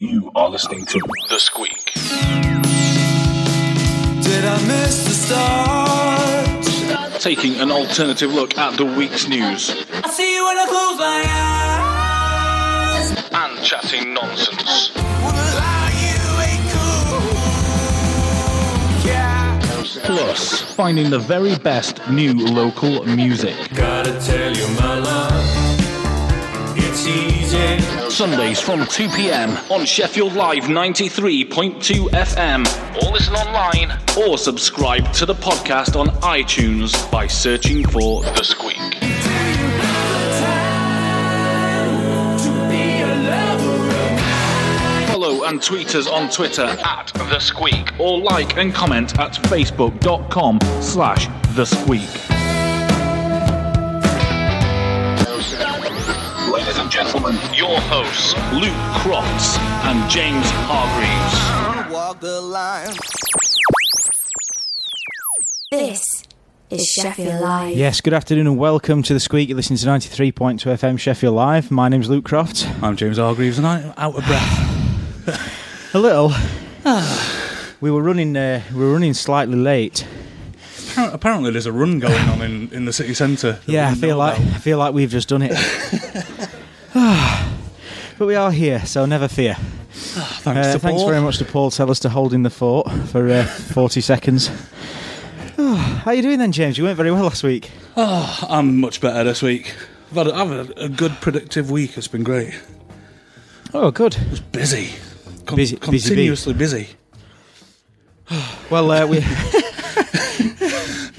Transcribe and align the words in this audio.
You 0.00 0.30
are 0.36 0.48
listening 0.48 0.86
to 0.86 1.00
The 1.28 1.40
Sqweek. 1.40 1.92
Did 4.22 4.44
I 4.44 4.66
miss 4.68 5.04
the 5.04 5.10
start? 7.10 7.20
Taking 7.20 7.56
an 7.56 7.72
alternative 7.72 8.32
look 8.32 8.56
at 8.56 8.76
the 8.76 8.84
week's 8.84 9.26
news 9.26 9.70
I 10.04 10.08
see 10.08 10.36
you 10.36 10.44
when 10.44 10.56
I 10.56 10.66
close 10.68 10.98
my 11.00 11.24
eyes. 12.94 13.10
and 13.32 13.64
chatting 13.64 14.14
nonsense. 14.14 14.92
Wanna 14.94 15.42
lie, 15.58 15.92
you 16.04 16.20
ain't 16.46 16.70
cool. 16.70 17.18
Yeah. 19.04 19.58
Plus, 20.04 20.62
finding 20.76 21.10
the 21.10 21.18
very 21.18 21.58
best 21.58 22.00
new 22.08 22.34
local 22.34 23.04
music. 23.04 23.56
Gotta 23.74 24.12
tell 24.20 24.52
you, 24.56 24.68
my 24.80 24.98
love. 25.00 25.67
Sundays 28.10 28.60
from 28.60 28.84
2 28.86 29.08
pm 29.10 29.50
on 29.70 29.86
Sheffield 29.86 30.32
Live 30.34 30.64
93.2 30.64 32.08
FM. 32.10 32.66
Or 33.02 33.12
listen 33.12 33.34
online 33.34 33.96
or 34.18 34.36
subscribe 34.36 35.12
to 35.12 35.24
the 35.26 35.34
podcast 35.34 35.94
on 35.98 36.08
iTunes 36.22 37.10
by 37.12 37.26
searching 37.26 37.86
for 37.86 38.22
The 38.22 38.42
Sqweek. 38.42 38.94
Follow 45.08 45.44
and 45.44 45.62
tweet 45.62 45.94
us 45.94 46.06
on 46.06 46.28
Twitter 46.30 46.62
at 46.64 47.10
The 47.14 47.38
Sqweek 47.38 47.98
or 47.98 48.18
like 48.20 48.56
and 48.56 48.74
comment 48.74 49.18
at 49.18 49.32
facebook.com 49.34 50.58
slash 50.80 51.26
The 51.54 51.64
Sqweek. 51.64 52.57
Gentlemen, 57.08 57.40
your 57.54 57.80
hosts, 57.80 58.34
Luke 58.52 58.68
Crofts 59.00 59.56
and 59.86 60.10
James 60.10 60.44
Hargreaves. 60.68 61.90
Walk 61.90 62.20
the 62.20 62.38
line. 62.38 62.94
This 65.70 66.04
is 66.68 66.86
Sheffield 66.86 67.40
Live. 67.40 67.74
Yes, 67.78 68.02
good 68.02 68.12
afternoon 68.12 68.46
and 68.46 68.58
welcome 68.58 69.02
to 69.04 69.14
the 69.14 69.20
Sqweek. 69.20 69.48
You're 69.48 69.56
listening 69.56 69.78
to 69.78 69.86
93.2 69.86 70.58
FM 70.58 70.98
Sheffield 70.98 71.34
Live. 71.34 71.70
My 71.70 71.88
name's 71.88 72.10
Luke 72.10 72.26
Croft. 72.26 72.68
I'm 72.82 72.94
James 72.94 73.16
Hargreaves 73.16 73.56
and 73.56 73.66
I'm 73.66 73.94
out 73.96 74.14
of 74.14 74.26
breath. 74.26 75.94
A 75.94 75.98
little. 75.98 76.34
we 77.80 77.90
were 77.90 78.02
running. 78.02 78.36
Uh, 78.36 78.62
we 78.70 78.80
were 78.80 78.92
running 78.92 79.14
slightly 79.14 79.56
late. 79.56 80.06
Apparently, 80.98 81.52
there's 81.52 81.64
a 81.64 81.72
run 81.72 82.00
going 82.00 82.28
on 82.28 82.42
in, 82.42 82.70
in 82.70 82.84
the 82.84 82.92
city 82.92 83.14
centre. 83.14 83.60
Yeah, 83.64 83.88
I 83.88 83.94
feel 83.94 84.18
like 84.18 84.38
about. 84.38 84.54
I 84.54 84.58
feel 84.58 84.76
like 84.76 84.92
we've 84.92 85.08
just 85.08 85.30
done 85.30 85.40
it. 85.42 85.52
but 88.18 88.26
we 88.26 88.34
are 88.34 88.50
here, 88.50 88.84
so 88.86 89.06
never 89.06 89.28
fear. 89.28 89.54
Thanks 89.90 90.74
Uh, 90.74 90.78
thanks 90.78 91.02
very 91.02 91.20
much 91.20 91.38
to 91.38 91.44
Paul 91.44 91.70
Tellers 91.70 92.00
to 92.00 92.08
hold 92.08 92.32
in 92.34 92.42
the 92.42 92.50
fort 92.50 92.90
for 93.08 93.28
uh, 93.28 93.44
40 93.74 94.00
seconds. 94.00 94.50
Oh, 95.56 95.74
how 96.04 96.10
are 96.10 96.14
you 96.14 96.22
doing 96.22 96.38
then, 96.38 96.52
James? 96.52 96.78
You 96.78 96.84
weren't 96.84 96.96
very 96.96 97.10
well 97.10 97.22
last 97.24 97.42
week. 97.42 97.70
Oh, 97.96 98.46
I'm 98.48 98.78
much 98.80 99.00
better 99.00 99.24
this 99.24 99.42
week. 99.42 99.74
I've 100.10 100.16
had, 100.16 100.26
a, 100.28 100.34
I've 100.34 100.50
had 100.68 100.78
a 100.78 100.88
good 100.88 101.12
productive 101.20 101.70
week. 101.70 101.96
It's 101.98 102.08
been 102.08 102.22
great. 102.24 102.54
Oh, 103.74 103.90
good. 103.90 104.16
It's 104.30 104.40
busy. 104.40 104.94
Con- 105.46 105.56
Busy- 105.56 105.76
busy 105.76 106.08
continuously 106.08 106.52
busy. 106.54 106.88
Well, 108.70 108.90
uh, 108.90 109.06
we. 109.06 109.18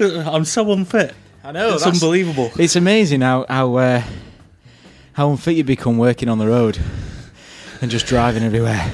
I'm 0.00 0.44
so 0.44 0.70
unfit. 0.72 1.14
I 1.44 1.52
know 1.52 1.74
It's 1.74 1.82
that's- 1.84 2.02
unbelievable. 2.02 2.50
It's 2.58 2.76
amazing 2.76 3.20
how 3.22 3.44
how 3.48 3.74
uh, 3.76 4.02
how 5.14 5.30
unfit 5.30 5.56
you 5.56 5.64
become 5.64 5.98
working 5.98 6.28
on 6.28 6.38
the 6.38 6.46
road 6.46 6.78
and 7.80 7.90
just 7.90 8.06
driving 8.06 8.42
everywhere. 8.42 8.90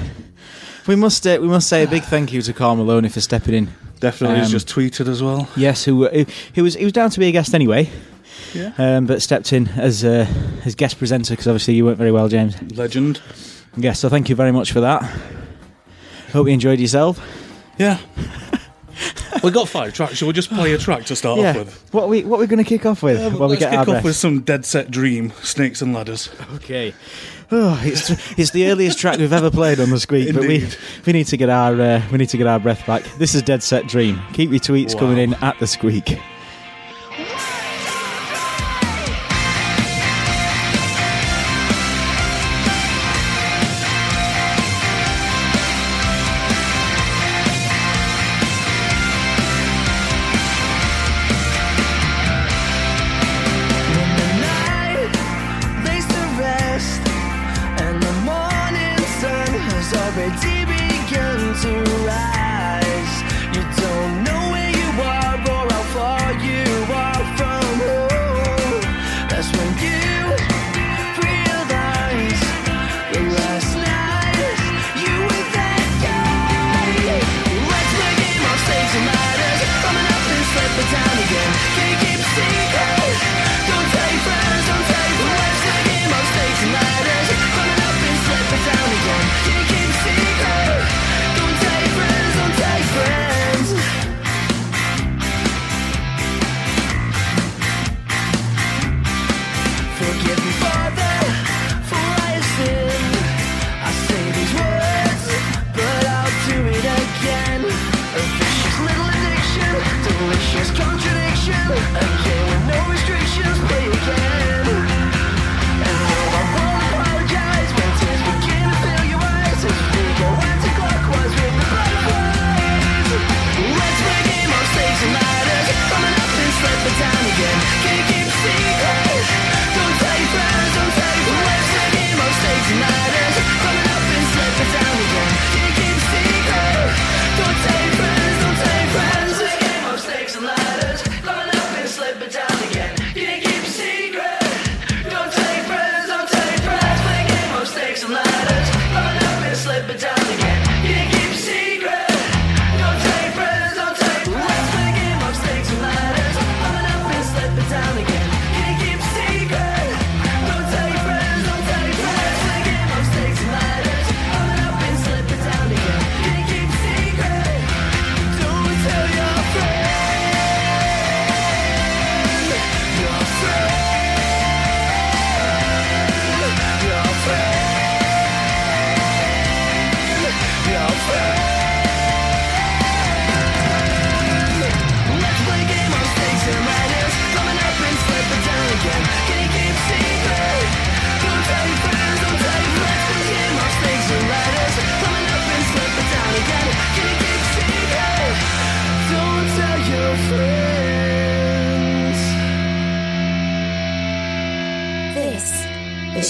We 0.87 0.95
must 0.95 1.25
uh, 1.27 1.37
we 1.41 1.47
must 1.47 1.67
say 1.67 1.83
a 1.83 1.87
big 1.87 2.03
thank 2.03 2.31
you 2.31 2.41
to 2.41 2.53
Carl 2.53 2.75
Maloney 2.75 3.09
for 3.09 3.21
stepping 3.21 3.53
in. 3.53 3.69
Definitely, 3.99 4.37
he's 4.37 4.47
Um, 4.47 4.51
just 4.51 4.67
tweeted 4.69 5.07
as 5.07 5.21
well. 5.21 5.49
Yes, 5.57 5.83
who 5.85 6.07
uh, 6.07 6.25
he 6.53 6.61
was 6.61 6.75
he 6.75 6.83
was 6.83 6.93
down 6.93 7.09
to 7.09 7.19
be 7.19 7.27
a 7.27 7.31
guest 7.31 7.53
anyway, 7.53 7.89
Yeah. 8.53 8.71
um, 8.77 9.05
but 9.05 9.21
stepped 9.21 9.51
in 9.53 9.67
as 9.69 10.03
uh, 10.05 10.25
as 10.65 10.75
guest 10.75 10.97
presenter 10.97 11.33
because 11.33 11.47
obviously 11.47 11.73
you 11.73 11.83
weren't 11.85 11.97
very 11.97 12.11
well, 12.11 12.27
James. 12.29 12.55
Legend. 12.77 13.19
Yes, 13.75 13.99
so 13.99 14.07
thank 14.09 14.29
you 14.29 14.35
very 14.35 14.51
much 14.51 14.71
for 14.71 14.79
that. 14.81 15.03
Hope 16.33 16.47
you 16.47 16.53
enjoyed 16.53 16.79
yourself. 16.79 17.19
Yeah. 17.77 17.97
We 19.43 19.51
got 19.51 19.67
five 19.67 19.93
tracks. 19.93 20.15
Shall 20.15 20.27
we 20.27 20.33
just 20.33 20.49
play 20.49 20.73
a 20.73 20.77
track 20.77 21.05
to 21.05 21.15
start 21.15 21.39
yeah. 21.39 21.51
off 21.51 21.55
with? 21.57 21.93
What 21.93 22.03
are 22.03 22.07
we 22.07 22.23
what 22.23 22.37
are 22.37 22.41
we 22.41 22.47
going 22.47 22.63
to 22.63 22.67
kick 22.67 22.85
off 22.85 23.03
with? 23.03 23.19
Yeah, 23.19 23.29
but 23.29 23.49
we 23.49 23.57
get 23.57 23.71
kick 23.71 23.79
off 23.79 23.85
breath? 23.85 24.03
with 24.03 24.15
some 24.15 24.41
Deadset 24.41 24.89
Dream, 24.91 25.31
Snakes 25.41 25.81
and 25.81 25.93
Ladders. 25.93 26.29
Okay. 26.55 26.93
Oh, 27.51 27.79
it's 27.83 28.09
it's 28.37 28.51
the 28.51 28.67
earliest 28.69 28.99
track 28.99 29.19
we've 29.19 29.31
ever 29.31 29.49
played 29.49 29.79
on 29.79 29.89
the 29.89 29.95
Sqweek, 29.95 30.33
but 30.33 30.43
we 30.43 30.67
we 31.05 31.13
need 31.13 31.27
to 31.27 31.37
get 31.37 31.49
our 31.49 31.79
uh, 31.79 32.01
we 32.11 32.17
need 32.17 32.29
to 32.29 32.37
get 32.37 32.47
our 32.47 32.59
breath 32.59 32.85
back. 32.85 33.03
This 33.17 33.35
is 33.35 33.41
Deadset 33.41 33.87
Dream. 33.87 34.21
Keep 34.33 34.49
your 34.51 34.59
tweets 34.59 34.93
Wow. 34.95 35.01
coming 35.01 35.17
in 35.17 35.33
at 35.35 35.57
the 35.59 35.65
Sqweek. 35.65 36.19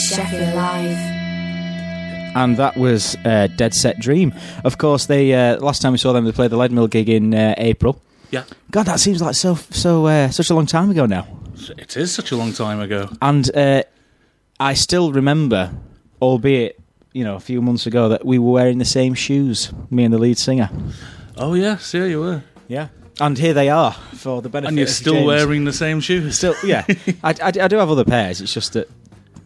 Sheffield 0.08 0.56
Live. 0.56 0.98
and 2.36 2.58
that 2.58 2.78
was 2.78 3.16
uh, 3.26 3.48
Deadset 3.56 4.00
Dream. 4.00 4.34
Of 4.64 4.78
course, 4.78 5.06
they 5.08 5.34
uh, 5.34 5.60
last 5.60 5.82
time 5.82 5.92
we 5.92 5.98
saw 5.98 6.14
them, 6.14 6.26
they 6.26 6.32
played 6.32 6.52
the 6.52 6.58
Leadmill 6.58 6.90
gig 6.90 7.10
in 7.10 7.34
uh, 7.34 7.56
April. 7.58 8.02
Yeah, 8.32 8.44
God, 8.72 8.84
that 8.88 9.00
seems 9.00 9.22
like 9.22 9.36
so 9.36 9.56
so 9.56 10.06
uh, 10.08 10.30
such 10.30 10.50
a 10.50 10.54
long 10.56 10.66
time 10.66 10.90
ago 10.92 11.06
now. 11.06 11.28
it 11.78 11.96
is 11.98 12.14
such 12.14 12.32
a 12.32 12.36
long 12.38 12.54
time 12.54 12.80
ago. 12.80 13.10
And 13.22 13.50
uh, 13.56 13.84
I 14.60 14.74
still 14.74 15.12
remember, 15.12 15.72
albeit 16.22 16.80
you 17.14 17.24
know 17.24 17.36
a 17.36 17.40
few 17.40 17.62
months 17.62 17.86
ago, 17.86 18.10
that 18.10 18.26
we 18.26 18.38
were 18.40 18.52
wearing 18.52 18.78
the 18.80 18.86
same 18.86 19.14
shoes. 19.14 19.72
Me 19.90 20.04
and 20.04 20.14
the 20.14 20.18
lead 20.18 20.38
singer. 20.38 20.70
Oh 21.38 21.54
yes, 21.54 21.94
yeah, 21.94 22.06
you 22.06 22.20
were, 22.20 22.44
Yeah, 22.68 22.88
and 23.20 23.38
here 23.38 23.54
they 23.54 23.70
are 23.70 23.92
for 24.16 24.42
the 24.42 24.50
benefit. 24.50 24.70
and 24.70 24.78
you're 24.78 24.88
of 24.88 24.94
still 24.94 25.14
James. 25.14 25.28
wearing 25.28 25.66
the 25.66 25.74
same 25.74 26.00
shoes. 26.02 26.38
Still, 26.38 26.56
yeah. 26.64 26.84
I, 27.24 27.32
I, 27.42 27.52
I 27.62 27.68
do 27.68 27.78
have 27.78 27.90
other 27.92 28.04
pairs. 28.06 28.42
It's 28.42 28.54
just 28.54 28.74
that 28.74 28.90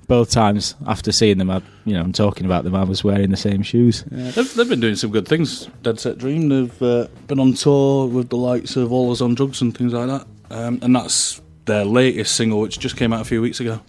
both 0.07 0.31
times 0.31 0.75
after 0.87 1.11
seeing 1.11 1.37
them, 1.37 1.49
I, 1.49 1.61
you 1.85 1.93
know, 1.93 2.01
I'm 2.01 2.11
talking 2.13 2.45
about 2.45 2.63
them, 2.63 2.75
I 2.75 2.83
was 2.83 3.03
wearing 3.03 3.29
the 3.29 3.37
same 3.37 3.63
shoes. 3.63 4.03
Yeah, 4.11 4.31
they've, 4.31 4.53
they've 4.55 4.69
been 4.69 4.79
doing 4.79 4.95
some 4.95 5.11
good 5.11 5.27
things. 5.27 5.67
Deadset 5.83 6.17
Dream. 6.17 6.49
They've 6.49 6.81
uh, 6.81 7.07
been 7.27 7.39
on 7.39 7.53
tour 7.53 8.07
with 8.07 8.29
the 8.29 8.37
likes 8.37 8.75
of 8.75 8.89
Allusondrugs 8.89 9.61
and 9.61 9.77
things 9.77 9.93
like 9.93 10.07
that. 10.07 10.27
Um, 10.49 10.79
and 10.81 10.95
that's 10.95 11.41
their 11.65 11.85
latest 11.85 12.35
single, 12.35 12.59
which 12.59 12.79
just 12.79 12.97
came 12.97 13.13
out 13.13 13.21
a 13.21 13.25
few 13.25 13.41
weeks 13.41 13.59
ago. 13.59 13.79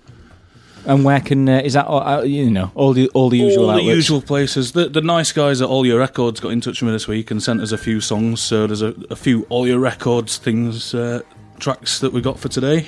And 0.84 1.04
where 1.04 1.20
can 1.20 1.48
uh, 1.48 1.58
is 1.58 1.74
that? 1.74 1.86
Uh, 1.86 2.22
you 2.22 2.50
know, 2.50 2.72
all 2.74 2.92
the 2.92 3.08
all 3.10 3.28
the 3.28 3.38
usual 3.38 3.70
all 3.70 3.76
the 3.76 3.82
usual 3.82 4.20
places. 4.20 4.72
The, 4.72 4.88
the 4.88 5.00
nice 5.00 5.30
guys 5.30 5.62
at 5.62 5.68
Alya 5.68 5.96
Records 5.96 6.40
got 6.40 6.50
in 6.50 6.60
touch 6.60 6.82
with 6.82 6.88
me 6.88 6.92
this 6.92 7.06
week 7.06 7.30
and 7.30 7.40
sent 7.40 7.60
us 7.60 7.70
a 7.70 7.78
few 7.78 8.00
songs. 8.00 8.40
So 8.40 8.66
there's 8.66 8.82
a, 8.82 8.92
a 9.08 9.14
few 9.14 9.42
Alya 9.44 9.80
Records 9.80 10.38
things, 10.38 10.92
uh, 10.92 11.20
tracks 11.60 12.00
that 12.00 12.12
we 12.12 12.20
got 12.20 12.40
for 12.40 12.48
today. 12.48 12.86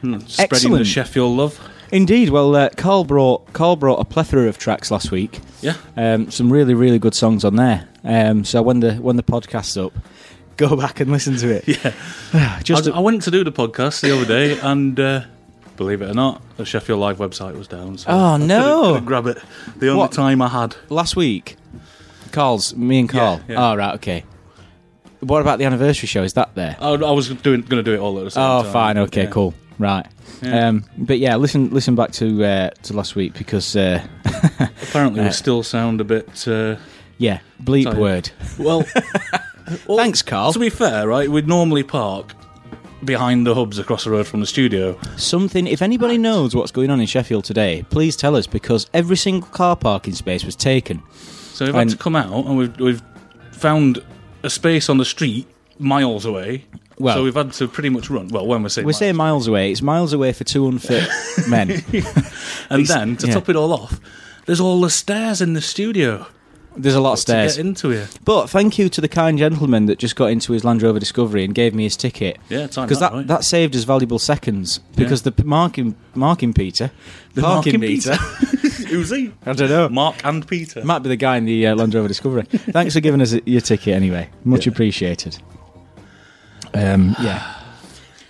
Hmm, 0.00 0.18
Spreading 0.26 0.72
the 0.72 0.84
Sheffield 0.84 1.36
love. 1.36 1.60
Indeed. 1.92 2.30
Well, 2.30 2.54
uh, 2.56 2.68
Carl 2.76 3.04
brought 3.04 3.52
Carl 3.52 3.76
brought 3.76 4.00
a 4.00 4.04
plethora 4.04 4.46
of 4.48 4.58
tracks 4.58 4.90
last 4.90 5.10
week. 5.10 5.40
Yeah. 5.62 5.74
Um, 5.96 6.30
some 6.30 6.52
really 6.52 6.74
really 6.74 6.98
good 6.98 7.14
songs 7.14 7.44
on 7.44 7.56
there. 7.56 7.88
Um, 8.04 8.44
so 8.44 8.62
when 8.62 8.80
the 8.80 8.94
when 8.94 9.16
the 9.16 9.22
podcast's 9.22 9.76
up, 9.76 9.92
go 10.56 10.76
back 10.76 11.00
and 11.00 11.10
listen 11.10 11.36
to 11.36 11.48
it. 11.62 11.68
Yeah. 12.32 12.60
Just 12.62 12.88
I, 12.88 12.90
a- 12.90 12.94
I 12.94 12.98
went 13.00 13.22
to 13.22 13.30
do 13.30 13.44
the 13.44 13.52
podcast 13.52 14.00
the 14.00 14.14
other 14.14 14.24
day, 14.26 14.58
and 14.58 14.98
uh, 14.98 15.22
believe 15.76 16.02
it 16.02 16.10
or 16.10 16.14
not, 16.14 16.42
the 16.56 16.64
Sheffield 16.64 16.98
Live 17.00 17.18
website 17.18 17.56
was 17.56 17.68
down. 17.68 17.98
So 17.98 18.10
Oh, 18.10 18.14
I 18.14 18.32
couldn't- 18.34 18.48
no. 18.48 18.82
couldn't 18.92 19.04
grab 19.06 19.26
it. 19.26 19.38
The 19.76 19.88
only 19.88 19.98
What? 20.00 20.12
time 20.12 20.42
I 20.42 20.48
had. 20.48 20.74
last 20.88 21.14
week, 21.16 21.56
Carl's 22.32 22.74
me 22.74 22.98
and 23.00 23.08
Carl. 23.08 23.40
Yeah, 23.48 23.54
yeah. 23.54 23.70
Oh 23.72 23.76
right, 23.76 23.94
okay. 23.96 24.24
What 25.20 25.40
about 25.40 25.58
the 25.58 25.64
anniversary 25.64 26.06
show? 26.08 26.22
Is 26.22 26.34
that 26.34 26.54
there? 26.54 26.76
I, 26.80 26.90
I 26.90 27.10
was 27.12 27.28
doing 27.28 27.62
going 27.62 27.82
to 27.82 27.82
do 27.82 27.94
it 27.94 27.98
all 27.98 28.18
at 28.18 28.24
the 28.24 28.30
same 28.30 28.42
Oh, 28.42 28.60
time. 28.62 28.66
Oh, 28.68 28.72
fine. 28.72 28.98
Okay, 28.98 29.24
Yeah. 29.24 29.30
cool. 29.30 29.54
Right. 29.78 30.06
Yeah. 30.42 30.68
Um, 30.68 30.84
but 30.96 31.18
yeah, 31.18 31.36
listen, 31.36 31.70
listen 31.70 31.94
back 31.94 32.12
to 32.12 32.44
uh, 32.44 32.70
to 32.84 32.92
last 32.94 33.14
week 33.14 33.34
because 33.34 33.76
uh, 33.76 34.02
Apparently, 34.82 35.20
Uh, 35.20 35.24
we 35.24 35.30
still 35.32 35.62
sound 35.62 36.00
a 36.00 36.04
bit. 36.04 36.46
Uh, 36.48 36.76
yeah, 37.18 37.40
bleep 37.62 37.84
Sorry. 37.84 37.98
word. 37.98 38.30
well, 38.58 38.84
well, 39.86 39.98
Thanks, 39.98 40.22
Carl. 40.22 40.52
To 40.52 40.58
be 40.58 40.70
fair, 40.70 41.06
right, 41.08 41.28
we'd 41.30 41.48
normally 41.48 41.82
park 41.82 42.32
behind 43.04 43.46
the 43.46 43.54
hubs 43.54 43.78
across 43.78 44.04
the 44.04 44.10
road 44.10 44.26
from 44.26 44.40
the 44.40 44.46
studio. 44.46 44.98
Something. 45.16 45.66
If 45.66 45.82
anybody 45.82 46.18
knows 46.18 46.54
what's 46.56 46.72
going 46.72 46.90
on 46.90 47.00
in 47.00 47.06
Sheffield 47.06 47.44
today, 47.44 47.84
please 47.90 48.16
tell 48.16 48.34
us 48.36 48.46
because 48.46 48.88
every 48.94 49.16
single 49.16 49.48
car 49.50 49.76
parking 49.76 50.14
space 50.14 50.44
was 50.44 50.56
taken. 50.56 51.02
So 51.12 51.66
we've 51.66 51.74
And- 51.74 51.90
had 51.90 51.98
to 51.98 52.02
come 52.02 52.16
out, 52.16 52.32
and 52.46 52.56
we've 52.56 52.76
we've 52.80 53.02
found 53.52 54.02
a 54.42 54.50
space 54.50 54.88
on 54.88 54.98
the 54.98 55.04
street 55.04 55.46
miles 55.78 56.24
away. 56.24 56.64
Well- 56.98 57.16
so 57.16 57.24
we've 57.24 57.34
had 57.34 57.52
to 57.54 57.68
pretty 57.68 57.88
much 57.90 58.08
run. 58.10 58.28
Well, 58.28 58.46
when 58.46 58.62
we're 58.62 58.68
saying 58.70 58.84
We're 58.86 58.90
miles. 58.90 58.98
saying 58.98 59.16
miles 59.16 59.46
away. 59.48 59.70
It's 59.72 59.82
miles 59.82 60.12
away 60.12 60.32
for 60.32 60.44
two 60.44 60.66
unfit 60.68 61.06
men. 61.48 61.70
and 62.70 62.82
it's- 62.82 62.88
then 62.88 63.16
to 63.18 63.26
yeah. 63.26 63.34
top 63.34 63.48
it 63.48 63.56
all 63.56 63.72
off, 63.72 64.00
there's 64.46 64.60
all 64.60 64.80
the 64.80 64.90
stairs 64.90 65.40
in 65.42 65.52
the 65.54 65.60
studio 65.60 66.26
There's 66.76 66.94
a 66.94 67.00
lot 67.00 67.12
of 67.12 67.16
to 67.16 67.22
stairs. 67.22 67.56
get 67.56 67.66
into 67.66 67.88
here. 67.90 68.08
But 68.24 68.46
thank 68.48 68.78
you 68.78 68.88
to 68.88 69.00
the 69.00 69.08
kind 69.08 69.36
gentleman 69.38 69.86
that 69.86 69.98
just 69.98 70.14
got 70.16 70.26
into 70.30 70.52
his 70.52 70.64
Land 70.64 70.82
Rover 70.82 70.98
Discovery 70.98 71.44
and 71.44 71.54
gave 71.54 71.74
me 71.74 71.82
his 71.84 71.96
ticket. 71.96 72.38
Yeah, 72.48 72.66
time 72.68 72.86
because 72.86 73.00
that, 73.00 73.10
that, 73.12 73.16
right? 73.18 73.26
that 73.26 73.44
saved 73.44 73.74
us 73.76 73.84
valuable 73.84 74.18
seconds. 74.18 74.78
Because 74.94 75.22
the 75.22 75.34
marking 75.44 75.96
marking 76.14 76.52
Peter, 76.54 76.90
the 77.34 77.42
parking 77.42 77.72
marking 77.74 77.80
meter. 77.80 78.14
Who's 78.86 79.10
he? 79.10 79.32
I 79.44 79.52
don't 79.52 79.68
know. 79.68 79.88
Mark 79.88 80.24
and 80.24 80.46
Peter. 80.46 80.84
Might 80.84 81.00
be 81.00 81.08
the 81.08 81.16
guy 81.16 81.36
in 81.38 81.44
the 81.44 81.66
uh, 81.66 81.74
Land 81.74 81.92
Rover 81.94 82.08
Discovery. 82.08 82.44
Thanks 82.44 82.94
for 82.94 83.00
giving 83.00 83.20
us 83.20 83.34
your 83.44 83.60
ticket 83.60 83.94
anyway. 83.94 84.30
Much 84.44 84.66
appreciated. 84.68 85.36
Um, 86.76 87.16
yeah. 87.20 87.54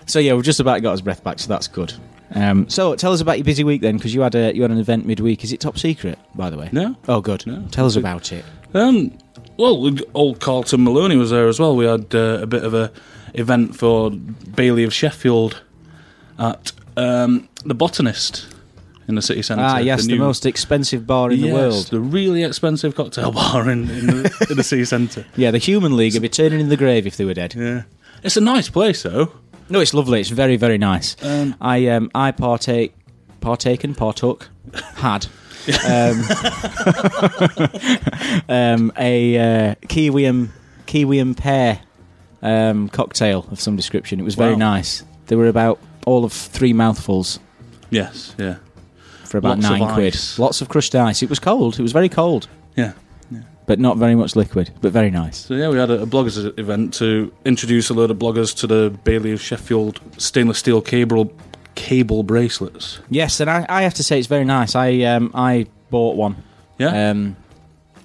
So 0.07 0.19
yeah, 0.19 0.35
we've 0.35 0.45
just 0.45 0.61
about 0.61 0.83
got 0.83 0.93
his 0.93 1.03
breath 1.03 1.25
back, 1.25 1.39
so 1.39 1.49
that's 1.49 1.69
good. 1.69 1.93
Um, 2.35 2.69
so 2.69 2.95
tell 2.97 3.13
us 3.13 3.21
about 3.21 3.39
your 3.39 3.45
busy 3.45 3.65
week 3.65 3.83
then, 3.83 3.97
because 3.97 4.15
you 4.15 4.21
had 4.21 4.35
a 4.35 4.55
you 4.55 4.63
had 4.63 4.71
an 4.71 4.79
event 4.79 5.07
midweek. 5.07 5.45
Is 5.45 5.53
it 5.53 5.61
top 5.61 5.79
secret, 5.79 6.19
by 6.35 6.51
the 6.51 6.57
way? 6.57 6.69
No. 6.73 6.97
Oh, 7.09 7.21
good. 7.21 7.47
No. 7.47 7.67
Tell 7.71 7.87
us 7.87 7.97
about 7.97 8.33
it. 8.33 8.45
Um, 8.75 9.17
well, 9.57 9.91
old 10.15 10.41
Carlton 10.41 10.85
Maloney 10.85 11.17
was 11.17 11.31
there 11.31 11.49
as 11.49 11.59
well. 11.59 11.77
We 11.77 11.87
had 11.87 12.15
uh, 12.15 12.39
a 12.43 12.47
bit 12.47 12.65
of 12.65 12.75
a 12.75 12.93
event 13.35 13.77
for 13.77 14.11
Bailey 14.11 14.85
of 14.85 14.93
Sheffield 14.93 15.63
at 16.39 16.73
um, 16.97 17.49
the 17.65 17.75
Botanist 17.75 18.55
in 19.09 19.15
the 19.15 19.23
city 19.23 19.43
centre. 19.43 19.63
Ah, 19.65 19.79
yes, 19.79 20.07
the, 20.07 20.13
new- 20.13 20.19
most 20.19 20.47
expensive 20.47 21.07
bar 21.07 21.31
in 21.31 21.39
yes, 21.41 21.49
the 21.49 21.55
world. 21.55 21.87
the 21.87 22.01
really 22.01 22.43
expensive 22.43 22.95
cocktail 22.95 23.33
bar 23.33 23.71
in, 23.71 23.89
in, 23.91 24.07
the, 24.07 24.47
in 24.51 24.57
the 24.57 24.65
city 24.65 24.85
centre. 24.85 25.25
Yeah, 25.37 25.51
the 25.51 25.59
Human 25.59 25.97
League 25.97 26.15
would 26.15 26.23
be 26.23 26.29
turning 26.29 26.61
in 26.61 26.69
the 26.69 26.77
grave 26.77 27.07
if 27.07 27.17
they 27.17 27.25
were 27.25 27.35
dead. 27.35 27.55
Yeah, 27.55 27.85
it's 28.27 28.37
a 28.37 28.41
nice 28.41 28.69
place 28.69 29.03
though. 29.03 29.33
No, 29.69 29.81
it's 29.81 29.95
lovely. 29.95 30.21
It's 30.21 30.31
very, 30.31 30.57
very 30.57 30.79
nice. 30.79 31.17
Um, 31.25 31.55
I 31.61 31.87
um, 31.89 32.11
I 32.15 32.31
partake, 32.33 32.95
partaken, 33.41 33.95
partook, 33.95 34.49
had 34.97 35.27
um, 35.89 36.23
um, 38.49 38.93
a 38.97 39.39
uh, 39.39 39.75
kiwium 39.87 40.49
kiwium 40.87 41.37
pear 41.37 41.81
um, 42.43 42.89
cocktail 42.89 43.47
of 43.51 43.61
some 43.61 43.77
description. 43.77 44.21
It 44.21 44.25
was 44.25 44.35
very 44.37 44.53
Wow. 44.53 44.59
nice. 44.75 45.05
There 45.27 45.39
were 45.39 45.49
about 45.49 45.79
all 46.07 46.25
of 46.25 46.33
three 46.33 46.73
mouthfuls 46.73 47.41
Yes, 47.91 48.35
yeah, 48.39 48.57
for 49.25 49.39
about 49.39 49.59
Lots 49.59 49.71
of 49.71 49.79
nine 49.81 49.95
quid. 49.95 50.15
ice. 50.15 50.39
Lots 50.39 50.61
of 50.61 50.69
crushed 50.69 50.95
ice. 50.95 51.23
It 51.23 51.31
was 51.31 51.39
cold. 51.39 51.79
It 51.79 51.83
was 51.83 51.93
very 51.93 52.09
cold, 52.09 52.49
yeah. 52.77 52.93
But 53.67 53.79
not 53.79 53.97
very 53.99 54.15
much 54.15 54.37
liquid. 54.37 54.71
But 54.81 54.93
very 54.93 55.11
nice. 55.11 55.39
So 55.39 55.55
yeah, 55.55 55.69
we 55.69 55.79
had 55.79 55.91
a, 55.91 56.03
a 56.03 56.07
bloggers 56.07 56.59
event 56.59 56.95
to 56.95 57.33
introduce 57.45 57.91
a 57.91 57.95
load 57.95 58.11
of 58.11 58.19
bloggers 58.19 58.57
to 58.59 58.67
the 58.67 58.97
Bailey 59.05 59.33
of 59.33 59.41
Sheffield 59.41 60.01
stainless 60.19 60.59
steel 60.59 60.81
cable 60.81 61.33
cable 61.75 62.23
bracelets. 62.23 63.01
Yes, 63.11 63.41
and 63.41 63.51
I, 63.51 63.67
I 63.69 63.83
have 63.83 63.95
to 63.95 64.03
say 64.03 64.19
it's 64.19 64.29
very 64.29 64.45
nice. 64.45 64.75
I 64.75 65.03
um, 65.03 65.31
I 65.35 65.67
bought 65.91 66.17
one 66.17 66.37
Yeah, 66.79 67.11
um, 67.11 67.37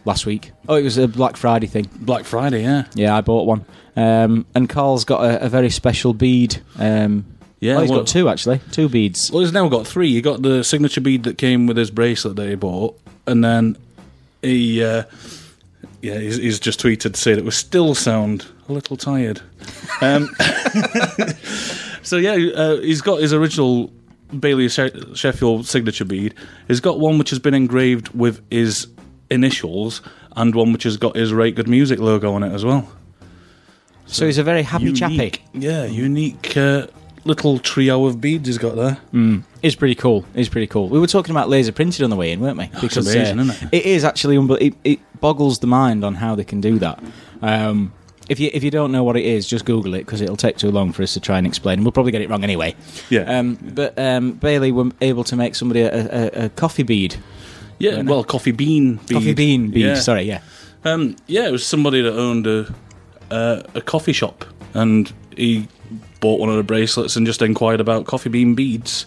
last 0.05 0.25
week. 0.25 0.51
Oh, 0.67 0.75
it 0.75 0.83
was 0.83 0.97
a 0.97 1.07
Black 1.07 1.37
Friday 1.37 1.67
thing. 1.67 1.89
Black 1.99 2.25
Friday. 2.25 2.63
Yeah, 2.63 2.85
Yeah, 2.93 3.15
I 3.15 3.21
bought 3.21 3.45
one. 3.47 3.65
Um, 3.95 4.45
and 4.55 4.69
Carl's 4.69 5.03
got 5.03 5.23
a, 5.23 5.45
a 5.45 5.49
very 5.49 5.69
special 5.69 6.13
bead. 6.13 6.61
Um, 6.77 7.25
yeah. 7.59 7.77
oh, 7.77 7.81
he's 7.81 7.89
well- 7.89 7.99
got 7.99 8.07
two 8.07 8.29
actually, 8.29 8.59
two 8.71 8.89
beads. 8.89 9.31
Well, 9.31 9.41
he's 9.41 9.53
now 9.53 9.67
got 9.69 9.85
three. 9.87 10.11
He 10.13 10.21
got 10.21 10.41
the 10.41 10.63
signature 10.63 11.01
bead 11.01 11.23
that 11.23 11.37
came 11.37 11.67
with 11.67 11.77
his 11.77 11.91
bracelet 11.91 12.35
that 12.37 12.47
he 12.49 12.55
bought, 12.55 12.99
and 13.27 13.43
then 13.43 13.77
he, 14.41 14.83
uh, 14.83 15.03
yeah, 16.01 16.17
he's, 16.17 16.37
he's 16.37 16.59
just 16.59 16.79
tweeted 16.81 17.13
to 17.13 17.19
say 17.19 17.33
that 17.35 17.43
we 17.43 17.51
still 17.51 17.95
sound 17.95 18.47
a 18.67 18.73
little 18.73 18.97
tired. 18.97 19.41
Um, 20.01 20.27
so 22.01 22.17
yeah, 22.17 22.51
uh, 22.55 22.77
he's 22.77 23.01
got 23.01 23.21
his 23.21 23.33
original 23.33 23.91
Bailey 24.37 24.69
she- 24.69 25.13
Sheffield 25.13 25.65
signature 25.67 26.05
bead. 26.05 26.33
He's 26.67 26.79
got 26.79 26.99
one 26.99 27.17
which 27.17 27.29
has 27.29 27.39
been 27.39 27.53
engraved 27.53 28.09
with 28.09 28.41
his 28.49 28.87
initials, 29.29 30.01
and 30.35 30.55
one 30.55 30.73
which 30.73 30.83
has 30.83 30.97
got 30.97 31.15
his 31.15 31.33
Rate 31.33 31.55
Good 31.55 31.67
Music 31.67 31.99
logo 31.99 32.33
on 32.33 32.43
it 32.43 32.53
as 32.53 32.65
well. 32.65 32.89
So 34.07 34.25
he's 34.25 34.37
a 34.37 34.43
very 34.43 34.63
happy 34.63 34.91
chappy. 34.91 35.33
Yeah, 35.53 35.85
unique 35.85 36.57
uh, 36.57 36.87
little 37.23 37.59
trio 37.59 38.05
of 38.05 38.19
beads 38.21 38.47
he's 38.47 38.57
got 38.57 38.75
there. 38.75 38.97
It's 39.61 39.75
pretty 39.75 39.95
cool. 39.95 40.25
It's 40.33 40.49
pretty 40.49 40.67
cool. 40.67 40.89
We 40.89 40.99
were 40.99 41.07
talking 41.07 41.31
about 41.31 41.49
laser 41.49 41.71
printed 41.71 42.03
on 42.03 42.09
the 42.09 42.15
way 42.15 42.31
in, 42.31 42.39
weren't 42.39 42.57
we? 42.57 42.69
it's 42.81 42.97
amazing, 42.97 43.39
isn't 43.39 43.49
it? 43.49 43.69
It 43.71 43.85
is 43.85 44.03
actually, 44.03 44.35
unbe- 44.37 44.61
it, 44.61 44.73
it 44.83 45.21
boggles 45.21 45.59
the 45.59 45.67
mind 45.67 46.03
on 46.03 46.15
how 46.15 46.33
they 46.35 46.43
can 46.43 46.61
do 46.61 46.79
that. 46.79 47.01
Um, 47.41 47.93
if 48.29 48.39
you 48.39 48.49
if 48.53 48.63
you 48.63 48.71
don't 48.71 48.91
know 48.91 49.03
what 49.03 49.17
it 49.17 49.25
is, 49.25 49.45
just 49.45 49.65
Google 49.65 49.93
it 49.95 50.05
because 50.05 50.21
it'll 50.21 50.37
take 50.37 50.57
too 50.57 50.71
long 50.71 50.93
for 50.93 51.03
us 51.03 51.13
to 51.15 51.19
try 51.19 51.37
and 51.37 51.45
explain. 51.45 51.79
and 51.79 51.85
We'll 51.85 51.91
probably 51.91 52.11
get 52.13 52.21
it 52.21 52.29
wrong 52.29 52.43
anyway. 52.43 52.75
Yeah. 53.09 53.21
Um, 53.39 53.55
but 53.61 53.97
um, 53.99 54.33
Bailey 54.33 54.71
were 54.71 54.89
able 55.01 55.23
to 55.25 55.35
make 55.35 55.53
somebody 55.55 55.81
a, 55.81 55.89
a, 55.91 56.45
a 56.45 56.49
coffee 56.49 56.83
bead, 56.83 57.17
Yeah, 57.77 58.01
well, 58.03 58.23
coffee 58.23 58.51
bean 58.51 58.95
bead. 59.07 59.13
coffee 59.15 59.33
bean 59.33 59.69
bead. 59.71 59.81
Yeah. 59.81 59.93
Sorry, 59.95 60.23
yeah. 60.23 60.41
Um, 60.85 61.15
yeah, 61.27 61.47
it 61.47 61.51
was 61.51 61.65
somebody 61.65 62.01
that 62.01 62.13
owned 62.17 62.47
a 62.47 62.73
uh, 63.29 63.63
a 63.75 63.81
coffee 63.81 64.13
shop, 64.13 64.45
and 64.73 65.11
he 65.35 65.67
bought 66.19 66.39
one 66.39 66.49
of 66.49 66.55
the 66.57 66.63
bracelets 66.63 67.15
and 67.15 67.25
just 67.25 67.41
inquired 67.41 67.79
about 67.79 68.05
coffee 68.05 68.29
bean 68.29 68.55
beads, 68.55 69.05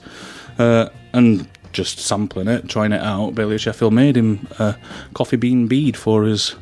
uh, 0.59 0.89
and 1.13 1.49
just 1.73 1.99
sampling 1.99 2.49
it, 2.49 2.69
trying 2.69 2.93
it 2.93 3.01
out. 3.01 3.35
Bailey 3.35 3.59
Sheffield 3.59 3.93
made 3.93 4.17
him 4.17 4.47
a 4.59 4.77
coffee 5.15 5.37
bean 5.37 5.67
bead 5.67 5.97
for 5.97 6.25
his 6.25 6.55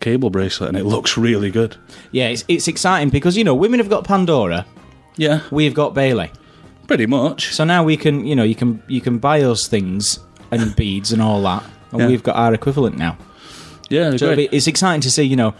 cable 0.00 0.30
bracelet, 0.30 0.68
and 0.68 0.78
it 0.78 0.84
looks 0.84 1.16
really 1.16 1.50
good. 1.50 1.76
Yeah, 2.10 2.28
it's, 2.28 2.44
it's 2.48 2.66
exciting 2.68 3.10
because 3.10 3.36
you 3.36 3.44
know 3.44 3.54
women 3.54 3.78
have 3.80 3.88
got 3.90 4.04
Pandora, 4.04 4.66
Yeah, 5.16 5.42
we've 5.50 5.74
got 5.74 5.94
Bailey. 5.94 6.30
Pretty 6.86 7.06
much. 7.06 7.54
So 7.54 7.62
now 7.64 7.84
we 7.84 7.96
can, 7.96 8.26
you 8.26 8.34
know, 8.34 8.42
you 8.42 8.54
can 8.56 8.82
you 8.88 9.00
can 9.00 9.18
buy 9.18 9.42
us 9.42 9.68
things 9.68 10.18
and 10.50 10.74
beads 10.80 11.12
and 11.12 11.22
all 11.22 11.40
that, 11.42 11.62
and 11.92 12.00
Yeah. 12.00 12.06
we've 12.08 12.22
got 12.22 12.34
our 12.36 12.52
equivalent 12.54 12.96
now. 12.98 13.16
Yeah, 13.88 14.16
So 14.16 14.30
it's 14.30 14.66
exciting 14.68 15.00
to 15.02 15.10
see, 15.10 15.24
you 15.24 15.36
know, 15.36 15.54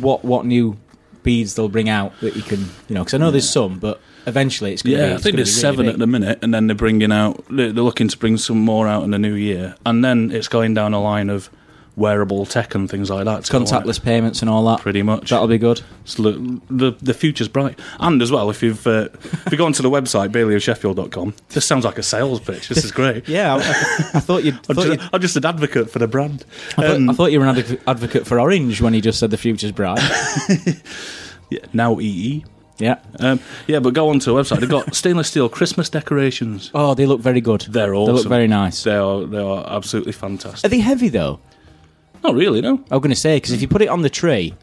what 0.00 0.24
what 0.24 0.44
new 0.46 0.76
beads 1.24 1.54
they'll 1.54 1.68
bring 1.68 1.88
out 1.88 2.12
that 2.20 2.36
you 2.36 2.42
can, 2.42 2.60
you 2.88 2.94
know, 2.94 3.00
because 3.00 3.14
I 3.14 3.18
know 3.18 3.32
there's 3.32 3.50
some, 3.50 3.80
but 3.80 4.00
eventually 4.26 4.72
it's 4.72 4.82
going 4.82 4.96
to 4.96 5.02
be. 5.02 5.08
Yeah, 5.08 5.16
I 5.16 5.18
think 5.18 5.34
there's 5.34 5.60
seven 5.60 5.88
at 5.88 5.98
the 5.98 6.06
minute, 6.06 6.38
and 6.42 6.54
then 6.54 6.68
they're 6.68 6.76
bringing 6.76 7.10
out. 7.10 7.44
They're 7.50 7.72
looking 7.72 8.06
to 8.06 8.16
bring 8.16 8.36
some 8.36 8.58
more 8.58 8.86
out 8.86 9.02
in 9.02 9.10
the 9.10 9.18
new 9.18 9.34
year, 9.34 9.74
and 9.84 10.04
then 10.04 10.30
it's 10.30 10.46
going 10.46 10.74
down 10.74 10.94
a 10.94 11.02
line 11.02 11.30
of 11.30 11.50
wearable 11.96 12.44
tech 12.44 12.74
and 12.74 12.90
things 12.90 13.08
like 13.08 13.24
that. 13.24 13.38
It's 13.40 13.48
contactless 13.50 14.02
payments 14.02 14.40
and 14.40 14.50
all 14.50 14.64
that. 14.66 14.80
pretty 14.80 15.02
much. 15.02 15.30
That'll 15.30 15.46
be 15.46 15.58
good. 15.58 15.80
It's 16.02 16.18
look, 16.18 16.36
the 16.68 16.92
the 17.00 17.14
future's 17.14 17.48
bright, 17.48 17.78
and 18.00 18.20
as 18.20 18.32
well, 18.32 18.50
if 18.50 18.62
you've 18.62 18.84
uh, 18.86 19.08
if 19.46 19.48
you 19.52 19.58
go 19.58 19.66
onto 19.66 19.82
the 19.82 19.90
website 19.90 20.30
baileyofsheffield.com, 20.30 21.34
this 21.50 21.64
sounds 21.66 21.84
like 21.84 21.98
a 21.98 22.02
sales 22.02 22.40
pitch. 22.40 22.68
This 22.68 22.84
is 22.84 22.90
great. 22.92 23.28
Yeah, 23.34 23.54
I, 23.54 23.58
I 23.58 24.20
thought 24.20 24.44
you. 24.44 24.52
I'm 24.68 24.74
just, 24.76 25.08
I'm 25.14 25.20
just 25.20 25.36
an 25.36 25.46
advocate 25.46 25.90
for 25.90 25.98
the 25.98 26.08
brand. 26.08 26.44
I, 26.76 26.82
thought, 26.82 26.96
Um, 26.96 27.10
I 27.10 27.12
thought 27.14 27.32
you 27.32 27.40
were 27.40 27.46
an 27.46 27.56
adv- 27.58 27.82
advocate 27.88 28.26
for 28.26 28.38
Orange 28.40 28.80
when 28.80 28.92
you 28.94 29.00
just 29.00 29.18
said 29.18 29.30
the 29.30 29.36
future's 29.36 29.72
bright. 29.72 30.00
yeah, 31.50 31.60
now 31.72 31.98
EE. 32.00 32.44
yeah. 32.78 32.98
Um, 33.20 33.40
yeah, 33.66 33.78
but 33.80 33.94
go 33.94 34.08
onto 34.08 34.32
the 34.34 34.40
website. 34.40 34.60
They've 34.60 34.68
got 34.68 34.94
stainless 35.02 35.28
steel 35.28 35.48
Christmas 35.48 35.88
decorations. 35.88 36.70
Oh, 36.74 36.94
they 36.94 37.06
look 37.06 37.20
very 37.20 37.40
good. 37.40 37.62
They're 37.62 37.94
all 37.94 38.06
They 38.06 38.12
look 38.12 38.26
very 38.28 38.48
nice. 38.48 38.82
They 38.82 38.96
are 38.96 39.24
they 39.24 39.38
are 39.38 39.64
absolutely 39.68 40.12
fantastic. 40.12 40.64
Are 40.64 40.68
they 40.70 40.80
heavy 40.80 41.08
though? 41.08 41.40
Not 42.24 42.34
really, 42.34 42.60
no. 42.60 42.82
I 42.90 42.94
was 42.96 43.02
going 43.02 43.10
to 43.10 43.14
say 43.16 43.36
because 43.36 43.52
if 43.52 43.60
you 43.62 43.68
put 43.68 43.82
it 43.82 43.88
on 43.88 44.00
the 44.02 44.10
tree, 44.10 44.54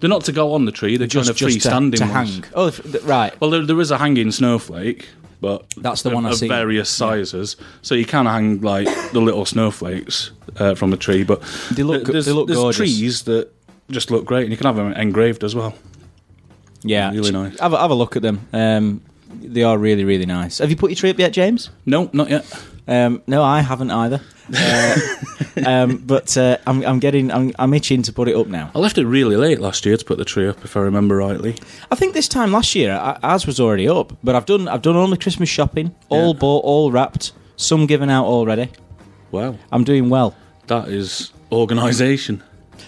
They're 0.00 0.10
not 0.10 0.24
to 0.24 0.32
go 0.32 0.52
on 0.54 0.64
the 0.64 0.72
tree. 0.72 0.96
They're 0.96 1.06
just 1.06 1.28
kind 1.28 1.30
of 1.30 1.36
just 1.36 1.60
to, 1.62 1.68
freestanding 1.68 1.96
to 1.98 2.12
ones. 2.12 2.34
hang. 2.34 2.44
Oh, 2.54 2.70
th- 2.70 3.04
right. 3.04 3.38
Well, 3.40 3.50
there, 3.50 3.64
there 3.64 3.80
is 3.80 3.90
a 3.90 3.98
hanging 3.98 4.30
snowflake, 4.32 5.08
but 5.40 5.64
That's 5.76 6.02
the 6.02 6.08
of- 6.10 6.14
one 6.16 6.26
I've 6.26 6.32
of 6.32 6.38
seen. 6.38 6.48
various 6.48 6.88
sizes. 6.90 7.56
So 7.82 7.94
you 7.94 8.04
can 8.04 8.26
hang 8.26 8.60
like 8.60 8.88
the 9.12 9.20
little 9.20 9.44
snowflakes 9.46 10.32
uh, 10.58 10.74
from 10.74 10.92
a 10.92 10.96
tree, 10.96 11.22
but 11.22 11.40
They 11.72 11.82
look 11.84 12.04
go- 12.04 12.12
there's, 12.12 12.26
they 12.26 12.32
look 12.32 12.48
there's 12.48 12.58
gorgeous. 12.58 12.76
trees 12.76 13.22
that 13.24 13.52
just 13.90 14.10
look 14.10 14.24
great, 14.24 14.42
and 14.44 14.50
you 14.50 14.56
can 14.56 14.66
have 14.66 14.76
them 14.76 14.92
engraved 14.92 15.44
as 15.44 15.54
well. 15.54 15.74
Yeah, 16.82 17.10
Really 17.12 17.30
nice. 17.30 17.58
Have 17.60 17.72
a, 17.74 17.78
have 17.78 17.90
a 17.90 17.94
look 17.94 18.16
at 18.16 18.22
them. 18.22 18.40
Um, 18.52 19.02
they 19.42 19.62
are 19.62 19.76
really, 19.78 20.04
really 20.04 20.26
nice. 20.26 20.58
Have 20.58 20.70
you 20.70 20.76
put 20.76 20.90
your 20.90 20.96
tree 20.96 21.10
up 21.10 21.18
yet, 21.18 21.32
James? 21.32 21.70
No, 21.86 22.08
not 22.12 22.30
yet. 22.30 22.46
Um, 22.88 23.22
no, 23.26 23.42
I 23.42 23.60
haven't 23.60 23.90
either. 23.90 24.20
Uh, 24.54 24.96
um, 25.66 25.96
but 25.98 26.36
uh, 26.36 26.56
I'm, 26.66 26.82
I'm 26.84 26.98
getting, 26.98 27.30
I'm, 27.30 27.52
I'm 27.58 27.72
itching 27.74 28.02
to 28.02 28.12
put 28.12 28.28
it 28.28 28.36
up 28.36 28.46
now. 28.46 28.70
I 28.74 28.78
left 28.78 28.98
it 28.98 29.06
really 29.06 29.36
late 29.36 29.60
last 29.60 29.84
year 29.86 29.96
to 29.96 30.04
put 30.04 30.18
the 30.18 30.24
tree 30.24 30.48
up, 30.48 30.64
if 30.64 30.76
I 30.76 30.80
remember 30.80 31.16
rightly. 31.16 31.56
I 31.90 31.94
think 31.94 32.14
this 32.14 32.28
time 32.28 32.52
last 32.52 32.74
year, 32.74 32.92
I, 32.94 33.18
ours 33.22 33.46
was 33.46 33.60
already 33.60 33.88
up, 33.88 34.16
but 34.24 34.34
I've 34.34 34.46
done, 34.46 34.68
I've 34.68 34.82
done 34.82 34.96
all 34.96 35.06
my 35.08 35.16
Christmas 35.16 35.48
shopping, 35.48 35.94
all 36.08 36.32
Yeah. 36.34 36.38
bought, 36.40 36.64
all 36.64 36.90
wrapped, 36.90 37.32
some 37.56 37.86
given 37.86 38.10
out 38.10 38.26
already. 38.26 38.68
Wow, 39.30 39.56
I'm 39.70 39.84
doing 39.84 40.08
well. 40.10 40.34
that 40.66 40.88
is 40.88 41.32
organisation. 41.52 42.42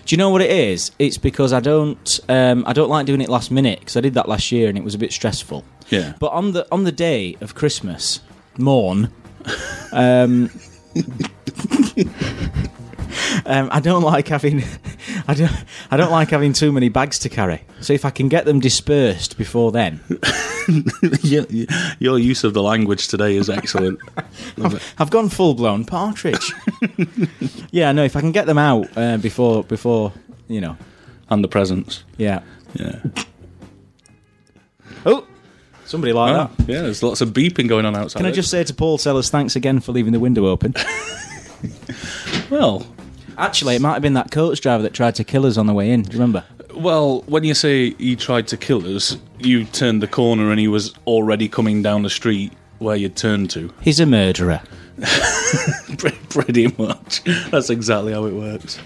Do 0.07 0.14
you 0.14 0.16
know 0.16 0.31
what 0.31 0.40
it 0.42 0.50
is? 0.50 0.90
It's 0.99 1.19
because 1.19 1.52
I 1.52 1.61
don't, 1.61 2.19
um, 2.28 2.64
I 2.66 2.73
don't 2.73 2.88
like 2.88 3.07
doing 3.07 3.21
it 3.21 3.28
last 3.28 3.50
minute 3.50 3.78
because 3.81 3.97
I 3.97 4.00
did 4.00 4.14
that 4.14 4.28
last 4.28 4.50
year 4.50 4.69
and 4.69 4.76
it 4.78 4.83
was 4.83 4.95
a 4.95 4.99
bit 4.99 5.12
stressful. 5.12 5.64
Yeah, 5.90 6.14
But 6.19 6.33
on 6.33 6.52
the 6.52 6.66
on 6.73 6.85
the 6.85 6.92
day 6.92 7.37
of 7.42 7.54
Christmas 7.54 8.21
morn, 8.59 9.12
um, 9.92 10.49
um, 13.47 13.68
I 13.73 13.80
don't 13.80 14.02
like 14.02 14.28
having 14.28 14.62
I 15.28 15.35
don't 15.35 15.52
I 15.90 15.97
don't 15.97 16.11
like 16.11 16.30
having 16.30 16.52
too 16.52 16.73
many 16.73 16.88
bags 16.88 17.18
to 17.21 17.28
carry. 17.28 17.62
So 17.80 17.92
if 17.92 18.04
I 18.04 18.11
can 18.11 18.28
get 18.28 18.44
them 18.44 18.61
dispersed 18.61 19.37
before 19.37 19.73
then, 19.73 20.00
your 21.23 22.18
use 22.18 22.44
of 22.44 22.54
the 22.54 22.62
language 22.62 23.09
today 23.09 23.37
is 23.37 23.50
excellent. 23.50 23.99
It. 24.56 24.82
I've 24.99 25.11
gone 25.11 25.28
full 25.28 25.54
blown 25.54 25.85
partridge. 25.85 26.52
yeah, 27.71 27.92
no, 27.92 28.04
if 28.04 28.16
I 28.16 28.21
can 28.21 28.32
get 28.32 28.47
them 28.47 28.59
out 28.59 28.88
uh, 28.97 29.16
before 29.18 29.64
before 29.64 30.12
you 30.49 30.61
know, 30.61 30.76
and 31.28 31.42
the 31.42 31.49
presents. 31.49 32.04
yeah. 32.18 32.42
Yeah, 32.75 33.00
Oh, 35.04 35.26
somebody 35.85 36.14
like 36.14 36.32
Oh, 36.35 36.50
that. 36.56 36.68
yeah. 36.68 36.82
There's 36.82 37.02
lots 37.02 37.21
of 37.21 37.30
beeping 37.35 37.68
going 37.68 37.85
on 37.85 37.94
outside. 37.94 38.21
Can 38.21 38.26
I 38.26 38.30
just 38.30 38.50
say 38.50 38.64
to 38.64 38.73
Paul 38.73 38.97
Sellers, 38.97 39.28
thanks 39.28 39.56
again 39.56 39.80
for 39.80 39.92
leaving 39.92 40.12
the 40.14 40.21
window 40.21 40.47
open? 40.47 40.73
Well, 42.50 42.87
Actually, 43.38 43.76
it 43.76 43.81
might 43.83 43.95
have 43.95 44.02
been 44.02 44.14
that 44.14 44.31
coach 44.31 44.61
driver 44.61 44.83
that 44.83 44.92
tried 44.92 45.14
to 45.16 45.25
kill 45.25 45.47
us 45.47 45.57
on 45.57 45.66
the 45.66 45.73
way 45.73 45.90
in. 45.90 46.02
Do 46.02 46.12
you 46.12 46.19
remember? 46.19 46.45
Well, 46.75 47.23
when 47.23 47.45
you 47.45 47.54
say 47.54 47.90
he 47.95 48.16
tried 48.16 48.47
to 48.49 48.57
kill 48.57 48.97
us, 48.97 49.16
you 49.38 49.64
turned 49.64 50.02
the 50.02 50.07
corner 50.07 50.50
and 50.50 50.61
he 50.61 50.69
was 50.69 50.95
already 51.07 51.49
coming 51.49 51.83
down 51.83 52.02
the 52.02 52.11
street 52.11 52.52
where 52.78 52.97
you'd 52.97 53.16
turned 53.16 53.50
to. 53.50 53.73
He's 53.81 54.00
a 54.00 54.07
murderer. 54.07 54.61
Pretty 56.28 56.69
much. 56.78 57.23
That's 57.50 57.71
exactly 57.71 58.12
how 58.12 58.26
it 58.26 58.35
works. 58.35 58.78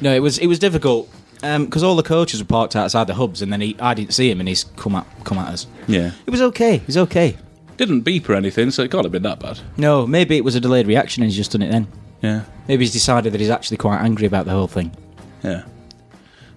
No, 0.00 0.14
it 0.14 0.20
was 0.20 0.38
it 0.38 0.46
was 0.46 0.58
difficult 0.58 1.08
um, 1.42 1.64
because 1.64 1.82
all 1.82 1.96
the 1.96 2.02
coaches 2.02 2.40
were 2.40 2.46
parked 2.46 2.76
outside 2.76 3.06
the 3.06 3.14
hubs, 3.14 3.42
and 3.42 3.52
then 3.52 3.60
he, 3.60 3.76
I 3.80 3.94
didn't 3.94 4.14
see 4.14 4.30
him, 4.30 4.40
and 4.40 4.48
he's 4.48 4.64
come 4.64 4.94
at 4.94 5.06
come 5.24 5.38
at 5.38 5.48
us. 5.48 5.66
Yeah. 5.86 6.12
It 6.26 6.30
was 6.30 6.42
okay. 6.42 6.78
He's 6.78 6.96
okay. 6.96 7.36
Didn't 7.76 8.00
beep 8.00 8.28
or 8.28 8.34
anything, 8.34 8.70
so 8.70 8.82
it 8.82 8.90
can't 8.90 9.04
have 9.04 9.12
been 9.12 9.22
that 9.22 9.38
bad. 9.38 9.60
No, 9.76 10.06
maybe 10.06 10.36
it 10.36 10.44
was 10.44 10.54
a 10.54 10.60
delayed 10.60 10.86
reaction, 10.86 11.22
and 11.22 11.30
he's 11.30 11.36
just 11.36 11.52
done 11.52 11.62
it 11.62 11.70
then. 11.70 11.86
Yeah. 12.22 12.44
Maybe 12.68 12.84
he's 12.84 12.92
decided 12.92 13.32
that 13.32 13.40
he's 13.40 13.50
actually 13.50 13.76
quite 13.76 14.00
angry 14.00 14.26
about 14.26 14.46
the 14.46 14.52
whole 14.52 14.66
thing. 14.66 14.96
Yeah. 15.42 15.64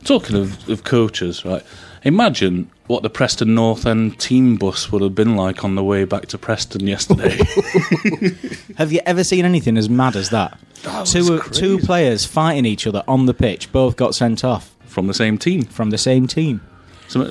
Talking 0.03 0.37
of, 0.37 0.69
of 0.69 0.83
coaches, 0.83 1.43
right? 1.43 1.63
Imagine 2.03 2.71
what 2.87 3.03
the 3.03 3.09
Preston 3.09 3.53
North 3.53 3.85
End 3.85 4.17
team 4.19 4.55
bus 4.55 4.91
would 4.91 5.01
have 5.01 5.13
been 5.13 5.35
like 5.35 5.65
on 5.65 5.75
the 5.75 5.83
way 5.83 6.05
back 6.05 6.27
to 6.27 6.37
Preston 6.37 6.87
yesterday. 6.87 7.37
Have 8.77 8.93
you 8.93 9.01
ever 9.05 9.23
seen 9.23 9.43
anything 9.43 9.77
as 9.77 9.89
mad 9.89 10.15
as 10.15 10.29
that? 10.29 10.57
two 11.05 11.29
was 11.29 11.49
two 11.51 11.77
players 11.79 12.25
fighting 12.25 12.65
each 12.65 12.87
other 12.87 13.03
on 13.07 13.25
the 13.25 13.33
pitch, 13.33 13.71
both 13.73 13.97
got 13.97 14.15
sent 14.15 14.45
off 14.45 14.73
from 14.85 15.07
the 15.07 15.13
same 15.13 15.37
team. 15.37 15.63
from 15.63 15.89
the 15.89 15.97
same 15.97 16.25
team. 16.25 16.61
So, 17.09 17.23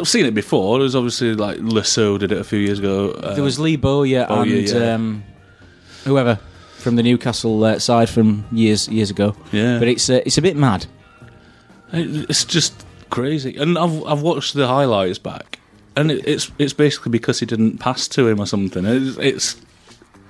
I've 0.00 0.08
seen 0.08 0.26
it 0.26 0.34
before. 0.34 0.80
There's 0.80 0.94
obviously 0.96 1.34
like 1.34 1.58
Lasso 1.60 2.18
did 2.18 2.32
it 2.32 2.38
a 2.38 2.44
few 2.44 2.58
years 2.58 2.78
ago. 2.80 3.10
Uh, 3.12 3.34
There 3.34 3.44
was 3.44 3.58
Lee 3.58 3.76
Bowyer 3.76 4.26
Bowyer, 4.26 4.42
and 4.42 4.68
yeah. 4.68 4.94
um, 4.94 5.24
whoever 6.04 6.38
from 6.78 6.96
the 6.96 7.02
Newcastle 7.04 7.62
uh, 7.64 7.78
side 7.78 8.08
from 8.10 8.44
years 8.50 8.88
years 8.88 9.10
ago. 9.10 9.34
Yeah. 9.52 9.78
but 9.78 9.86
it's 9.88 10.10
uh, 10.10 10.20
it's 10.26 10.38
a 10.38 10.42
bit 10.42 10.56
mad. 10.56 10.86
It- 11.92 12.28
It's 12.30 12.44
just 12.44 12.84
crazy, 13.10 13.56
and 13.56 13.78
I've 13.78 14.02
I've 14.04 14.22
watched 14.22 14.54
the 14.54 14.66
highlights 14.66 15.18
back, 15.18 15.60
and 15.94 16.10
it, 16.10 16.26
it's 16.26 16.50
it's 16.58 16.72
basically 16.72 17.10
because 17.10 17.38
he 17.40 17.46
didn't 17.46 17.78
pass 17.78 18.08
to 18.08 18.26
him 18.26 18.40
or 18.40 18.46
something. 18.46 18.84
It's 18.84 19.16
it's 19.18 19.56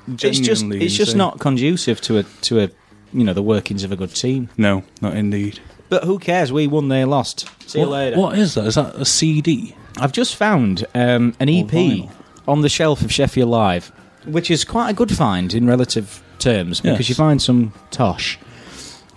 It's 0.09 0.21
just 0.23 0.43
genuinely 0.45 0.85
it's 0.85 0.95
just 0.95 1.13
insane. 1.13 1.19
not 1.19 1.39
conducive 1.41 2.01
to 2.03 2.19
a 2.19 2.23
to 2.43 2.61
a 2.61 2.69
you 3.15 3.25
know 3.25 3.33
the 3.33 3.43
workings 3.43 3.85
of 3.85 3.93
a 3.93 3.97
good 3.97 4.15
team. 4.15 4.49
No, 4.59 4.83
not 5.01 5.17
indeed. 5.17 5.61
But 5.93 6.05
who 6.05 6.19
cares? 6.19 6.51
We 6.51 6.67
won, 6.67 6.89
they 6.89 7.05
lost. 7.05 7.47
See 7.69 7.79
you 7.81 7.87
What- 7.87 7.93
later. 7.93 8.17
What 8.19 8.39
is 8.39 8.55
that? 8.55 8.65
Is 8.65 8.77
that 8.77 8.95
a 8.95 9.05
CD? 9.05 9.75
I've 9.99 10.13
just 10.13 10.37
found 10.37 10.87
um, 10.95 11.35
an 11.39 11.51
EP 11.51 11.67
vinyl. 11.69 12.11
on 12.49 12.63
the 12.63 12.71
shelf 12.71 13.03
of 13.03 13.13
Sheffield 13.13 13.51
Live, 13.51 13.93
which 14.25 14.51
is 14.51 14.65
quite 14.65 14.89
a 14.89 14.95
good 14.95 15.15
find 15.15 15.53
in 15.53 15.67
relative 15.67 16.23
terms 16.39 16.81
because 16.81 17.01
Yes. 17.01 17.09
you 17.11 17.15
find 17.15 17.43
some 17.43 17.75
tosh, 17.91 18.39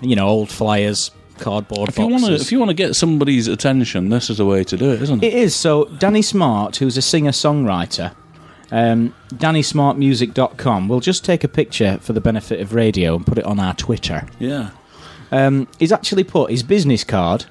you 0.01 0.17
know, 0.17 0.27
old 0.27 0.49
flyers, 0.49 1.11
cardboard 1.39 1.87
If 1.87 1.97
you 1.97 2.09
boxes. 2.09 2.21
want 2.29 2.35
to, 2.35 2.41
if 2.45 2.51
you 2.51 2.59
want 2.59 2.69
to 2.71 2.75
get 2.75 2.93
somebody's 2.95 3.47
attention, 3.47 4.09
this 4.09 4.29
is 4.29 4.37
the 4.37 4.45
way 4.45 4.65
to 4.65 4.75
do 4.75 4.91
it, 4.91 5.01
isn't 5.01 5.23
it? 5.23 5.27
It 5.27 5.33
is. 5.33 5.55
So, 5.55 5.85
Danny 5.97 6.21
Smart, 6.21 6.75
who's 6.75 6.97
a 6.97 7.01
singer 7.01 7.31
songwriter, 7.31 8.11
um, 8.71 9.13
DannySmartMusic.com, 9.33 10.87
will 10.89 10.99
just 10.99 11.23
take 11.23 11.43
a 11.43 11.47
picture 11.47 11.99
for 12.01 12.11
the 12.13 12.21
benefit 12.21 12.59
of 12.59 12.73
radio 12.73 13.15
and 13.15 13.25
put 13.25 13.37
it 13.37 13.45
on 13.45 13.59
our 13.61 13.73
Twitter. 13.75 14.27
yeah. 14.39 14.71
Um, 15.35 15.67
he's 15.79 15.91
actually 15.91 16.23
put 16.23 16.49
his 16.49 16.63
business 16.63 17.03
card, 17.03 17.45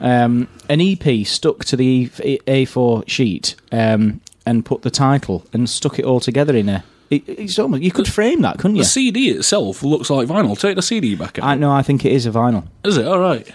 um, 0.00 0.48
an 0.68 0.80
EP 0.80 1.26
stuck 1.26 1.64
to 1.66 1.76
the 1.76 2.08
A4 2.08 3.08
sheet, 3.08 3.56
um, 3.72 4.20
and 4.44 4.64
put 4.64 4.82
the 4.82 4.90
title 4.90 5.44
and 5.52 5.68
stuck 5.68 5.98
it 5.98 6.04
all 6.04 6.20
together 6.20 6.54
in 6.56 6.68
a. 6.68 6.84
It, 7.10 7.28
it's 7.28 7.58
almost, 7.58 7.82
you 7.82 7.90
could 7.90 8.08
frame 8.08 8.42
that, 8.42 8.58
couldn't 8.58 8.76
you? 8.76 8.82
The? 8.82 8.88
CD 8.88 9.30
itself 9.30 9.82
looks 9.82 10.10
like 10.10 10.28
vinyl. 10.28 10.58
Take 10.58 10.76
the 10.76 10.82
CD 10.82 11.14
back 11.14 11.38
out. 11.38 11.44
I 11.44 11.54
know. 11.54 11.70
I 11.70 11.82
think 11.82 12.04
it 12.04 12.12
is 12.12 12.26
a 12.26 12.30
vinyl. 12.30 12.66
Is 12.84 12.96
it 12.96 13.06
all 13.06 13.18
right? 13.18 13.48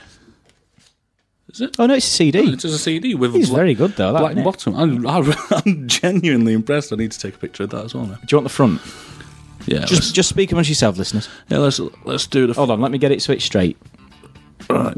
Is 1.54 1.62
it? 1.62 1.76
Oh 1.80 1.86
no, 1.86 1.96
it's 1.96 2.08
a 2.08 2.10
CD. 2.10 2.40
It's 2.52 2.64
a 2.64 2.78
CD 2.78 3.14
with 3.16 3.34
He's 3.34 3.50
a 3.50 3.52
bla- 3.52 3.58
very 3.58 3.74
good 3.74 3.96
though. 3.98 4.14
That, 4.14 4.20
black 4.20 4.44
bottom. 4.44 4.76
I'm, 4.76 5.06
I'm 5.52 5.88
genuinely 5.88 6.54
impressed. 6.54 6.94
I 6.94 6.96
need 6.96 7.12
to 7.12 7.20
take 7.20 7.36
a 7.36 7.40
picture 7.40 7.64
of 7.64 7.70
that 7.72 7.86
as 7.86 7.94
well 7.94 8.06
now. 8.06 8.16
Do 8.16 8.22
you 8.32 8.38
want 8.38 8.46
the 8.46 8.54
front? 8.54 8.82
Yeah, 9.68 9.86
Just, 9.86 10.16
just 10.16 10.30
speak 10.30 10.52
amongst 10.52 10.70
yourself, 10.70 10.98
listeners. 10.98 11.30
yeah, 11.50 11.60
let's 11.60 11.80
let's 12.06 12.26
do 12.28 12.48
the. 12.48 12.54
Hold 12.54 12.72
on, 12.72 12.82
let 12.82 12.92
me 12.92 12.98
get 12.98 13.12
it 13.12 13.22
switched 13.22 13.46
straight. 13.46 13.78
Right. 14.70 14.96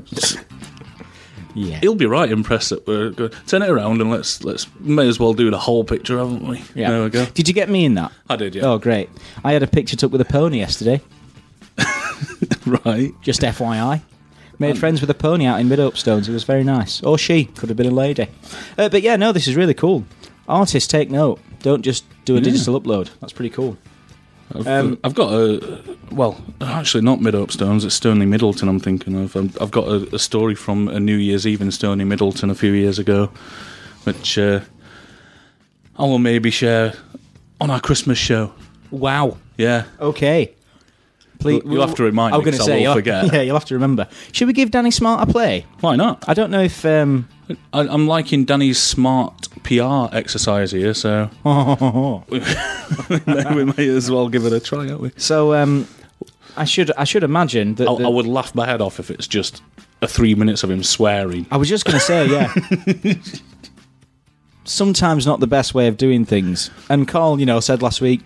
Yeah. 1.55 1.77
He'll 1.81 1.95
be 1.95 2.05
right 2.07 2.31
impressed 2.31 2.69
that 2.71 2.87
we're 2.87 3.11
good. 3.11 3.35
Turn 3.45 3.61
it 3.61 3.69
around 3.69 4.01
and 4.01 4.09
let's 4.09 4.43
let's 4.43 4.67
may 4.79 5.07
as 5.07 5.19
well 5.19 5.33
do 5.33 5.51
the 5.51 5.59
whole 5.59 5.83
picture, 5.83 6.17
haven't 6.17 6.47
we? 6.47 6.63
Yeah. 6.73 6.89
There 6.89 7.03
we 7.03 7.09
go. 7.11 7.25
Did 7.25 7.47
you 7.47 7.53
get 7.53 7.69
me 7.69 7.85
in 7.85 7.93
that? 7.93 8.11
I 8.29 8.35
did, 8.37 8.55
yeah. 8.55 8.63
Oh, 8.63 8.79
great. 8.79 9.09
I 9.43 9.53
had 9.53 9.61
a 9.61 9.67
picture 9.67 9.95
took 9.95 10.11
with 10.11 10.21
a 10.21 10.25
pony 10.25 10.57
yesterday. 10.59 11.01
Right. 12.65 13.11
Just 13.21 13.41
FYI. 13.41 14.01
Made 14.59 14.77
friends 14.77 15.01
with 15.01 15.09
a 15.09 15.13
pony 15.13 15.45
out 15.45 15.59
in 15.59 15.67
Mid 15.67 15.97
Stones. 15.97 16.29
It 16.29 16.31
was 16.31 16.43
very 16.45 16.63
nice. 16.63 17.03
Or 17.03 17.17
she 17.17 17.45
could 17.45 17.67
have 17.69 17.77
been 17.77 17.87
a 17.87 17.91
lady. 17.91 18.27
Uh, 18.77 18.87
but 18.87 19.01
yeah, 19.01 19.17
no, 19.17 19.31
this 19.33 19.47
is 19.47 19.55
really 19.55 19.73
cool. 19.73 20.05
Artists 20.47 20.87
take 20.87 21.09
note. 21.09 21.39
Don't 21.61 21.81
just 21.81 22.05
do 22.23 22.37
a 22.37 22.41
digital 22.41 22.79
upload. 22.79 23.09
That's 23.19 23.33
pretty 23.33 23.49
cool. 23.49 23.77
I've, 24.55 24.67
Um, 24.67 24.99
I've 25.03 25.15
got 25.15 25.31
a 25.33 25.81
well, 26.11 26.39
actually 26.61 27.03
not 27.03 27.21
Mid 27.21 27.51
Stones. 27.51 27.83
It's 27.85 27.95
Stony 27.95 28.25
Middleton. 28.25 28.69
I'm 28.69 28.79
thinking 28.79 29.15
of. 29.23 29.35
Um, 29.35 29.51
I've 29.59 29.71
got 29.71 29.87
a, 29.87 30.15
a 30.15 30.19
story 30.19 30.55
from 30.55 30.87
a 30.87 30.99
New 30.99 31.15
Year's 31.17 31.47
Eve 31.47 31.61
in 31.61 31.71
Stony 31.71 32.03
Middleton 32.03 32.49
a 32.49 32.55
few 32.55 32.71
years 32.71 32.99
ago, 32.99 33.31
which 34.03 34.37
uh, 34.37 34.59
I 35.97 36.03
will 36.03 36.19
maybe 36.19 36.51
share 36.51 36.93
on 37.59 37.69
our 37.71 37.79
Christmas 37.79 38.17
show. 38.17 38.53
Wow. 38.91 39.37
Yeah, 39.57 39.85
Okay. 39.99 40.53
Please, 41.39 41.61
You'll- 41.63 41.73
you'll 41.73 41.87
have 41.87 41.95
to 41.95 42.03
remind 42.03 42.33
I'm 42.33 42.39
me, 42.39 42.45
going 42.45 42.57
to 42.57 42.63
I 42.63 42.65
say, 42.65 42.87
will 42.87 42.93
forget. 42.93 43.25
Yeah, 43.33 43.41
you'll 43.41 43.55
have 43.55 43.65
to 43.65 43.73
remember. 43.73 44.07
Should 44.31 44.47
we 44.47 44.53
give 44.53 44.71
Danny 44.71 44.91
Smart 44.91 45.27
a 45.27 45.31
play? 45.31 45.65
why 45.81 45.95
not? 45.97 46.23
I 46.27 46.33
don't 46.33 46.51
know 46.51 46.61
if. 46.61 46.85
Um, 46.85 47.27
I, 47.73 47.81
I'm 47.81 48.07
liking 48.07 48.45
Danny's 48.45 48.79
smart 48.81 49.47
PR 49.63 50.13
exercise 50.15 50.71
here, 50.71 50.93
so 50.93 51.29
we 52.29 53.65
may 53.65 53.87
as 53.89 54.09
well 54.09 54.29
give 54.29 54.45
it 54.45 54.53
a 54.53 54.59
try, 54.59 54.87
aren't 54.89 55.01
we? 55.01 55.11
so 55.17 55.53
um, 55.53 55.87
I 56.57 56.65
should 56.65 56.91
I 56.97 57.03
should 57.03 57.23
imagine 57.23 57.75
that. 57.75 57.87
I, 57.87 57.95
the- 57.95 58.05
I 58.05 58.07
would 58.09 58.25
laugh 58.27 58.53
my 58.55 58.65
head 58.65 58.81
off 58.81 58.99
if 58.99 59.09
it's 59.11 59.27
just 59.27 59.61
a 60.01 60.07
three 60.07 60.35
minutes 60.35 60.63
of 60.63 60.71
him 60.71 60.83
swearing. 60.83 61.45
I 61.51 61.57
was 61.57 61.69
just 61.69 61.85
going 61.85 61.97
to 61.97 62.03
say, 62.03 62.27
yeah. 62.27 63.13
Sometimes 64.65 65.25
not 65.25 65.39
the 65.39 65.47
best 65.47 65.73
way 65.73 65.87
of 65.87 65.97
doing 65.97 66.25
things. 66.25 66.69
And 66.89 67.07
Carl, 67.07 67.39
you 67.39 67.45
know, 67.45 67.59
said 67.59 67.81
last 67.81 67.99
week, 68.01 68.21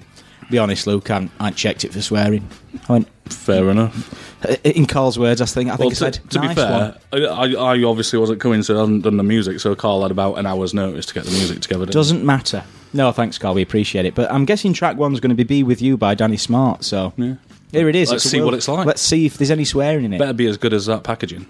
be 0.50 0.58
honest, 0.58 0.88
Luke, 0.88 1.10
I, 1.12 1.30
I 1.40 1.52
checked 1.52 1.84
it 1.86 1.94
for 1.94 2.02
swearing. 2.02 2.48
I 2.88 2.94
went, 2.94 3.08
Fair 3.30 3.70
enough. 3.70 4.46
Uh, 4.46 4.56
in 4.64 4.86
Carl's 4.86 5.20
words, 5.20 5.42
I 5.42 5.46
think, 5.46 5.70
I 5.70 5.76
think 5.76 5.80
Well, 5.80 5.90
he 5.90 5.96
to, 5.96 6.00
said, 6.14 6.30
to 6.30 6.40
be 6.40 6.54
fair, 6.54 6.96
one." 7.12 7.26
I, 7.26 7.56
I 7.56 7.84
obviously 7.84 8.18
wasn't 8.20 8.40
coming, 8.40 8.64
so 8.64 8.78
I 8.78 8.80
hadn't 8.82 9.02
done 9.02 9.18
the 9.18 9.24
music. 9.24 9.60
So 9.60 9.76
Carl 9.76 10.04
had 10.04 10.12
about 10.12 10.36
an 10.40 10.46
hour's 10.46 10.74
notice 10.74 11.06
to 11.08 11.14
get 11.14 11.26
the 11.26 11.32
music 11.32 11.60
together. 11.60 11.82
didn't 11.86 11.94
he? 11.94 12.00
Doesn't 12.00 12.26
matter. 12.26 12.64
No, 12.94 13.12
thanks, 13.12 13.38
Carl. 13.38 13.54
We 13.56 13.62
appreciate 13.62 14.06
it. 14.06 14.16
But 14.16 14.32
I'm 14.32 14.46
guessing 14.46 14.72
track 14.72 14.96
one's 14.96 15.20
going 15.20 15.32
to 15.32 15.36
be 15.36 15.44
"Be 15.44 15.62
With 15.64 15.82
You" 15.82 15.98
by 15.98 16.16
Danny 16.16 16.38
Smart. 16.38 16.86
So 16.86 17.12
Yeah. 17.18 17.36
here 17.74 17.90
it 17.90 17.96
is. 17.98 18.12
Let's 18.12 18.24
It's 18.24 18.34
a 18.34 18.38
see 18.38 18.42
what 18.42 18.54
it's 18.54 18.70
like. 18.70 18.86
Let's 18.86 19.02
see 19.02 19.26
if 19.26 19.38
there's 19.38 19.52
any 19.52 19.66
swearing 19.66 20.06
in 20.06 20.14
it. 20.14 20.20
Better 20.20 20.32
be 20.34 20.48
as 20.48 20.56
good 20.58 20.72
as 20.74 20.86
that 20.86 21.04
packaging. 21.04 21.46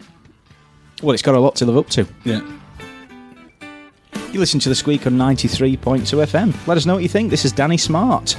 well, 1.03 1.14
it's 1.14 1.22
got 1.22 1.35
a 1.35 1.40
lot 1.40 1.55
to 1.57 1.66
live 1.66 1.77
up 1.77 1.90
to. 1.92 2.07
Yeah. 2.25 2.42
You 4.31 4.40
listen 4.40 4.59
to 4.61 4.70
the 4.70 4.75
Sqweek 4.75 5.05
on 5.05 5.14
93.2 5.14 6.01
FM. 6.25 6.68
Let 6.68 6.75
us 6.77 6.85
know 6.88 6.96
what 6.96 7.03
you 7.03 7.09
think. 7.09 7.29
This 7.29 7.46
is 7.46 7.51
Danny 7.51 7.77
Smart. 7.77 8.35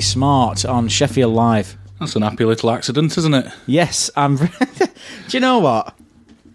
Smart 0.00 0.64
on 0.64 0.88
Sheffield 0.88 1.32
Live. 1.34 1.76
That's 2.00 2.14
an 2.16 2.22
happy 2.22 2.44
little 2.44 2.70
accident, 2.70 3.16
isn't 3.18 3.34
it? 3.34 3.52
Yes, 3.66 4.10
I'm. 4.16 4.36
Do 4.38 4.48
you 5.30 5.40
know 5.40 5.58
what? 5.58 5.94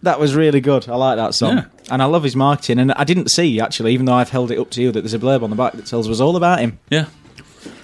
That 0.04 0.20
was 0.20 0.36
really 0.36 0.62
good. 0.62 0.88
I 0.90 0.96
like 0.96 1.18
that 1.18 1.34
song, 1.34 1.58
Yeah. 1.58 1.66
and 1.92 2.02
I 2.02 2.06
love 2.06 2.24
his 2.24 2.36
marketing. 2.36 2.80
And 2.80 2.92
I 2.94 3.04
didn't 3.04 3.30
see 3.30 3.60
actually, 3.60 3.94
even 3.94 4.06
though 4.06 4.14
I've 4.14 4.30
held 4.30 4.52
it 4.52 4.60
up 4.60 4.70
to 4.72 4.82
you, 4.82 4.92
that 4.92 5.02
there's 5.02 5.14
a 5.14 5.20
blurb 5.20 5.44
on 5.44 5.50
the 5.50 5.56
back 5.56 5.74
that 5.74 5.86
tells 5.86 6.10
us 6.10 6.20
all 6.20 6.36
about 6.36 6.60
him. 6.60 6.78
Yeah. 6.90 7.06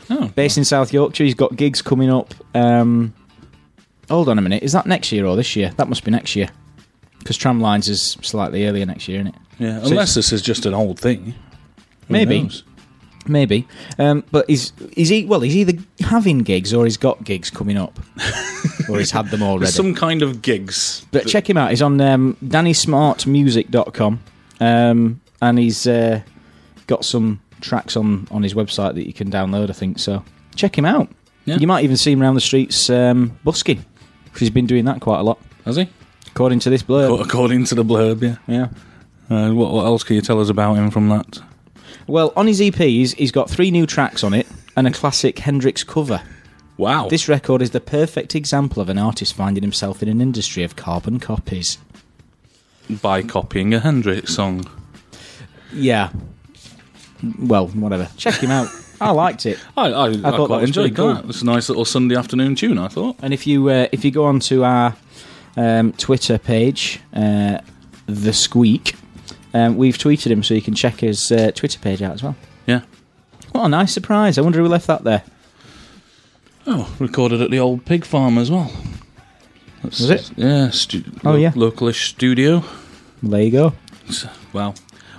Oh, 0.09 0.27
Based 0.29 0.57
in 0.57 0.65
South 0.65 0.91
Yorkshire, 0.91 1.23
he's 1.23 1.33
got 1.35 1.55
gigs 1.55 1.81
coming 1.81 2.09
up. 2.09 2.33
Um, 2.55 3.13
hold 4.09 4.27
on 4.27 4.37
a 4.39 4.41
minute, 4.41 4.63
is 4.63 4.71
that 4.73 4.85
next 4.85 5.11
year 5.11 5.25
or 5.25 5.35
this 5.35 5.55
year? 5.55 5.71
That 5.77 5.87
must 5.87 6.03
be 6.03 6.11
next 6.11 6.35
year, 6.35 6.49
because 7.19 7.37
Tramlines 7.37 7.87
is 7.87 8.17
slightly 8.21 8.65
earlier 8.67 8.85
next 8.85 9.07
year, 9.07 9.19
isn't 9.21 9.35
it? 9.35 9.41
yeah. 9.59 9.81
So 9.83 9.89
Unless 9.91 10.15
this 10.15 10.33
is 10.33 10.41
just 10.41 10.65
an 10.65 10.73
old 10.73 10.99
thing. 10.99 11.25
Who 12.07 12.13
Maybe. 12.13 12.41
knows? 12.41 12.63
Maybe, 13.27 13.67
um, 13.99 14.23
but 14.31 14.49
he's 14.49 14.71
he's 14.95 15.11
e- 15.11 15.25
well, 15.25 15.41
he's 15.41 15.55
either 15.55 15.73
having 15.99 16.39
gigs 16.39 16.73
or 16.73 16.85
he's 16.85 16.97
got 16.97 17.23
gigs 17.23 17.49
coming 17.49 17.77
up, 17.77 17.99
or 18.89 18.97
he's 18.97 19.11
had 19.11 19.29
them 19.29 19.43
already. 19.43 19.71
Some 19.71 19.93
kind 19.93 20.21
of 20.21 20.41
gigs. 20.41 21.05
But 21.11 21.27
check 21.27 21.49
him 21.49 21.57
out. 21.57 21.69
He's 21.69 21.81
on 21.81 21.99
um, 22.01 22.37
DannySmartMusic.com, 22.43 24.19
um, 24.59 25.21
and 25.41 25.59
he's 25.59 25.85
uh, 25.85 26.21
got 26.87 27.05
some 27.05 27.41
tracks 27.61 27.95
on, 27.97 28.27
on 28.31 28.41
his 28.41 28.53
website 28.53 28.95
that 28.95 29.05
you 29.05 29.13
can 29.13 29.29
download. 29.29 29.69
I 29.69 29.73
think 29.73 29.99
so. 29.99 30.23
Check 30.55 30.77
him 30.77 30.85
out. 30.85 31.09
Yeah. 31.45 31.57
You 31.57 31.67
might 31.67 31.83
even 31.83 31.97
see 31.97 32.11
him 32.11 32.21
around 32.21 32.35
the 32.35 32.41
streets 32.41 32.89
um, 32.89 33.37
busking, 33.43 33.83
he's 34.37 34.49
been 34.49 34.67
doing 34.67 34.85
that 34.85 35.01
quite 35.01 35.19
a 35.19 35.23
lot, 35.23 35.39
Has 35.65 35.75
he? 35.77 35.89
according 36.27 36.59
to 36.59 36.69
this 36.69 36.83
blurb. 36.83 37.19
According 37.21 37.65
to 37.65 37.75
the 37.75 37.83
blurb, 37.83 38.21
yeah. 38.21 38.37
Yeah. 38.47 38.69
Uh, 39.29 39.51
what, 39.53 39.71
what 39.71 39.85
else 39.85 40.03
can 40.03 40.15
you 40.15 40.21
tell 40.21 40.39
us 40.39 40.49
about 40.49 40.75
him 40.75 40.89
from 40.91 41.09
that? 41.09 41.39
Well, 42.07 42.33
on 42.35 42.47
his 42.47 42.61
EP, 42.61 42.75
he's, 42.75 43.13
he's 43.13 43.31
got 43.31 43.49
three 43.49 43.71
new 43.71 43.85
tracks 43.85 44.23
on 44.23 44.33
it 44.33 44.47
and 44.75 44.87
a 44.87 44.91
classic 44.91 45.39
Hendrix 45.39 45.83
cover. 45.83 46.21
Wow. 46.77 47.09
This 47.09 47.27
record 47.27 47.61
is 47.61 47.71
the 47.71 47.81
perfect 47.81 48.35
example 48.35 48.81
of 48.81 48.89
an 48.89 48.97
artist 48.97 49.33
finding 49.33 49.63
himself 49.63 50.01
in 50.01 50.07
an 50.07 50.21
industry 50.21 50.63
of 50.63 50.75
carbon 50.75 51.19
copies. 51.19 51.77
by 53.01 53.21
copying 53.21 53.73
a 53.73 53.79
Hendrix 53.79 54.33
song. 54.33 54.65
Yeah. 55.73 56.09
Well, 57.37 57.67
whatever. 57.67 58.09
Check 58.17 58.35
him 58.35 58.51
out. 58.51 58.69
I 59.01 59.11
liked 59.11 59.45
it. 59.45 59.59
I, 59.77 59.87
I, 59.87 60.05
I, 60.07 60.09
that 60.15 60.45
quite 60.47 60.63
enjoyed 60.63 60.95
cool. 60.95 61.13
that. 61.13 61.25
It's 61.25 61.41
a 61.41 61.45
nice 61.45 61.69
little 61.69 61.85
Sunday 61.85 62.15
afternoon 62.15 62.55
tune, 62.55 62.77
I 62.77 62.87
thought. 62.89 63.17
And 63.21 63.33
if 63.33 63.47
you 63.47 63.69
uh, 63.69 63.87
if 63.91 64.03
you 64.03 64.11
go 64.11 64.25
onto 64.25 64.63
our 64.63 64.95
um, 65.55 65.93
Twitter 65.93 66.37
page, 66.37 66.99
uh, 67.13 67.59
the 68.07 68.31
Sqweek, 68.31 68.95
um, 69.53 69.77
we've 69.77 69.97
tweeted 69.97 70.31
him 70.31 70.43
so 70.43 70.53
you 70.53 70.61
can 70.61 70.75
check 70.75 70.99
his 70.99 71.31
uh, 71.31 71.51
Twitter 71.55 71.79
page 71.79 72.01
out 72.01 72.13
as 72.13 72.23
well. 72.23 72.35
Yeah. 72.67 72.81
What 73.51 73.65
a 73.65 73.69
nice 73.69 73.93
surprise! 73.93 74.37
I 74.37 74.41
wonder 74.41 74.59
who 74.59 74.67
left 74.67 74.87
that 74.87 75.03
there. 75.03 75.23
Oh, 76.67 76.93
recorded 76.99 77.41
at 77.41 77.49
the 77.49 77.59
old 77.59 77.85
pig 77.85 78.05
farm 78.05 78.37
as 78.37 78.51
well. 78.51 78.71
That's, 79.83 79.99
Was 80.01 80.09
it? 80.09 80.31
Yeah. 80.37 80.69
Stu- 80.69 81.03
Oh, 81.23 81.35
yeah. 81.35 81.51
Localish 81.51 82.09
studio. 82.09 82.63
There 83.23 83.41
you 83.41 83.51
go. 83.51 83.73
Well, 84.53 84.75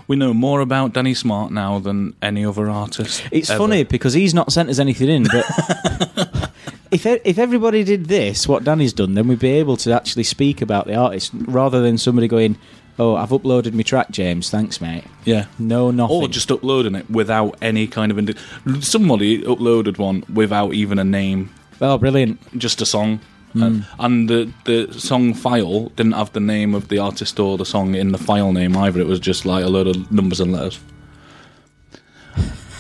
we 0.07 0.17
know 0.17 0.33
more 0.35 0.61
about 0.61 0.93
Danny 0.93 1.15
Smart 1.15 1.51
now 1.51 1.79
than 1.79 2.15
any 2.23 2.45
other 2.45 2.69
artist. 2.71 3.23
It's 3.33 3.51
ever. 3.51 3.59
funny 3.59 3.85
because 3.85 4.13
he's 4.13 4.35
not 4.35 4.53
sent 4.53 4.69
us 4.69 4.79
anything 4.79 5.09
in, 5.09 5.23
but 5.25 6.51
if 6.91 7.07
if 7.07 7.39
everybody 7.39 7.85
did 7.85 8.07
this, 8.07 8.47
what 8.47 8.63
Danny's 8.65 8.93
done, 8.93 9.15
then 9.15 9.29
we'd 9.29 9.39
be 9.39 9.51
able 9.53 9.77
to 9.79 9.93
actually 9.93 10.25
speak 10.25 10.61
about 10.63 10.87
the 10.87 10.95
artist 10.95 11.33
rather 11.35 11.81
than 11.81 11.99
somebody 11.99 12.29
going, 12.29 12.59
"Oh, 13.01 13.17
I've 13.17 13.31
uploaded 13.31 13.73
my 13.73 13.83
track, 13.83 14.11
James. 14.11 14.51
Thanks, 14.51 14.81
mate." 14.81 15.05
Yeah. 15.25 15.47
No, 15.59 15.91
nothing. 15.91 16.17
Or 16.17 16.29
just 16.29 16.51
uploading 16.51 16.95
it 16.95 17.09
without 17.11 17.57
any 17.63 17.87
kind 17.87 18.13
of. 18.13 18.19
Indi- 18.19 18.37
Somebody 18.81 19.43
uploaded 19.43 19.99
one 19.99 20.23
without 20.33 20.75
even 20.75 20.99
a 20.99 21.05
name, 21.05 21.51
oh, 21.81 21.99
brilliant. 21.99 22.39
just 22.59 22.81
a 22.81 22.87
song. 22.87 23.21
Hmm. 23.53 23.63
And, 23.65 23.87
and 23.99 24.29
the, 24.31 24.53
the 24.65 24.93
song 24.93 25.35
file 25.35 25.89
didn't 25.97 26.13
have 26.13 26.33
the 26.33 26.39
name 26.41 26.73
of 26.73 26.87
the 26.89 26.99
artist 26.99 27.41
or 27.41 27.59
the 27.59 27.65
song 27.67 27.97
in 27.97 28.13
the 28.13 28.19
file 28.19 28.53
name 28.53 28.77
either. 28.77 29.01
It 29.01 29.09
was 29.09 29.19
just 29.19 29.45
like 29.45 29.65
a 29.65 29.69
load 29.69 29.89
of 29.89 30.13
numbers 30.13 30.39
and 30.39 30.53
letters. 30.53 30.79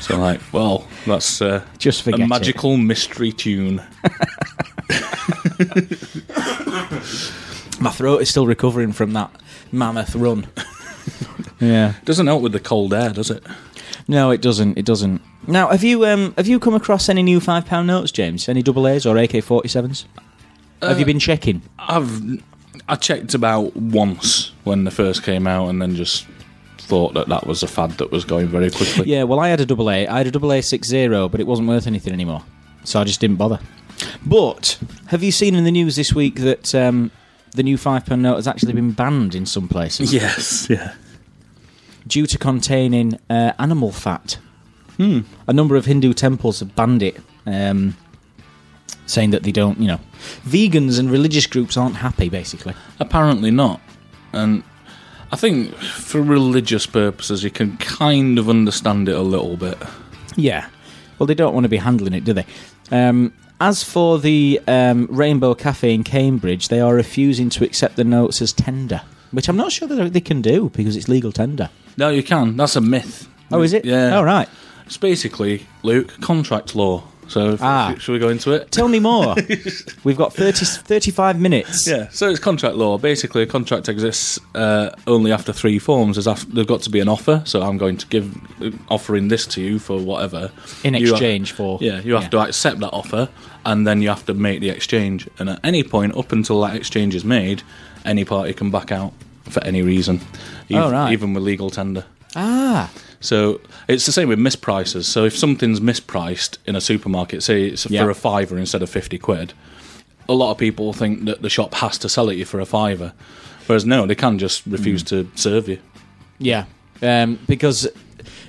So, 0.00 0.16
like, 0.18 0.40
well, 0.52 0.86
that's 1.06 1.42
uh, 1.42 1.62
Just 1.78 2.06
a 2.06 2.10
it. 2.14 2.26
magical 2.26 2.76
mystery 2.76 3.32
tune. 3.32 3.82
My 7.80 7.90
throat 7.90 8.20
is 8.22 8.28
still 8.30 8.46
recovering 8.46 8.92
from 8.92 9.12
that 9.14 9.30
mammoth 9.72 10.14
run. 10.14 10.46
yeah. 11.60 11.94
Doesn't 12.04 12.26
help 12.26 12.42
with 12.42 12.52
the 12.52 12.60
cold 12.60 12.94
air, 12.94 13.10
does 13.10 13.30
it? 13.30 13.44
No, 14.08 14.30
it 14.30 14.42
doesn't. 14.42 14.76
It 14.76 14.84
doesn't. 14.84 15.22
Now, 15.46 15.68
have 15.68 15.84
you 15.84 16.04
um 16.04 16.34
have 16.36 16.46
you 16.46 16.58
come 16.58 16.74
across 16.74 17.08
any 17.08 17.22
new 17.22 17.40
five 17.40 17.66
pound 17.66 17.86
notes, 17.86 18.12
James? 18.12 18.48
Any 18.48 18.62
double 18.62 18.86
A's 18.88 19.06
or 19.06 19.16
AK 19.16 19.42
forty 19.42 19.68
sevens? 19.68 20.06
Have 20.82 20.98
you 20.98 21.04
been 21.04 21.18
checking? 21.18 21.62
I've 21.78 22.42
I 22.88 22.96
checked 22.96 23.34
about 23.34 23.76
once 23.76 24.52
when 24.64 24.84
they 24.84 24.90
first 24.90 25.22
came 25.22 25.46
out, 25.46 25.68
and 25.68 25.80
then 25.80 25.94
just 25.94 26.26
thought 26.78 27.14
that 27.14 27.28
that 27.28 27.46
was 27.46 27.62
a 27.62 27.68
fad 27.68 27.92
that 27.92 28.10
was 28.10 28.24
going 28.24 28.48
very 28.48 28.70
quickly. 28.70 29.06
Yeah, 29.06 29.22
well, 29.22 29.38
I 29.38 29.48
had 29.48 29.60
a 29.60 29.66
double 29.66 29.90
A. 29.90 30.06
I 30.06 30.18
had 30.18 30.26
a 30.26 30.30
double 30.30 30.52
A 30.52 30.60
six 30.60 30.88
zero, 30.88 31.28
but 31.28 31.40
it 31.40 31.46
wasn't 31.46 31.68
worth 31.68 31.86
anything 31.86 32.12
anymore, 32.12 32.42
so 32.84 33.00
I 33.00 33.04
just 33.04 33.20
didn't 33.20 33.36
bother. 33.36 33.60
But 34.26 34.78
have 35.06 35.22
you 35.22 35.30
seen 35.30 35.54
in 35.54 35.64
the 35.64 35.70
news 35.70 35.96
this 35.96 36.14
week 36.14 36.36
that 36.36 36.74
um, 36.74 37.10
the 37.54 37.62
new 37.62 37.76
five 37.76 38.06
pound 38.06 38.22
note 38.22 38.36
has 38.36 38.46
actually 38.48 38.72
been 38.72 38.92
banned 38.92 39.34
in 39.34 39.46
some 39.46 39.68
places 39.68 40.12
Yes. 40.12 40.68
Yeah. 40.70 40.94
due 42.06 42.26
to 42.26 42.38
containing 42.38 43.18
uh, 43.28 43.52
animal 43.58 43.92
fat? 43.92 44.38
Hmm. 44.96 45.20
A 45.46 45.52
number 45.52 45.76
of 45.76 45.86
Hindu 45.86 46.12
temples 46.12 46.60
have 46.60 46.74
banned 46.76 47.02
it, 47.02 47.16
um, 47.46 47.96
saying 49.06 49.30
that 49.30 49.42
they 49.42 49.52
don't, 49.52 49.78
you 49.80 49.86
know, 49.88 50.00
vegans 50.46 50.98
and 50.98 51.10
religious 51.10 51.46
groups 51.46 51.76
aren't 51.76 51.96
happy, 51.96 52.28
basically. 52.28 52.74
Apparently 52.98 53.50
not, 53.50 53.80
and 54.32 54.62
I 55.32 55.36
think 55.36 55.74
for 55.76 56.20
religious 56.20 56.86
purposes, 56.86 57.42
you 57.42 57.50
can 57.50 57.76
kind 57.78 58.38
of 58.38 58.48
understand 58.50 59.08
it 59.08 59.14
a 59.16 59.22
little 59.22 59.56
bit. 59.56 59.78
Yeah. 60.36 60.68
Well, 61.18 61.26
they 61.26 61.34
don't 61.34 61.54
want 61.54 61.64
to 61.64 61.68
be 61.68 61.76
handling 61.78 62.12
it, 62.14 62.24
do 62.24 62.32
they? 62.32 62.46
Um, 62.90 63.32
as 63.60 63.82
for 63.82 64.18
the 64.18 64.60
um, 64.66 65.06
Rainbow 65.10 65.54
Cafe 65.54 65.92
in 65.92 66.02
Cambridge, 66.02 66.68
they 66.68 66.80
are 66.80 66.94
refusing 66.94 67.50
to 67.50 67.64
accept 67.64 67.96
the 67.96 68.04
notes 68.04 68.40
as 68.40 68.52
tender, 68.52 69.02
which 69.30 69.48
I'm 69.48 69.56
not 69.56 69.70
sure 69.70 69.86
that 69.86 70.12
they 70.12 70.20
can 70.20 70.40
do 70.40 70.70
because 70.70 70.96
it's 70.96 71.08
legal 71.08 71.30
tender. 71.30 71.68
No, 71.96 72.08
you 72.08 72.22
can. 72.22 72.56
That's 72.56 72.76
a 72.76 72.80
myth. 72.80 73.28
Oh, 73.52 73.62
is 73.62 73.72
it? 73.72 73.84
Yeah. 73.84 74.18
Oh, 74.18 74.22
right. 74.22 74.48
It's 74.86 74.96
basically 74.96 75.66
Luke 75.82 76.20
contract 76.20 76.74
law. 76.74 77.04
So, 77.30 77.56
Ah. 77.60 77.94
should 77.98 78.12
we 78.12 78.18
go 78.18 78.28
into 78.28 78.50
it? 78.52 78.72
Tell 78.72 78.88
me 78.88 78.98
more. 78.98 79.36
We've 80.04 80.16
got 80.16 80.34
30, 80.34 80.64
35 80.66 81.38
minutes. 81.40 81.86
Yeah, 81.88 82.08
so 82.10 82.28
it's 82.28 82.40
contract 82.40 82.74
law. 82.74 82.98
Basically, 82.98 83.42
a 83.42 83.46
contract 83.46 83.88
exists 83.88 84.38
uh, 84.56 84.90
only 85.06 85.30
after 85.30 85.52
three 85.52 85.78
forms. 85.78 86.16
There's 86.16 86.26
af- 86.26 86.46
there's 86.52 86.66
got 86.66 86.82
to 86.82 86.90
be 86.90 86.98
an 86.98 87.08
offer, 87.08 87.42
so 87.44 87.62
I'm 87.62 87.78
going 87.78 87.96
to 87.98 88.06
give 88.08 88.34
offering 88.88 89.28
this 89.28 89.46
to 89.46 89.60
you 89.60 89.78
for 89.78 89.98
whatever 90.00 90.50
In 90.82 90.94
have- 90.94 91.02
exchange 91.04 91.52
for. 91.52 91.78
yeah, 91.80 92.00
you 92.00 92.14
have 92.16 92.30
to 92.30 92.40
accept 92.40 92.80
that 92.80 92.90
offer, 92.92 93.28
and 93.64 93.86
then 93.86 94.02
you 94.02 94.08
have 94.08 94.26
to 94.26 94.34
make 94.34 94.60
the 94.60 94.68
exchange. 94.70 95.28
And 95.38 95.48
at 95.50 95.60
any 95.62 95.84
point, 95.84 96.16
up 96.16 96.32
until 96.32 96.60
that 96.62 96.74
exchange 96.74 97.14
is 97.14 97.24
made, 97.24 97.62
any 98.04 98.24
party 98.24 98.52
can 98.54 98.72
back 98.72 98.90
out 98.90 99.12
for 99.48 99.62
any 99.62 99.82
reason, 99.82 100.20
even, 100.68 100.82
Oh, 100.82 100.90
right. 100.90 101.12
even 101.12 101.32
with 101.34 101.44
legal 101.44 101.70
tender. 101.70 102.04
Ah. 102.34 102.90
So 103.20 103.60
it's 103.86 104.06
the 104.06 104.12
same 104.12 104.28
with 104.28 104.38
misprices. 104.38 105.04
So 105.04 105.24
if 105.24 105.36
something's 105.36 105.78
mispriced 105.80 106.56
in 106.66 106.74
a 106.74 106.80
supermarket, 106.80 107.42
say 107.42 107.66
it's 107.66 107.88
Yeah. 107.90 108.02
for 108.04 108.10
a 108.10 108.14
fiver 108.14 108.56
instead 108.58 108.82
of 108.82 108.88
fifty 108.90 109.18
quid, 109.18 109.52
a 110.28 110.32
lot 110.32 110.50
of 110.52 110.58
people 110.58 110.92
think 110.92 111.24
that 111.26 111.42
the 111.42 111.50
shop 111.50 111.74
has 111.74 111.98
to 111.98 112.08
sell 112.08 112.28
it 112.30 112.36
you 112.38 112.44
for 112.46 112.60
a 112.60 112.64
fiver, 112.66 113.12
whereas 113.66 113.84
no, 113.84 114.06
they 114.06 114.14
can 114.14 114.38
just 114.38 114.62
refuse 114.66 115.02
to 115.04 115.30
serve 115.34 115.68
you. 115.68 115.78
Yeah. 116.38 116.64
Um, 117.02 117.38
because 117.46 117.88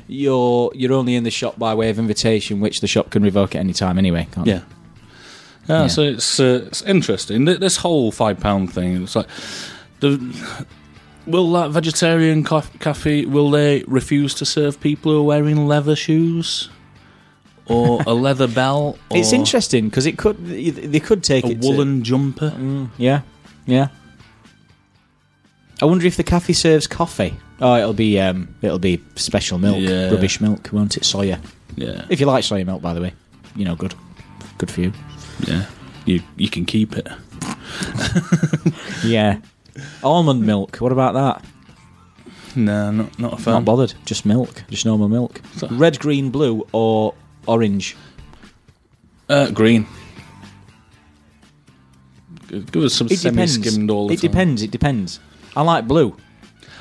you're 0.07 0.71
you're 0.73 0.93
only 0.93 1.15
in 1.15 1.23
the 1.23 1.31
shop 1.31 1.57
by 1.59 1.73
way 1.73 1.89
of 1.89 1.99
invitation, 1.99 2.59
which 2.61 2.79
the 2.81 2.87
shop 2.87 3.09
can 3.09 3.23
revoke 3.23 3.55
at 3.55 3.59
any 3.59 3.73
time 3.73 3.97
anyway, 3.97 4.27
can't 4.31 4.47
Yeah. 4.47 4.61
Yeah, 5.67 5.81
Yeah. 5.81 5.87
so 5.87 6.01
it's 6.03 6.39
uh, 6.39 6.63
it's 6.67 6.81
interesting. 6.83 7.45
This 7.45 7.77
whole 7.77 8.11
five 8.11 8.39
pound 8.39 8.73
thing. 8.73 9.03
It's 9.03 9.15
like 9.15 9.27
the 9.99 10.17
will 11.27 11.51
that 11.53 11.71
vegetarian 11.71 12.43
ca- 12.43 12.65
cafe 12.79 13.25
will 13.25 13.49
they 13.51 13.83
refuse 13.87 14.33
to 14.35 14.45
serve 14.45 14.79
people 14.79 15.11
who 15.11 15.19
are 15.19 15.23
wearing 15.23 15.67
leather 15.67 15.95
shoes 15.95 16.69
or 17.67 18.01
a 18.07 18.13
leather 18.13 18.47
belt? 18.61 18.97
Or 19.09 19.17
It's 19.17 19.31
interesting 19.33 19.89
because 19.89 20.05
it 20.05 20.17
could 20.17 20.37
they 20.45 20.99
could 20.99 21.23
take 21.23 21.45
A 21.45 21.49
it 21.51 21.61
to- 21.61 21.67
woolen 21.67 22.03
jumper. 22.03 22.53
Yeah, 22.97 23.21
yeah. 23.65 23.87
I 25.81 25.85
wonder 25.85 26.05
if 26.05 26.15
the 26.15 26.23
cafe 26.23 26.53
serves 26.53 26.85
coffee. 26.87 27.33
Oh, 27.59 27.75
it'll 27.75 27.93
be 27.93 28.19
um, 28.19 28.53
it'll 28.61 28.79
be 28.79 29.01
special 29.15 29.57
milk, 29.59 29.77
Yeah. 29.79 30.09
rubbish 30.11 30.39
milk, 30.41 30.69
won't 30.71 30.97
it? 30.97 31.03
Soya. 31.03 31.39
Yeah, 31.75 32.05
If 32.09 32.19
you 32.19 32.25
like 32.25 32.43
soya 32.43 32.65
milk, 32.65 32.81
by 32.81 32.93
the 32.93 33.01
way, 33.01 33.13
you 33.55 33.63
know, 33.65 33.75
good, 33.75 33.95
good 34.57 34.69
for 34.69 34.81
you. 34.81 34.91
yeah. 35.47 35.65
You 36.05 36.21
you 36.37 36.49
can 36.49 36.65
keep 36.65 36.95
it. 36.97 37.07
Yeah. 39.05 39.37
Almond 40.03 40.45
milk. 40.45 40.77
What 40.77 40.91
about 40.91 41.13
that? 41.13 41.45
No, 42.55 42.91
not 42.91 43.17
not 43.19 43.33
a 43.33 43.37
fan. 43.37 43.53
Not 43.53 43.65
bothered. 43.65 43.93
Just 44.05 44.25
milk. 44.25 44.63
Just 44.69 44.85
normal 44.85 45.07
milk. 45.07 45.41
Red, 45.69 45.99
green, 45.99 46.29
blue, 46.31 46.67
or 46.73 47.13
orange. 47.47 47.95
Uh, 49.29 49.49
green. 49.51 49.87
Give 52.49 52.83
us 52.83 52.93
some 52.93 53.07
It 53.07 53.21
depends. 53.21 53.53
semi-skimmed 53.53 53.89
all 53.89 54.07
the 54.07 54.13
it 54.15 54.17
time. 54.21 54.29
depends. 54.31 54.61
It 54.61 54.71
depends. 54.71 55.19
I 55.55 55.61
like 55.61 55.87
blue. 55.87 56.15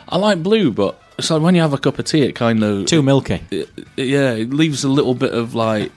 I 0.09 0.17
like 0.19 0.43
blue, 0.43 0.73
but 0.73 1.01
it's 1.19 1.31
like 1.31 1.43
when 1.43 1.55
you 1.55 1.61
have 1.61 1.73
a 1.73 1.79
cup 1.79 1.99
of 2.01 2.07
tea, 2.07 2.23
it 2.23 2.33
kind 2.35 2.63
of 2.65 2.87
Too 2.87 3.03
milky. 3.03 3.41
it- 3.53 3.69
it- 3.97 4.09
yeah, 4.09 4.33
it 4.33 4.51
leaves 4.53 4.83
a 4.83 4.89
little 4.89 5.15
bit 5.15 5.33
of 5.33 5.55
like 5.55 5.93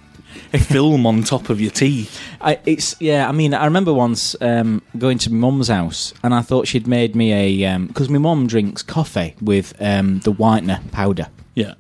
film 0.60 1.06
on 1.06 1.24
top 1.24 1.50
of 1.50 1.60
your 1.62 1.72
tea. 1.72 2.10
I, 2.42 2.60
it's 2.66 2.96
yeah. 3.00 3.28
I 3.28 3.32
mean, 3.32 3.54
I 3.54 3.66
remember 3.66 3.94
once 3.94 4.36
um, 4.42 4.82
going 4.98 5.18
to 5.20 5.32
my 5.32 5.38
mum's 5.50 5.68
house, 5.68 6.14
and 6.24 6.34
I 6.34 6.42
thought 6.42 6.68
she'd 6.68 6.88
made 6.88 7.16
me 7.16 7.34
a 7.64 7.78
because 7.80 8.10
my 8.10 8.18
mum 8.20 8.48
drinks 8.48 8.82
coffee 8.84 9.36
with 9.42 9.74
um, 9.82 10.20
the 10.20 10.32
whitener 10.34 10.80
powder, 10.92 11.28
Yeah, 11.56 11.74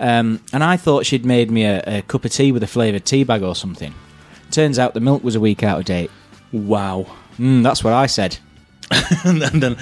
um, 0.00 0.40
and 0.52 0.62
I 0.62 0.76
thought 0.76 1.06
she'd 1.06 1.24
made 1.24 1.50
me 1.50 1.64
a, 1.64 1.82
a 1.86 2.02
cup 2.02 2.24
of 2.24 2.32
tea 2.32 2.52
with 2.52 2.62
a 2.62 2.66
flavoured 2.66 3.04
tea 3.04 3.24
bag 3.24 3.42
or 3.42 3.54
something. 3.54 3.94
Turns 4.50 4.78
out 4.78 4.94
the 4.94 5.00
milk 5.00 5.24
was 5.24 5.34
a 5.34 5.40
week 5.40 5.62
out 5.62 5.78
of 5.78 5.84
date. 5.86 6.10
wow. 6.52 7.06
Mm, 7.38 7.62
that's 7.62 7.82
what 7.82 7.94
I 7.94 8.06
said. 8.06 8.38
and 9.24 9.40
then 9.40 9.76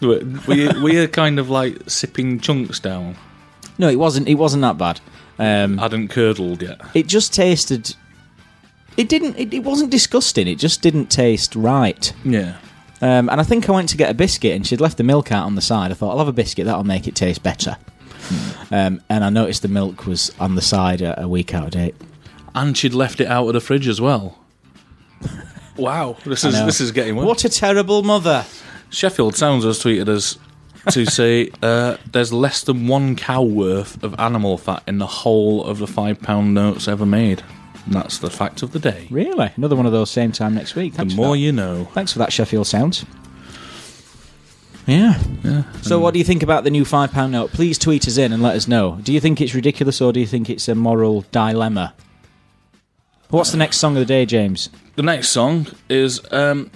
were 0.00 0.54
you, 0.54 0.82
were 0.82 0.88
you 0.90 1.06
kind 1.08 1.38
of 1.38 1.50
like 1.50 1.78
sipping 1.90 2.40
chunks 2.40 2.80
down? 2.80 3.16
No, 3.76 3.88
it 3.90 3.98
wasn't. 3.98 4.28
It 4.28 4.36
wasn't 4.36 4.62
that 4.62 4.78
bad. 4.78 5.00
Um, 5.38 5.78
Hadn't 5.78 6.08
curdled 6.08 6.62
yet. 6.62 6.80
it 6.94 7.06
just 7.06 7.32
tasted. 7.34 7.94
It 8.96 9.08
didn't. 9.08 9.36
It, 9.36 9.52
it 9.52 9.64
wasn't 9.64 9.90
disgusting. 9.90 10.46
It 10.46 10.56
just 10.58 10.80
didn't 10.82 11.06
taste 11.06 11.56
right. 11.56 12.12
Yeah. 12.24 12.56
Um, 13.00 13.28
and 13.28 13.40
I 13.40 13.42
think 13.42 13.68
I 13.68 13.72
went 13.72 13.88
to 13.90 13.96
get 13.96 14.10
a 14.10 14.14
biscuit, 14.14 14.54
and 14.54 14.66
she'd 14.66 14.80
left 14.80 14.96
the 14.96 15.02
milk 15.04 15.32
out 15.32 15.44
on 15.46 15.56
the 15.56 15.60
side. 15.60 15.90
I 15.90 15.94
thought 15.94 16.10
I'll 16.12 16.18
have 16.18 16.28
a 16.28 16.32
biscuit. 16.32 16.64
That'll 16.66 16.84
make 16.84 17.08
it 17.08 17.14
taste 17.16 17.42
better. 17.42 17.76
Um, 18.70 19.02
and 19.10 19.22
I 19.24 19.28
noticed 19.30 19.62
the 19.62 19.68
milk 19.68 20.06
was 20.06 20.30
on 20.40 20.54
the 20.54 20.62
side 20.62 21.02
a, 21.02 21.22
a 21.24 21.28
week 21.28 21.52
out 21.54 21.64
of 21.64 21.70
date. 21.72 21.94
And 22.54 22.76
she'd 22.78 22.94
left 22.94 23.20
it 23.20 23.26
out 23.26 23.46
of 23.48 23.52
the 23.52 23.60
fridge 23.60 23.88
as 23.88 24.00
well. 24.00 24.38
Wow, 25.76 26.16
this 26.24 26.44
is 26.44 26.54
know. 26.54 26.66
this 26.66 26.80
is 26.80 26.92
getting 26.92 27.16
worse. 27.16 27.26
What 27.26 27.44
a 27.44 27.48
terrible 27.48 28.04
mother! 28.04 28.44
Sheffield 28.90 29.34
Sounds 29.34 29.64
has 29.64 29.80
tweeted 29.82 30.08
us 30.08 30.38
to 30.90 31.06
say 31.06 31.50
uh, 31.62 31.96
there's 32.10 32.32
less 32.32 32.62
than 32.62 32.86
one 32.88 33.16
cow 33.16 33.42
worth 33.42 34.02
of 34.02 34.14
animal 34.18 34.58
fat 34.58 34.82
in 34.86 34.98
the 34.98 35.06
whole 35.06 35.64
of 35.64 35.78
the 35.78 35.86
five 35.86 36.20
pound 36.20 36.54
notes 36.54 36.88
ever 36.88 37.06
made. 37.06 37.42
And 37.86 37.94
that's 37.94 38.18
the 38.18 38.30
fact 38.30 38.62
of 38.62 38.72
the 38.72 38.78
day. 38.78 39.06
Really, 39.10 39.52
another 39.56 39.76
one 39.76 39.86
of 39.86 39.92
those 39.92 40.10
same 40.10 40.32
time 40.32 40.54
next 40.54 40.74
week. 40.74 40.94
The 40.94 41.04
more 41.04 41.36
you 41.36 41.52
know. 41.52 41.84
Thanks 41.92 42.12
for 42.12 42.18
that, 42.20 42.32
Sheffield 42.32 42.66
Sounds. 42.66 43.04
Yeah. 44.86 45.20
Yeah. 45.42 45.64
So, 45.82 45.98
what 45.98 46.12
do 46.12 46.18
you 46.18 46.24
think 46.24 46.42
about 46.42 46.64
the 46.64 46.70
new 46.70 46.84
five 46.84 47.12
pound 47.12 47.32
note? 47.32 47.52
Please 47.52 47.78
tweet 47.78 48.06
us 48.06 48.16
in 48.16 48.32
and 48.32 48.42
let 48.42 48.56
us 48.56 48.68
know. 48.68 48.98
Do 49.02 49.12
you 49.12 49.20
think 49.20 49.40
it's 49.40 49.54
ridiculous 49.54 50.00
or 50.00 50.12
do 50.12 50.20
you 50.20 50.26
think 50.26 50.50
it's 50.50 50.68
a 50.68 50.74
moral 50.74 51.22
dilemma? 51.32 51.94
What's 53.30 53.50
the 53.50 53.56
next 53.56 53.78
song 53.78 53.96
of 53.96 54.00
the 54.00 54.06
day, 54.06 54.26
James? 54.26 54.70
The 54.96 55.02
next 55.02 55.30
song 55.30 55.66
is 55.88 56.20
um, 56.30 56.70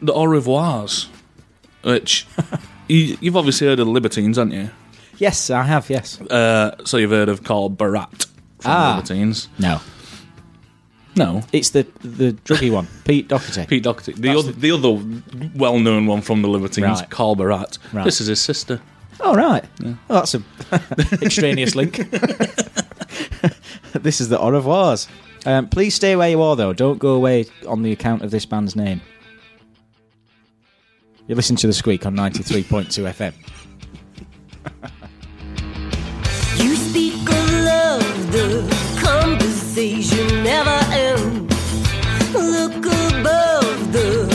the 0.00 0.12
Au 0.12 0.24
Revoirs, 0.24 1.08
which 1.82 2.26
you, 2.88 3.16
you've 3.20 3.36
obviously 3.36 3.66
heard 3.66 3.78
of 3.80 3.86
the 3.86 3.92
Libertines, 3.92 4.36
haven't 4.36 4.52
you? 4.52 4.70
Yes, 5.18 5.50
I 5.50 5.62
have. 5.62 5.88
Yes. 5.90 6.20
Uh, 6.20 6.76
so 6.84 6.96
you've 6.96 7.10
heard 7.10 7.28
of 7.28 7.44
Carl 7.44 7.68
Barat 7.68 8.26
from 8.58 8.70
Ah. 8.72 8.90
the 8.90 8.96
Libertines? 8.96 9.48
No, 9.58 9.80
No. 11.16 11.42
it's 11.52 11.70
the 11.70 11.86
the 12.02 12.32
druggy 12.44 12.70
one, 12.72 12.88
Pete 13.04 13.28
Doherty. 13.28 13.64
Pete 13.66 13.82
Doherty. 13.84 14.12
The, 14.12 14.20
That's 14.28 14.38
other, 14.40 14.52
the 14.52 14.70
other 14.72 15.00
well-known 15.54 16.06
one 16.06 16.20
from 16.20 16.42
the 16.42 16.48
Libertines, 16.48 17.00
Right. 17.00 17.10
Carl 17.10 17.36
Barat. 17.36 17.78
Right. 17.92 18.04
This 18.04 18.20
is 18.20 18.26
his 18.26 18.40
sister. 18.40 18.80
Oh 19.20 19.34
right. 19.36 19.64
Oh, 19.84 19.96
that's 20.08 20.34
a 20.34 20.42
extraneous 21.22 21.76
link. 21.76 21.96
this 23.92 24.20
is 24.20 24.28
the 24.28 24.38
au 24.40 24.50
revoirs. 24.50 25.06
Um, 25.46 25.68
please 25.68 25.94
stay 25.94 26.16
where 26.16 26.28
you 26.30 26.40
are, 26.42 26.56
though. 26.56 26.72
Don't 26.72 26.98
go 26.98 27.10
away 27.12 27.46
on 27.68 27.82
the 27.82 27.92
account 27.92 28.22
of 28.22 28.30
this 28.30 28.44
band's 28.46 28.74
name. 28.74 29.00
You 31.26 31.34
listen 31.34 31.56
to 31.56 31.66
the 31.66 31.72
Sqweek 31.72 32.04
on 32.04 32.14
ninety 32.14 32.42
three 32.42 32.62
point 32.62 32.90
two 32.90 33.04
FM. 33.04 33.32
You 36.58 36.76
speak 36.76 37.14
of 37.14 37.50
love, 37.64 38.32
the 38.32 39.00
conversation 39.02 40.42
never 40.42 40.78
ends. 40.92 41.54
Look 42.34 42.76
above 42.76 43.92
the 43.92 44.26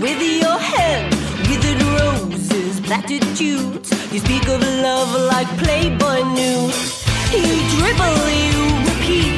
with 0.00 0.20
your 0.22 0.58
head 0.58 1.12
withered 1.48 1.82
roses, 2.00 2.80
platitudes. 2.80 3.90
You 4.12 4.18
speak 4.20 4.46
of 4.48 4.60
love 4.60 5.10
like 5.32 5.48
Playboy 5.58 6.22
news. 6.34 7.04
You 7.32 7.56
dribble, 7.74 8.28
you 8.30 8.62
repeat. 8.88 9.37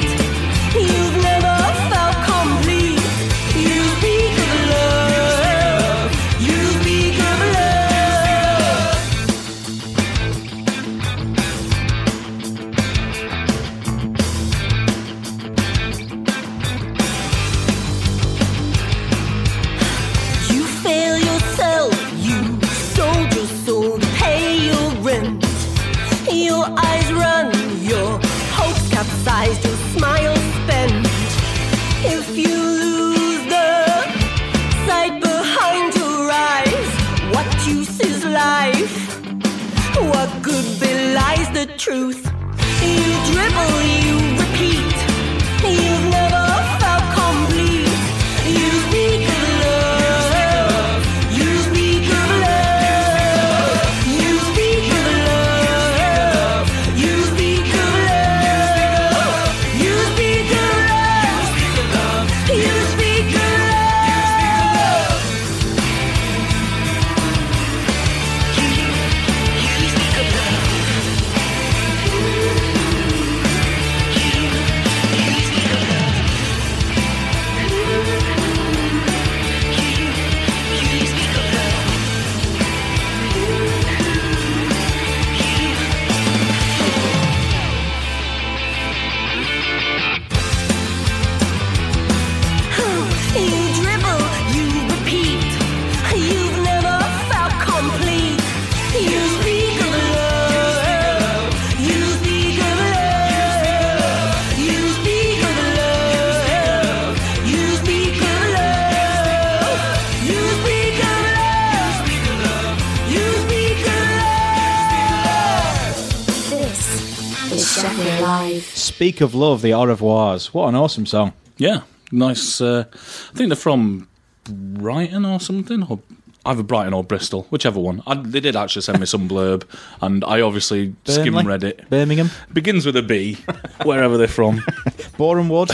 Speak 119.11 119.23
of 119.23 119.35
love, 119.35 119.61
the 119.61 119.75
Au-Revoirs. 119.75 120.55
What 120.55 120.69
an 120.69 120.77
awesome 120.77 121.05
song. 121.05 121.33
Yeah, 121.57 121.81
nice. 122.13 122.61
Uh, 122.61 122.85
I 122.93 122.97
think 123.37 123.49
they're 123.49 123.57
from 123.57 124.07
Brighton 124.45 125.25
or 125.25 125.41
something, 125.41 125.83
or 125.83 125.99
either 126.47 126.63
Brighton 126.63 126.95
or 126.95 127.03
Bristol, 127.03 127.43
whichever 127.51 127.81
one. 127.81 128.05
I, 128.07 128.15
they 128.15 128.39
did 128.39 128.55
actually 128.55 128.83
send 128.83 129.01
me 129.01 129.07
some 129.07 129.29
blurb, 129.29 129.65
and 130.01 130.23
I 130.25 130.43
obviously 130.43 130.95
skim 131.07 131.35
Burnley? 131.35 131.45
read 131.45 131.65
it. 131.65 131.91
Birmingham, 131.91 132.31
Begins 132.53 132.87
with 132.87 132.95
a 132.95 133.03
B, 133.03 133.35
wherever 133.83 134.17
they're 134.17 134.29
from. 134.29 134.63
Boreham 135.19 135.49
Wood. 135.49 135.71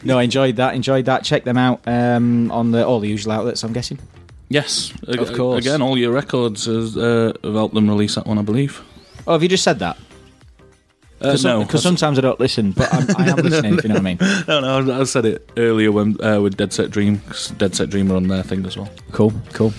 no, 0.04 0.18
I 0.18 0.24
enjoyed 0.24 0.56
that. 0.56 0.74
Enjoyed 0.74 1.04
that. 1.04 1.22
Check 1.22 1.44
them 1.44 1.56
out 1.56 1.82
um, 1.86 2.50
on 2.50 2.72
the 2.72 2.84
all 2.84 2.98
the 2.98 3.08
usual 3.08 3.30
outlets. 3.30 3.62
I'm 3.62 3.72
guessing. 3.72 4.00
Yes, 4.48 4.92
Of 5.06 5.34
course. 5.34 5.64
Again, 5.64 5.78
Alya 5.78 6.12
Records 6.12 6.64
has, 6.64 6.96
uh, 6.96 7.32
have 7.44 7.54
helped 7.54 7.74
them 7.74 7.88
release 7.88 8.16
that 8.16 8.26
one, 8.26 8.38
I 8.38 8.42
believe. 8.42 8.82
Oh, 9.24 9.34
have 9.34 9.44
you 9.44 9.48
just 9.48 9.62
said 9.62 9.78
that? 9.78 9.96
Uh, 11.20 11.36
no, 11.42 11.62
because 11.62 11.82
sometimes 11.82 12.18
I 12.18 12.22
don't 12.22 12.40
listen, 12.40 12.72
but 12.72 12.92
I'm, 12.92 13.06
I 13.16 13.28
am 13.28 13.36
listening. 13.36 13.74
If 13.78 13.84
you 13.84 13.88
know 13.88 13.96
what 13.96 14.00
I 14.00 14.14
mean. 14.14 14.18
no, 14.48 14.80
no. 14.80 15.00
I 15.00 15.04
said 15.04 15.26
it 15.26 15.50
earlier 15.56 15.92
when 15.92 16.22
uh, 16.24 16.40
with 16.40 16.56
Deadset 16.56 16.90
Dream, 16.90 17.20
'cause 17.28 17.48
Deadset 17.58 17.90
Dream 17.90 18.10
are 18.10 18.16
on 18.16 18.28
their 18.28 18.42
thing 18.42 18.64
as 18.64 18.76
well. 18.76 18.88
Cool, 19.12 19.32
cool. 19.52 19.72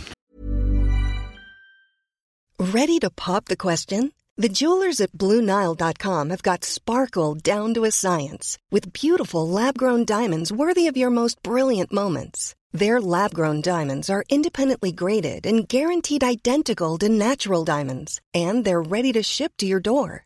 Ready 2.59 2.99
to 2.99 3.09
pop 3.09 3.45
the 3.45 3.57
question? 3.57 4.13
The 4.37 4.49
jewelers 4.49 5.01
at 5.01 5.11
BlueNile.com 5.11 6.29
have 6.29 6.43
got 6.43 6.63
sparkle 6.63 7.35
down 7.35 7.73
to 7.73 7.83
a 7.85 7.91
science 7.91 8.57
with 8.71 8.93
beautiful 8.93 9.47
lab 9.47 9.77
grown 9.77 10.05
diamonds 10.05 10.51
worthy 10.51 10.87
of 10.87 10.95
your 10.97 11.09
most 11.09 11.41
brilliant 11.43 11.91
moments. 11.91 12.55
Their 12.71 13.01
lab 13.01 13.33
grown 13.33 13.61
diamonds 13.61 14.09
are 14.09 14.23
independently 14.29 14.91
graded 14.93 15.45
and 15.45 15.67
guaranteed 15.67 16.23
identical 16.23 16.97
to 16.99 17.09
natural 17.09 17.65
diamonds, 17.65 18.21
and 18.33 18.63
they're 18.63 18.81
ready 18.81 19.11
to 19.13 19.21
ship 19.23 19.53
to 19.57 19.65
your 19.65 19.79
door. 19.81 20.25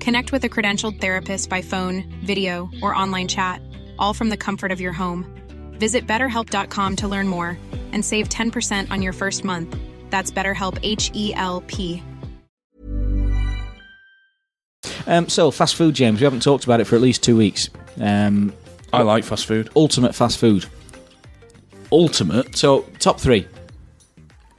Connect 0.00 0.32
with 0.32 0.44
a 0.44 0.48
credentialed 0.48 1.00
therapist 1.00 1.48
by 1.50 1.62
phone, 1.62 2.04
video, 2.24 2.70
or 2.82 2.94
online 2.94 3.28
chat, 3.28 3.60
all 3.98 4.14
from 4.14 4.30
the 4.30 4.36
comfort 4.36 4.72
of 4.72 4.80
your 4.80 4.92
home. 4.92 5.26
Visit 5.72 6.06
betterhelp.com 6.06 6.96
to 6.96 7.08
learn 7.08 7.28
more 7.28 7.58
and 7.92 8.04
save 8.04 8.28
10% 8.28 8.90
on 8.90 9.02
your 9.02 9.12
first 9.12 9.44
month. 9.44 9.76
That's 10.10 10.30
BetterHelp 10.30 10.78
H 10.82 11.10
E 11.14 11.32
L 11.34 11.62
P. 11.66 12.02
Um, 15.06 15.28
so 15.28 15.50
fast 15.50 15.76
food, 15.76 15.94
James. 15.94 16.20
We 16.20 16.24
haven't 16.24 16.40
talked 16.42 16.64
about 16.64 16.80
it 16.80 16.84
for 16.86 16.96
at 16.96 17.02
least 17.02 17.22
two 17.22 17.36
weeks. 17.36 17.68
Um, 18.00 18.52
I 18.92 19.02
like 19.02 19.24
fast 19.24 19.46
food. 19.46 19.70
ultimate 19.76 20.14
fast 20.14 20.38
food. 20.38 20.66
Ultimate, 21.92 22.56
So 22.56 22.82
top 22.98 23.20
three. 23.20 23.46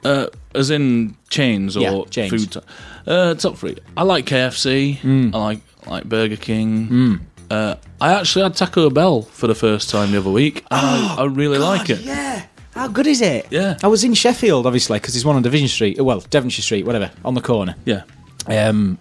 uh, 0.04 0.26
as 0.54 0.70
in 0.70 1.16
chains 1.30 1.76
or 1.76 1.80
Yeah, 1.80 2.02
chains. 2.10 2.30
food. 2.30 2.52
t- 2.52 2.60
Uh, 3.06 3.34
top 3.34 3.56
three. 3.56 3.76
I 3.96 4.02
like 4.04 4.26
KFC. 4.26 4.98
Mm. 4.98 5.34
I 5.34 5.38
like 5.38 5.60
I 5.86 5.90
like 5.90 6.04
Burger 6.04 6.36
King. 6.36 7.20
Uh, 7.50 7.76
I 8.00 8.14
actually 8.14 8.44
had 8.44 8.54
Taco 8.54 8.88
Bell 8.88 9.22
for 9.22 9.46
the 9.46 9.54
first 9.54 9.90
time 9.90 10.12
the 10.12 10.18
other 10.18 10.30
week. 10.30 10.58
And 10.58 10.66
I, 10.70 11.16
I 11.18 11.24
really 11.24 11.58
like 11.58 11.90
it. 11.90 12.00
Yeah. 12.00 12.46
How 12.74 12.88
good 12.88 13.06
is 13.06 13.20
it? 13.20 13.48
Yeah. 13.50 13.76
I 13.82 13.88
was 13.88 14.04
in 14.04 14.14
Sheffield, 14.14 14.64
obviously, 14.66 14.98
because 14.98 15.12
there's 15.12 15.24
one 15.26 15.36
on 15.36 15.42
Division 15.42 15.68
Street. 15.68 16.00
Well, 16.00 16.20
Devonshire 16.20 16.62
Street, 16.62 16.86
whatever, 16.86 17.10
on 17.24 17.34
the 17.34 17.42
corner. 17.42 17.74
Yeah. 17.84 18.04
Um, 18.46 18.96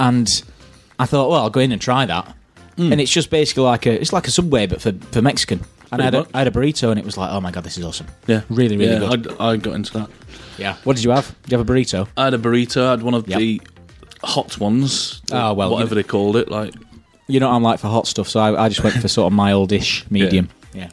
and 0.00 0.28
I 0.98 1.06
thought, 1.06 1.30
well, 1.30 1.42
I'll 1.42 1.50
go 1.50 1.60
in 1.60 1.70
and 1.70 1.80
try 1.80 2.04
that. 2.06 2.34
And 2.78 3.00
it's 3.00 3.12
just 3.12 3.30
basically 3.30 3.62
like 3.62 3.86
a, 3.86 4.00
it's 4.00 4.12
like 4.12 4.26
a 4.26 4.32
Subway, 4.32 4.66
but 4.66 4.82
for, 4.82 4.92
for 5.12 5.22
Mexican. 5.22 5.60
And 5.92 6.00
I 6.00 6.06
had, 6.06 6.14
a, 6.14 6.18
much. 6.20 6.30
I 6.34 6.38
had 6.38 6.48
a 6.48 6.50
burrito, 6.50 6.90
and 6.90 6.98
it 6.98 7.04
was 7.04 7.16
like, 7.16 7.30
oh 7.30 7.40
my 7.40 7.52
god, 7.52 7.62
this 7.62 7.78
is 7.78 7.84
awesome. 7.84 8.08
Yeah. 8.26 8.40
Really, 8.48 8.76
really 8.76 8.98
good. 8.98 9.36
I, 9.38 9.50
I 9.50 9.56
got 9.56 9.74
into 9.74 9.92
that. 9.92 10.10
Yeah. 10.58 10.76
What 10.84 10.96
did 10.96 11.04
you 11.04 11.10
have? 11.10 11.34
Did 11.42 11.52
you 11.52 11.58
have 11.58 11.68
a 11.68 11.72
burrito? 11.72 12.08
I 12.16 12.24
had 12.24 12.34
a 12.34 12.38
burrito. 12.38 12.86
I 12.86 12.90
had 12.90 13.02
one 13.02 13.14
of 13.14 13.28
Yep. 13.28 13.38
the 13.38 13.60
hot 14.22 14.58
ones. 14.58 15.20
Oh, 15.32 15.52
well, 15.54 15.70
whatever 15.70 15.94
they 15.94 16.02
called 16.02 16.36
it. 16.36 16.48
Like, 16.50 16.74
You 17.28 17.40
know, 17.40 17.48
what 17.48 17.56
I'm 17.56 17.62
like 17.62 17.80
for 17.80 17.88
hot 17.88 18.06
stuff, 18.06 18.28
so 18.28 18.40
I, 18.40 18.64
I 18.64 18.68
just 18.68 18.82
went 18.84 18.96
for 18.96 19.08
sort 19.08 19.32
of 19.32 19.38
mildish, 19.38 20.04
medium. 20.10 20.48
Yeah. 20.74 20.88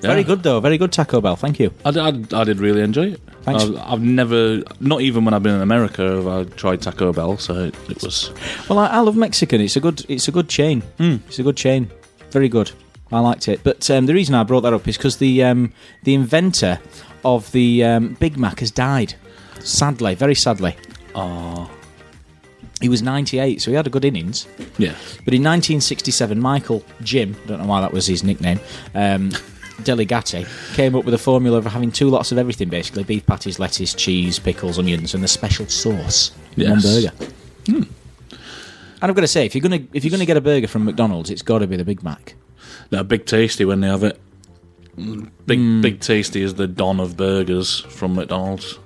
Very 0.00 0.24
good 0.24 0.42
though. 0.42 0.60
Very 0.60 0.78
good 0.78 0.92
Taco 0.92 1.20
Bell. 1.20 1.36
Thank 1.36 1.58
you. 1.58 1.72
I, 1.84 1.90
did- 1.90 2.32
I, 2.34 2.40
I 2.40 2.44
did 2.44 2.58
really 2.60 2.82
enjoy 2.82 3.12
it. 3.12 3.20
Thanks. 3.42 3.64
I've, 3.64 3.76
I've 3.78 4.02
never, 4.02 4.62
not 4.80 5.00
even 5.00 5.24
when 5.24 5.32
I've 5.34 5.42
been 5.42 5.54
in 5.54 5.62
America, 5.62 6.02
have 6.16 6.26
I 6.28 6.44
tried 6.44 6.82
Taco 6.82 7.12
Bell. 7.12 7.38
So 7.38 7.54
it, 7.64 7.74
it 7.90 8.02
was. 8.02 8.30
Well, 8.68 8.78
I, 8.78 8.86
I 8.88 8.98
love 9.00 9.16
Mexican. 9.16 9.60
It's 9.60 9.74
a 9.76 9.80
good. 9.80 10.04
It's 10.08 10.28
a 10.28 10.32
good 10.32 10.48
chain. 10.48 10.82
Hmm. 10.98 11.16
It's 11.28 11.38
a 11.38 11.42
good 11.42 11.56
chain. 11.56 11.90
Very 12.30 12.48
good. 12.48 12.70
I 13.12 13.20
liked 13.20 13.48
it. 13.48 13.60
But 13.62 13.88
um, 13.90 14.06
the 14.06 14.14
reason 14.14 14.34
I 14.34 14.42
brought 14.42 14.62
that 14.62 14.72
up 14.72 14.86
is 14.88 14.96
because 14.96 15.18
the 15.18 15.42
um, 15.44 15.72
the 16.02 16.14
inventor 16.14 16.80
of 17.24 17.50
the 17.52 17.84
um, 17.84 18.14
Big 18.20 18.36
Mac 18.38 18.60
has 18.60 18.70
died. 18.70 19.14
Sadly, 19.60 20.14
very 20.14 20.34
sadly. 20.34 20.76
Oh, 21.14 21.70
He 22.80 22.88
was 22.88 23.02
98, 23.02 23.62
so 23.62 23.70
he 23.70 23.76
had 23.76 23.86
a 23.86 23.90
good 23.90 24.04
innings. 24.04 24.46
yeah. 24.78 24.92
But 25.24 25.34
in 25.34 25.42
1967, 25.42 26.38
Michael 26.38 26.84
Jim, 27.02 27.34
don't 27.46 27.60
know 27.60 27.66
why 27.66 27.80
that 27.80 27.92
was 27.92 28.06
his 28.06 28.22
nickname, 28.22 28.60
um, 28.94 29.30
Delligatti, 29.82 30.46
came 30.74 30.94
up 30.94 31.04
with 31.04 31.14
a 31.14 31.18
formula 31.18 31.58
of 31.58 31.64
having 31.66 31.90
two 31.90 32.08
lots 32.10 32.32
of 32.32 32.38
everything, 32.38 32.68
basically 32.68 33.02
beef 33.04 33.24
patties, 33.26 33.58
lettuce, 33.58 33.94
cheese, 33.94 34.38
pickles, 34.38 34.78
onions, 34.78 35.14
and 35.14 35.24
a 35.24 35.28
special 35.28 35.66
sauce 35.66 36.32
in 36.56 36.68
one 36.70 36.80
Yes. 36.80 37.10
burger. 37.10 37.12
And 37.68 39.10
I've 39.10 39.14
got 39.14 39.20
to 39.22 39.26
say, 39.28 39.44
if 39.46 39.54
you're 39.54 39.62
gonna 39.62 39.80
if 39.92 40.04
you're 40.04 40.10
gonna 40.10 40.24
get 40.26 40.36
a 40.36 40.40
burger 40.40 40.66
from 40.68 40.84
McDonald's, 40.84 41.30
it's 41.30 41.42
got 41.42 41.58
to 41.60 41.66
be 41.66 41.76
the 41.76 41.84
Big 41.84 42.02
Mac. 42.02 42.34
No, 42.90 43.02
Big 43.02 43.26
Tasty 43.26 43.64
when 43.64 43.80
they 43.80 43.88
have 43.88 44.02
it. 44.02 44.20
Big 45.46 45.58
Hmm. 45.58 45.80
Big 45.82 46.00
Tasty 46.00 46.40
is 46.42 46.54
the 46.54 46.66
don 46.66 47.00
of 47.00 47.16
burgers 47.16 47.80
from 47.80 48.14
McDonald's. 48.14 48.78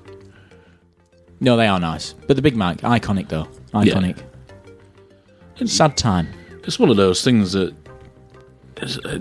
No, 1.41 1.57
they 1.57 1.66
are 1.66 1.81
nice, 1.81 2.12
but 2.26 2.37
the 2.37 2.43
Big 2.43 2.57
Mac, 2.57 2.78
iconic 2.78 3.28
though, 3.28 3.47
iconic. 3.72 4.18
Sad 5.64 5.97
time. 5.97 6.28
It's 6.64 6.78
one 6.78 6.91
of 6.91 6.97
those 6.97 7.22
things 7.22 7.53
that 7.53 7.74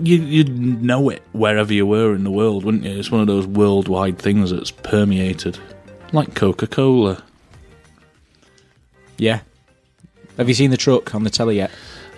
you 0.02 0.16
you'd 0.16 0.82
know 0.82 1.10
it 1.10 1.22
wherever 1.32 1.72
you 1.72 1.86
were 1.86 2.14
in 2.14 2.24
the 2.24 2.30
world, 2.30 2.64
wouldn't 2.64 2.84
you? 2.84 2.98
It's 2.98 3.10
one 3.10 3.20
of 3.20 3.26
those 3.26 3.46
worldwide 3.46 4.18
things 4.18 4.50
that's 4.50 4.70
permeated, 4.70 5.58
like 6.12 6.34
Coca 6.34 6.66
Cola. 6.66 7.22
Yeah. 9.18 9.40
Have 10.38 10.48
you 10.48 10.54
seen 10.54 10.70
the 10.70 10.76
truck 10.78 11.14
on 11.14 11.24
the 11.24 11.30
telly 11.30 11.56
yet? 11.56 11.70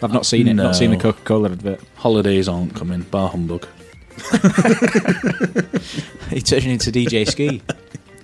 I've 0.03 0.12
not 0.12 0.24
seen 0.26 0.47
it. 0.49 0.55
Not 0.55 0.76
seen 0.76 0.90
the 0.90 0.97
Coca 0.97 1.20
Cola 1.22 1.51
advert. 1.51 1.80
Holidays 2.03 2.48
aren't 2.48 2.74
coming. 2.74 3.03
Bar 3.03 3.28
humbug. 3.30 3.66
He 6.30 6.40
turned 6.40 6.64
into 6.64 6.90
DJ 6.90 7.28
Ski. 7.28 7.61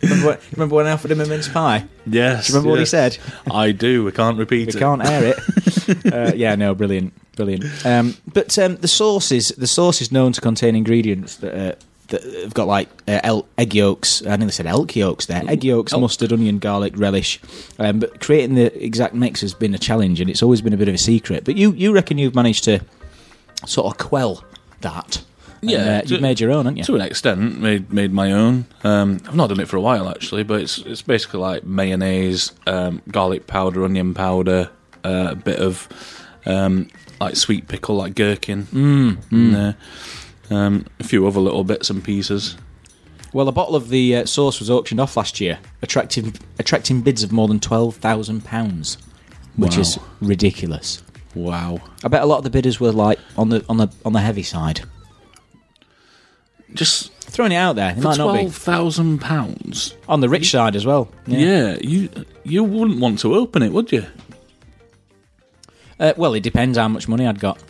remember, 0.02 0.26
what, 0.26 0.42
remember 0.52 0.74
when 0.76 0.86
I 0.86 0.92
offered 0.92 1.10
him 1.10 1.20
a 1.20 1.26
mince 1.26 1.46
pie? 1.48 1.84
Yes. 2.06 2.46
Do 2.46 2.52
you 2.52 2.56
remember 2.56 2.70
what 2.70 2.78
he 2.80 2.86
said? 2.86 3.18
I 3.50 3.72
do. 3.72 4.02
We 4.04 4.12
can't 4.12 4.38
repeat 4.38 4.66
We 4.66 4.68
it. 4.68 4.74
We 4.74 4.80
can't 4.80 5.04
air 5.04 5.34
it. 5.36 6.06
uh, 6.12 6.32
yeah, 6.34 6.54
no, 6.54 6.74
brilliant, 6.74 7.12
brilliant. 7.36 7.64
Um, 7.84 8.16
but 8.32 8.58
um, 8.58 8.76
the 8.76 8.88
sauce 8.88 9.30
is 9.30 9.48
the 9.58 9.66
sauce 9.66 10.00
is 10.00 10.10
known 10.10 10.32
to 10.32 10.40
contain 10.40 10.74
ingredients 10.74 11.36
that, 11.36 11.54
uh, 11.54 11.74
that 12.08 12.22
have 12.22 12.54
got 12.54 12.66
like 12.66 12.88
uh, 13.06 13.20
el- 13.22 13.46
egg 13.58 13.74
yolks. 13.74 14.26
I 14.26 14.36
nearly 14.36 14.52
said 14.52 14.66
elk 14.66 14.96
yolks 14.96 15.26
there. 15.26 15.42
Egg 15.46 15.62
yolks, 15.64 15.92
Elk. 15.92 16.00
mustard, 16.00 16.32
onion, 16.32 16.58
garlic, 16.60 16.94
relish. 16.96 17.40
Um, 17.78 17.98
but 18.00 18.20
creating 18.20 18.54
the 18.54 18.82
exact 18.82 19.14
mix 19.14 19.42
has 19.42 19.52
been 19.52 19.74
a 19.74 19.78
challenge, 19.78 20.20
and 20.22 20.30
it's 20.30 20.42
always 20.42 20.62
been 20.62 20.72
a 20.72 20.78
bit 20.78 20.88
of 20.88 20.94
a 20.94 20.98
secret. 20.98 21.44
But 21.44 21.56
you, 21.56 21.72
you 21.72 21.92
reckon 21.92 22.16
you've 22.16 22.34
managed 22.34 22.64
to 22.64 22.80
sort 23.66 23.86
of 23.92 23.98
quell 23.98 24.44
that? 24.80 25.22
And, 25.60 25.70
Yeah, 25.70 25.78
uh, 25.78 26.00
to- 26.02 26.08
you've 26.08 26.20
made 26.20 26.38
your 26.40 26.52
own, 26.52 26.66
haven't 26.66 26.76
you? 26.76 26.84
To 26.84 26.94
an 26.94 27.00
extent, 27.00 27.60
made 27.60 27.92
made 27.92 28.12
my 28.12 28.30
own. 28.32 28.66
Um, 28.84 29.20
I've 29.26 29.34
not 29.34 29.48
done 29.48 29.58
it 29.60 29.66
for 29.68 29.76
a 29.76 29.80
while 29.80 30.08
actually, 30.08 30.44
but 30.44 30.60
it's 30.60 30.78
it's 30.78 31.02
basically 31.02 31.40
like 31.40 31.64
mayonnaise, 31.64 32.52
um, 32.66 33.02
garlic 33.10 33.46
powder, 33.48 33.84
onion 33.84 34.14
powder, 34.14 34.70
uh, 35.04 35.28
a 35.30 35.34
bit 35.34 35.58
of 35.58 35.88
um, 36.46 36.88
like 37.20 37.34
sweet 37.34 37.66
pickle, 37.66 37.96
like 37.96 38.14
gherkin, 38.14 38.64
mm, 38.72 39.16
there. 39.52 39.76
Um, 40.50 40.86
a 41.00 41.04
few 41.04 41.26
other 41.26 41.40
little 41.40 41.64
bits 41.64 41.90
and 41.90 42.02
pieces. 42.02 42.56
Well, 43.34 43.48
a 43.48 43.52
bottle 43.52 43.76
of 43.76 43.90
the 43.90 44.16
uh, 44.16 44.24
sauce 44.26 44.60
was 44.60 44.70
auctioned 44.70 45.00
off 45.00 45.16
last 45.16 45.40
year, 45.40 45.58
attracting 45.82 46.34
attracting 46.60 47.02
bids 47.02 47.22
of 47.24 47.32
more 47.32 47.48
than 47.48 47.58
twelve 47.60 47.96
thousand 47.96 48.44
pounds, 48.44 48.96
which 49.56 49.74
Wow. 49.74 49.80
is 49.82 49.98
ridiculous. 50.20 51.02
Wow, 51.38 51.80
I 52.04 52.08
bet 52.08 52.22
a 52.22 52.26
lot 52.26 52.38
of 52.38 52.44
the 52.44 52.50
bidders 52.50 52.80
were 52.80 52.90
like 52.92 53.18
on 53.36 53.48
the 53.50 53.64
on 53.68 53.76
the 53.76 53.88
on 54.04 54.12
the 54.12 54.20
heavy 54.20 54.42
side. 54.42 54.80
just 56.74 57.12
Throwing 57.28 57.52
it 57.52 57.56
out 57.56 57.76
there, 57.76 57.90
it 57.90 57.96
for 57.96 58.00
might 58.02 58.16
not 58.18 58.30
twelve 58.32 58.46
be 58.46 58.50
thousand 58.50 59.18
pounds. 59.20 59.94
on 60.08 60.20
the 60.20 60.28
rich 60.28 60.50
side 60.50 60.74
as 60.74 60.84
well. 60.86 61.08
Yeah. 61.26 61.76
you 61.80 62.08
you 62.42 62.64
wouldn't 62.64 63.00
want 63.00 63.18
to 63.20 63.34
open 63.34 63.62
it, 63.62 63.70
would 63.72 63.92
you? 63.92 64.04
Uh, 66.00 66.14
well, 66.16 66.32
it 66.34 66.42
depends 66.42 66.78
how 66.78 66.88
much 66.88 67.06
money 67.06 67.26
I'd 67.26 67.38
got. 67.38 67.62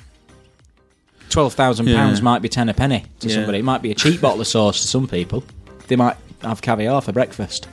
Twelve 1.29 1.55
thousand 1.55 1.87
pounds 1.87 2.21
Yeah. 2.21 2.25
might 2.25 2.41
be 2.41 2.49
ten 2.49 2.69
a 2.69 2.75
penny 2.75 3.05
to 3.21 3.29
Yeah. 3.29 3.35
somebody. 3.35 3.59
It 3.59 3.65
might 3.65 3.83
be 3.83 3.91
a 3.91 3.95
cheap 3.95 4.21
bottle 4.21 4.41
of 4.41 4.47
sauce 4.47 4.81
to 4.81 4.87
some 4.89 5.07
people. 5.09 5.43
They 5.89 5.97
might 5.97 6.17
have 6.43 6.63
caviar 6.63 7.03
for 7.03 7.13
breakfast. 7.13 7.67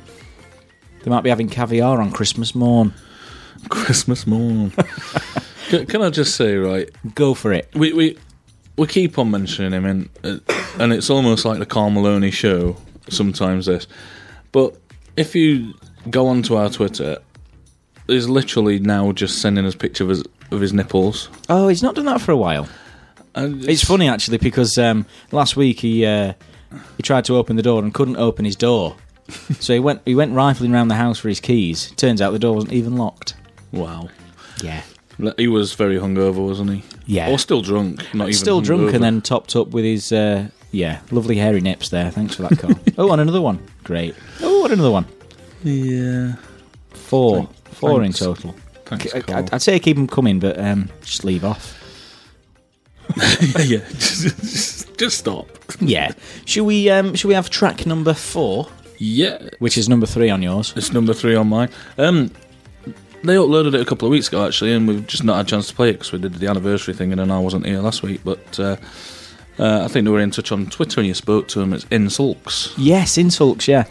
They 1.03 1.11
might 1.11 1.21
be 1.21 1.29
having 1.29 1.47
caviar 1.49 2.01
on 2.01 2.11
Christmas 2.11 2.55
morn. 2.55 2.93
Christmas 3.69 4.25
morn. 4.27 4.73
can, 5.69 5.85
can 5.85 6.01
I 6.01 6.09
just 6.09 6.35
say, 6.35 6.55
right? 6.55 6.89
Go 7.15 7.33
for 7.33 7.51
it. 7.53 7.69
We 7.73 7.93
we 7.93 8.17
we 8.77 8.87
keep 8.87 9.17
on 9.17 9.31
mentioning 9.31 9.71
him, 9.71 9.85
and 9.85 10.09
uh, 10.23 10.37
and 10.79 10.93
it's 10.93 11.09
almost 11.09 11.45
like 11.45 11.59
the 11.59 11.65
Carl 11.65 11.89
Maloney 11.89 12.31
show. 12.31 12.77
Sometimes 13.09 13.67
this, 13.67 13.85
but 14.51 14.75
if 15.15 15.35
you 15.35 15.73
go 16.09 16.27
onto 16.27 16.55
our 16.55 16.69
Twitter, 16.69 17.19
he's 18.07 18.27
literally 18.27 18.79
now 18.79 19.11
just 19.11 19.41
sending 19.41 19.65
us 19.65 19.75
pictures 19.75 20.01
of 20.01 20.09
his, 20.09 20.23
of 20.51 20.61
his 20.61 20.73
nipples. 20.73 21.29
Oh, 21.49 21.67
he's 21.67 21.83
not 21.83 21.93
done 21.95 22.05
that 22.05 22.19
for 22.21 22.31
a 22.31 22.37
while. 22.37 22.67
It's 23.35 23.83
funny 23.83 24.07
actually 24.07 24.37
because 24.37 24.77
um, 24.77 25.05
last 25.31 25.55
week 25.55 25.81
he 25.81 26.05
uh, 26.05 26.33
he 26.97 27.03
tried 27.03 27.25
to 27.25 27.35
open 27.35 27.57
the 27.57 27.61
door 27.61 27.83
and 27.83 27.93
couldn't 27.93 28.17
open 28.17 28.45
his 28.45 28.55
door, 28.55 28.95
so 29.59 29.73
he 29.73 29.79
went 29.79 30.01
he 30.05 30.15
went 30.15 30.33
rifling 30.33 30.73
around 30.73 30.87
the 30.87 30.95
house 30.95 31.19
for 31.19 31.29
his 31.29 31.39
keys. 31.39 31.91
Turns 31.91 32.21
out 32.21 32.31
the 32.31 32.39
door 32.39 32.55
wasn't 32.55 32.73
even 32.73 32.95
locked. 32.95 33.35
Wow, 33.71 34.09
Yeah, 34.63 34.81
he 35.37 35.47
was 35.47 35.73
very 35.73 35.97
hungover, 35.97 36.45
wasn't 36.45 36.71
he? 36.71 36.83
Yeah. 37.05 37.29
or 37.31 37.39
still 37.39 37.61
drunk. 37.61 37.99
Not 38.13 38.25
even 38.25 38.33
still 38.33 38.61
drunk 38.61 38.83
hungover. 38.89 38.93
and 38.95 39.03
then 39.03 39.21
topped 39.21 39.55
up 39.55 39.69
with 39.69 39.85
his 39.85 40.11
uh, 40.11 40.49
yeah 40.71 41.01
lovely 41.11 41.37
hairy 41.37 41.61
nips 41.61 41.89
there. 41.89 42.11
Thanks 42.11 42.35
for 42.35 42.43
that, 42.43 42.57
Carl. 42.59 42.79
oh, 42.97 43.11
and 43.11 43.21
another 43.21 43.41
one. 43.41 43.59
Great. 43.83 44.15
Oh, 44.41 44.63
and 44.65 44.73
another 44.73 44.91
one. 44.91 45.05
yeah. 45.63 46.35
Four, 46.91 47.37
Thank- 47.45 47.67
four 47.69 47.99
thanks. 48.01 48.19
in 48.21 48.25
total. 48.27 48.55
Thanks, 48.85 49.13
I, 49.13 49.21
Carl. 49.21 49.43
would 49.43 49.53
I'd 49.53 49.61
say 49.61 49.79
keep 49.79 49.95
them 49.97 50.07
coming, 50.07 50.39
but 50.39 50.59
um, 50.59 50.89
just 51.01 51.23
leave 51.23 51.43
off. 51.45 51.81
yeah, 53.59 53.79
just, 53.93 54.23
just, 54.39 54.97
just 54.97 55.17
stop. 55.19 55.47
Yeah. 55.79 56.11
should 56.45 56.63
we 56.63 56.89
um, 56.89 57.15
should 57.15 57.27
we 57.27 57.33
have 57.33 57.49
track 57.49 57.85
number 57.85 58.13
four, 58.13 58.67
Yeah, 58.97 59.49
which 59.59 59.77
is 59.77 59.87
number 59.89 60.05
three 60.05 60.29
on 60.29 60.41
yours? 60.41 60.73
it's 60.75 60.91
number 60.93 61.13
three 61.13 61.35
on 61.35 61.47
mine. 61.47 61.69
Um, 61.97 62.31
they 63.25 63.35
uploaded 63.35 63.73
it 63.75 63.81
a 63.81 63.85
couple 63.85 64.07
of 64.07 64.11
weeks 64.11 64.27
ago 64.27 64.45
actually, 64.45 64.73
and 64.73 64.87
we've 64.87 65.05
just 65.07 65.23
not 65.23 65.37
had 65.37 65.45
a 65.47 65.49
chance 65.49 65.67
to 65.67 65.75
play 65.75 65.89
it 65.89 65.93
because 65.93 66.11
we 66.11 66.19
did 66.19 66.35
the 66.35 66.47
anniversary 66.47 66.93
thing, 66.93 67.11
and 67.11 67.19
then 67.19 67.31
I 67.31 67.39
wasn't 67.39 67.65
here 67.65 67.79
last 67.79 68.03
week. 68.03 68.21
But 68.23 68.59
uh, 68.59 68.77
uh, 69.59 69.83
I 69.85 69.87
think 69.87 70.05
they 70.05 70.11
were 70.11 70.19
in 70.19 70.31
touch 70.31 70.51
on 70.51 70.67
Twitter, 70.67 70.99
and 70.99 71.07
you 71.07 71.13
spoke 71.13 71.47
to 71.49 71.61
him. 71.61 71.73
It's 71.73 71.85
in 71.91 72.09
sulks. 72.09 72.73
Yes, 72.77 73.17
In 73.17 73.29
Sulks. 73.31 73.67
Yeah. 73.67 73.85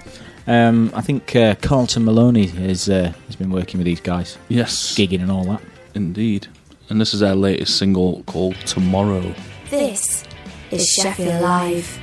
Um, 0.47 0.91
I 0.95 1.01
think 1.01 1.35
uh, 1.35 1.55
Carlton 1.63 2.05
Maloney 2.05 2.47
has 2.49 2.89
uh, 2.89 3.13
has 3.27 3.37
been 3.37 3.51
working 3.51 3.79
with 3.79 3.87
these 3.87 4.01
guys, 4.01 4.37
Yes, 4.49 4.95
gigging 4.95 5.23
and 5.23 5.31
all 5.31 5.45
that. 5.45 5.63
indeed. 5.95 6.49
And 6.91 7.01
this 7.01 7.15
is 7.15 7.21
their 7.21 7.35
latest 7.35 7.79
single 7.79 8.23
called 8.25 8.57
Tomorrow. 8.67 9.35
This 9.71 10.25
is 10.71 10.87
Sheffield 11.01 11.41
Live. 11.41 11.99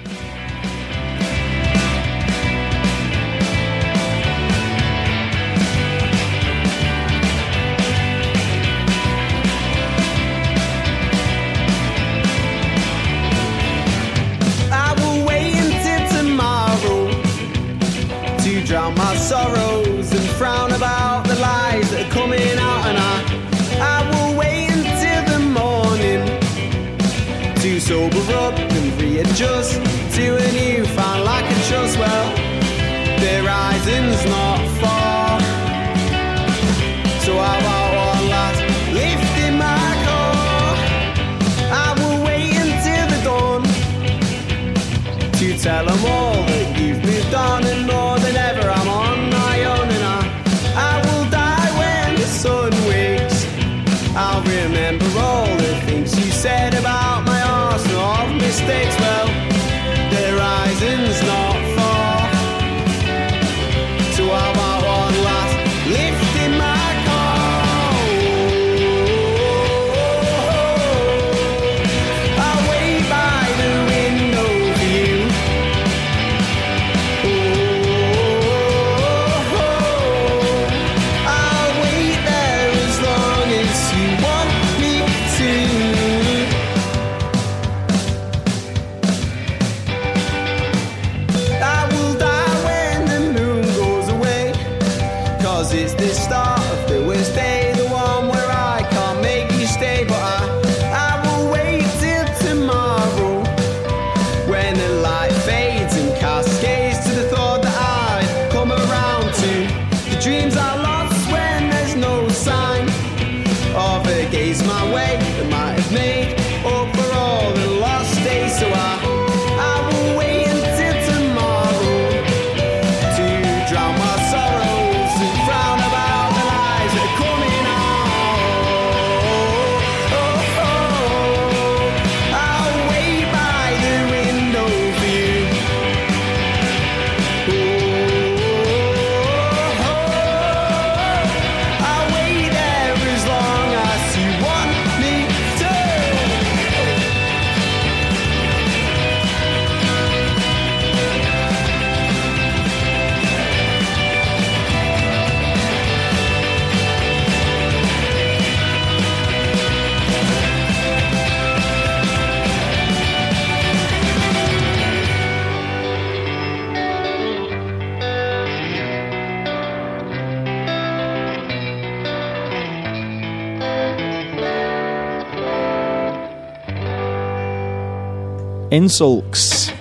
In 178.72 178.88
Sulks. 178.90 179.72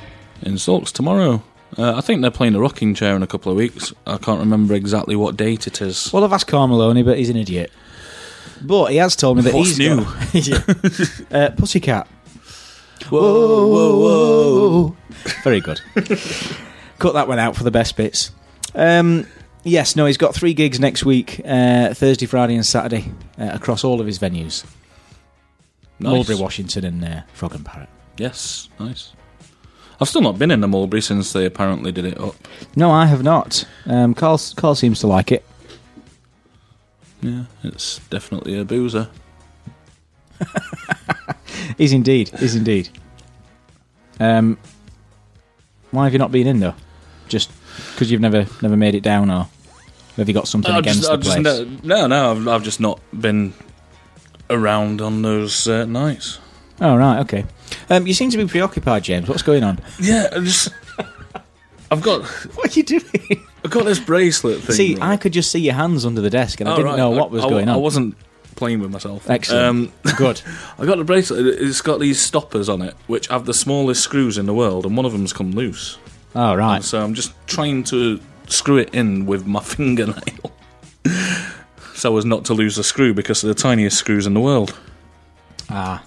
In 0.43 0.59
sulks 0.59 0.91
tomorrow. 0.91 1.43
Uh, 1.78 1.95
I 1.97 2.01
think 2.01 2.22
they're 2.22 2.30
playing 2.30 2.55
the 2.55 2.61
rocking 2.61 2.95
chair 2.95 3.14
in 3.14 3.22
a 3.22 3.26
couple 3.26 3.53
of 3.53 3.57
weeks. 3.57 3.93
I 4.07 4.16
can't 4.16 4.41
remember 4.41 4.74
exactly 4.74 5.14
what 5.14 5.36
date 5.36 5.66
it 5.68 5.80
is. 5.80 6.12
Well, 6.12 6.24
I've 6.24 6.32
asked 6.32 6.49
Carl 6.49 6.66
Maloney, 6.66 7.05
but 7.05 7.16
he's 7.16 7.30
an 7.30 7.36
idiot. 7.36 7.70
But 8.61 8.86
he 8.86 8.97
has 8.97 9.14
told 9.14 9.36
me 9.36 9.45
that 9.45 9.55
What's 9.55 9.76
he's 9.76 9.78
new? 9.78 10.05
got 10.05 11.32
uh, 11.32 11.51
Pussycat. 11.57 12.09
Whoa, 13.09 13.68
whoa, 13.68 13.99
whoa! 13.99 14.97
Very 15.45 15.61
good. 15.61 15.80
Cut 16.99 17.14
that 17.14 17.28
one 17.28 17.38
out 17.38 17.57
for 17.57 17.62
the 17.64 17.70
best 17.70 17.97
bits. 17.97 18.32
Um, 18.74 19.26
yes, 19.62 19.95
no, 19.97 20.07
he's 20.07 20.16
got 20.18 20.34
three 20.34 20.53
gigs 20.53 20.80
next 20.80 21.05
week: 21.05 21.41
uh, 21.45 21.95
Thursday, 21.95 22.26
Friday, 22.26 22.57
and 22.57 22.66
Saturday 22.66 23.12
uh, 23.38 23.51
across 23.53 23.84
all 23.84 24.01
of 24.01 24.07
his 24.07 24.18
venues: 24.18 24.64
Nice. 26.01 26.12
Mulberry, 26.12 26.38
Washington, 26.38 26.84
and 26.84 27.05
uh, 27.05 27.20
Frog 27.32 27.55
and 27.55 27.64
Parrot. 27.64 27.88
Yes, 28.20 28.68
nice. 28.78 29.12
I've 29.98 30.08
still 30.08 30.20
not 30.20 30.38
been 30.38 30.50
in 30.50 30.60
the 30.60 30.68
Mulberry 30.68 31.00
since 31.00 31.32
they 31.32 31.46
apparently 31.46 31.90
did 31.90 32.04
it 32.04 32.20
up. 32.20 32.34
No, 32.76 32.90
I 32.90 33.06
have 33.06 33.22
not. 33.22 33.64
Um, 33.86 34.12
Carl, 34.12 34.38
Carl 34.56 34.74
seems 34.74 35.00
to 35.00 35.06
like 35.06 35.32
it. 35.32 35.42
Yeah, 37.22 37.44
it's 37.64 37.98
definitely 38.10 38.58
a 38.58 38.64
boozer. 38.64 39.08
Is 41.78 41.94
indeed. 41.94 42.30
Is 42.42 42.56
indeed. 42.56 42.90
Um, 44.18 44.58
why 45.90 46.04
have 46.04 46.12
you 46.12 46.18
not 46.18 46.30
been 46.30 46.46
in 46.46 46.60
though? 46.60 46.74
Just 47.28 47.50
because 47.92 48.10
you've 48.10 48.20
never 48.20 48.46
never 48.60 48.76
made 48.76 48.94
it 48.94 49.02
down, 49.02 49.30
or 49.30 49.48
have 50.16 50.28
you 50.28 50.34
got 50.34 50.46
something 50.46 50.72
I've 50.72 50.80
against 50.80 51.00
just, 51.00 51.08
the 51.08 51.14
I've 51.14 51.42
place? 51.42 51.82
no, 51.82 52.06
no, 52.06 52.06
no, 52.06 52.30
I've, 52.32 52.48
I've 52.48 52.62
just 52.62 52.80
not 52.80 53.00
been 53.18 53.54
around 54.50 55.00
on 55.00 55.22
those 55.22 55.66
uh, 55.66 55.86
nights. 55.86 56.38
Oh 56.82 56.96
right, 56.96 57.20
okay. 57.20 57.44
Um, 57.88 58.06
you 58.06 58.14
seem 58.14 58.30
to 58.30 58.36
be 58.36 58.46
preoccupied, 58.46 59.04
James. 59.04 59.28
What's 59.28 59.42
going 59.42 59.64
on? 59.64 59.78
Yeah, 60.00 60.28
I 60.32 60.40
just. 60.40 60.68
I've 61.90 62.02
got 62.02 62.22
What 62.54 62.74
are 62.76 62.78
you 62.78 62.84
doing? 62.84 63.46
I've 63.64 63.70
got 63.70 63.84
this 63.84 63.98
bracelet 63.98 64.60
thing. 64.62 64.76
see, 64.76 64.94
right? 64.94 65.10
I 65.12 65.16
could 65.16 65.32
just 65.32 65.50
see 65.50 65.58
your 65.60 65.74
hands 65.74 66.06
under 66.06 66.20
the 66.20 66.30
desk, 66.30 66.60
and 66.60 66.68
I 66.68 66.72
Oh, 66.72 66.76
didn't 66.76 66.90
right. 66.92 66.96
know 66.98 67.10
what 67.10 67.30
was 67.30 67.44
I- 67.44 67.48
going 67.48 67.68
on. 67.68 67.74
I 67.74 67.78
wasn't 67.78 68.16
playing 68.56 68.80
with 68.80 68.90
myself. 68.90 69.28
Excellent. 69.30 69.64
Um, 70.04 70.14
Good. 70.16 70.42
I 70.78 70.84
got 70.86 70.98
the 70.98 71.04
bracelet. 71.04 71.46
It's 71.46 71.80
got 71.80 71.98
these 72.00 72.20
stoppers 72.20 72.68
on 72.68 72.82
it, 72.82 72.94
which 73.06 73.26
have 73.28 73.46
the 73.46 73.54
smallest 73.54 74.02
screws 74.02 74.38
in 74.38 74.46
the 74.46 74.54
world, 74.54 74.84
and 74.86 74.96
one 74.96 75.06
of 75.06 75.12
them's 75.12 75.32
come 75.32 75.52
loose. 75.52 75.98
Oh 76.34 76.54
right. 76.54 76.82
So 76.84 77.02
I'm 77.02 77.14
just 77.14 77.32
trying 77.48 77.82
to 77.84 78.20
screw 78.48 78.76
it 78.76 78.94
in 78.94 79.26
with 79.26 79.46
my 79.46 79.60
fingernail, 79.64 80.52
so 81.94 82.16
as 82.16 82.24
not 82.24 82.44
to 82.46 82.54
lose 82.54 82.76
the 82.76 82.84
screw 82.84 83.12
because 83.14 83.40
they're 83.42 83.52
the 83.52 83.60
tiniest 83.60 83.96
screws 83.98 84.26
in 84.26 84.34
the 84.34 84.40
world. 84.40 84.78
Ah. 85.68 86.02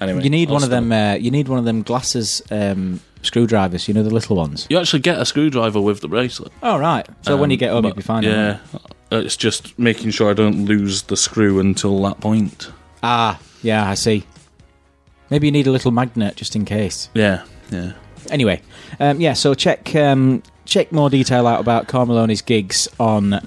Anyway, 0.00 0.22
You 0.22 0.30
need 0.30 0.48
I'll 0.48 0.54
one 0.54 0.62
of 0.62 0.70
them. 0.70 0.92
Uh, 0.92 1.14
you 1.14 1.30
need 1.30 1.48
one 1.48 1.58
of 1.58 1.64
them 1.64 1.82
glasses 1.82 2.40
um, 2.50 3.00
screwdrivers. 3.22 3.88
You 3.88 3.94
know 3.94 4.02
the 4.02 4.10
little 4.14 4.36
ones. 4.36 4.66
You 4.70 4.78
actually 4.78 5.00
get 5.00 5.18
a 5.18 5.24
screwdriver 5.24 5.80
with 5.80 6.00
the 6.00 6.08
bracelet. 6.08 6.52
Oh 6.62 6.78
right. 6.78 7.06
So 7.22 7.36
when 7.36 7.50
you 7.50 7.56
Um, 7.56 7.58
get 7.58 7.70
home, 7.72 7.84
you'll 7.84 7.94
be 7.94 8.02
fine. 8.02 8.22
Yeah, 8.22 8.58
uh, 9.10 9.16
it's 9.16 9.36
just 9.36 9.78
making 9.78 10.10
sure 10.10 10.30
I 10.30 10.34
don't 10.34 10.66
lose 10.66 11.02
the 11.02 11.16
screw 11.16 11.58
until 11.60 12.00
that 12.02 12.20
point. 12.20 12.70
Ah, 13.02 13.38
yeah, 13.62 13.88
I 13.88 13.94
see. 13.94 14.24
Maybe 15.30 15.46
you 15.48 15.52
need 15.52 15.66
a 15.66 15.72
little 15.72 15.90
magnet 15.90 16.36
just 16.36 16.54
in 16.56 16.64
case. 16.64 17.10
Yeah, 17.14 17.42
yeah. 17.70 17.92
Anyway, 18.30 18.62
um, 19.00 19.20
yeah. 19.20 19.32
So 19.34 19.54
check 19.54 19.94
um, 19.96 20.42
check 20.64 20.92
more 20.92 21.10
detail 21.10 21.46
out 21.46 21.60
about 21.60 21.88
Carl 21.88 22.06
Maloney's 22.06 22.42
gigs 22.42 22.88
on. 23.00 23.40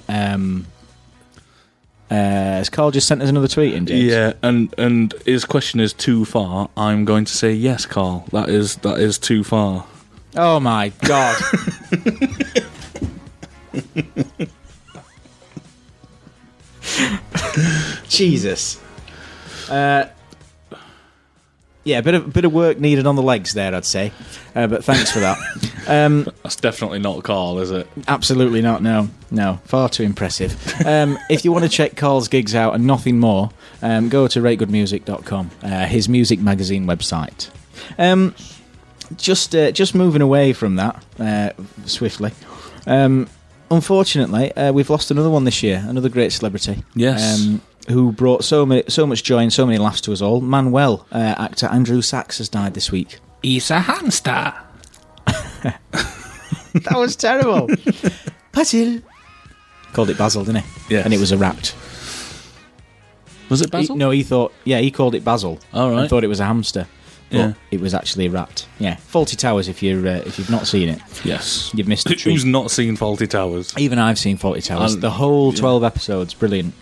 Uh, 2.12 2.60
has 2.60 2.70
Carl 2.70 2.92
just 2.92 3.08
sent 3.08 3.22
us 3.22 3.30
another 3.30 3.48
tweet 3.48 3.74
in, 3.74 3.86
James? 3.86 4.04
Yeah, 4.04 4.34
and 4.44 4.76
and 4.78 5.14
his 5.26 5.46
question 5.46 5.80
is 5.80 5.94
too 5.94 6.26
far. 6.26 6.70
I'm 6.76 7.06
going 7.06 7.24
to 7.24 7.32
say 7.32 7.54
yes, 7.54 7.86
Carl. 7.86 8.26
That 8.34 8.50
is 8.50 8.76
that 8.78 9.00
is 9.00 9.18
too 9.18 9.46
far. 9.46 9.86
Oh 10.36 10.60
my 10.60 10.90
god. 11.06 11.42
Jesus. 18.10 18.82
Uh, 19.70 20.08
yeah, 21.84 21.98
a 21.98 22.04
bit 22.04 22.14
of 22.14 22.32
bit 22.32 22.46
of 22.46 22.54
work 22.54 22.80
needed 22.80 23.08
on 23.08 23.16
the 23.16 23.24
legs 23.24 23.54
there, 23.54 23.74
I'd 23.74 23.86
say. 23.86 24.12
Uh, 24.56 24.68
but 24.68 24.84
thanks 24.84 25.12
for 25.12 25.20
that. 25.20 25.38
Um, 25.88 26.28
That's 26.44 26.56
definitely 26.56 27.00
not 27.00 27.24
Carl, 27.24 27.60
is 27.60 27.72
it? 27.72 27.88
absolutely 28.08 28.62
not. 28.62 28.84
No, 28.84 29.10
no, 29.32 29.60
far 29.66 29.90
too 29.90 30.04
impressive. 30.04 30.86
Um, 30.86 31.18
if 31.30 31.44
you 31.44 31.52
want 31.52 31.64
to 31.66 31.70
check 31.70 31.96
Carl's 31.96 32.28
gigs 32.28 32.54
out 32.54 32.76
and 32.76 32.86
nothing 32.86 33.20
more, 33.20 33.50
um, 33.82 34.10
go 34.10 34.28
to 34.28 34.40
rategoodmusic.com, 34.42 35.52
uh, 35.64 35.86
his 35.86 36.08
music 36.08 36.40
magazine 36.40 36.86
website. 36.86 37.50
Um, 37.98 38.36
just 39.18 39.56
uh, 39.56 39.72
just 39.72 39.96
moving 39.96 40.22
away 40.22 40.54
from 40.54 40.76
that 40.76 41.04
uh, 41.20 41.52
swiftly. 41.86 42.32
Um, 42.86 43.28
unfortunately, 43.72 44.52
uh, 44.56 44.72
we've 44.72 44.90
lost 44.90 45.10
another 45.12 45.30
one 45.30 45.46
this 45.46 45.64
year, 45.64 45.84
another 45.88 46.10
great 46.10 46.32
celebrity. 46.32 46.84
Yes. 46.96 47.50
Who 47.90 48.12
brought 48.12 48.44
so 48.44 48.66
many, 48.66 48.84
so 48.88 49.06
much 49.08 49.24
joy 49.24 49.40
and 49.40 49.52
so 49.52 49.66
many 49.66 49.78
laughs 49.78 50.02
to 50.02 50.14
us 50.14 50.22
all? 50.22 50.40
Manuel, 50.42 51.06
uh, 51.12 51.36
actor 51.38 51.66
Andrew 51.68 52.02
Sachs 52.02 52.38
has 52.38 52.48
died 52.50 52.74
this 52.74 52.92
week. 52.92 53.20
He's 53.42 53.70
a 53.72 53.80
hamster. 53.80 54.54
That 56.74 56.98
was 56.98 57.18
terrible. 57.18 57.68
Basil 58.54 59.02
called 59.92 60.10
it 60.10 60.18
Basil, 60.18 60.46
didn't 60.46 60.64
he? 60.64 60.96
Yes. 60.96 61.04
and 61.06 61.14
it 61.14 61.20
was 61.20 61.34
a 61.34 61.38
rat. 61.38 61.76
Was 63.50 63.60
it 63.62 63.74
He- 63.76 63.94
no, 63.94 64.10
he 64.12 64.24
thought, 64.24 64.54
yeah, 64.64 64.80
he 64.80 64.90
called 64.90 65.14
it 65.14 65.26
Basil. 65.26 65.60
All 65.74 65.90
right. 65.92 66.00
and 66.02 66.10
thought 66.10 66.24
it 66.24 66.28
was 66.28 66.40
a 66.40 66.46
hamster. 66.46 66.88
But 67.30 67.38
Yeah. 67.38 67.54
it 67.72 67.82
was 67.82 67.94
actually 67.94 68.28
a 68.28 68.30
rat. 68.30 68.66
Yeah, 68.80 68.96
Fawlty 68.96 69.38
Towers. 69.38 69.68
If 69.68 69.84
you're 69.84 70.08
uh, 70.08 70.22
if 70.26 70.38
you've 70.40 70.50
not 70.50 70.66
seen 70.66 70.88
it, 70.88 71.00
Yes. 71.26 71.72
you've 71.74 71.88
missed 71.90 72.08
the 72.08 72.16
treat. 72.16 72.32
Who's 72.34 72.46
not 72.46 72.72
seen 72.72 72.96
Fawlty 72.96 73.30
Towers? 73.30 73.74
Even 73.78 74.00
I've 74.00 74.18
seen 74.20 74.38
Fawlty 74.38 74.64
Towers. 74.66 74.94
Um, 74.96 75.00
the 75.02 75.12
whole 75.12 75.52
yeah. 75.54 75.60
twelve 75.60 75.84
episodes, 75.84 76.34
brilliant. 76.34 76.74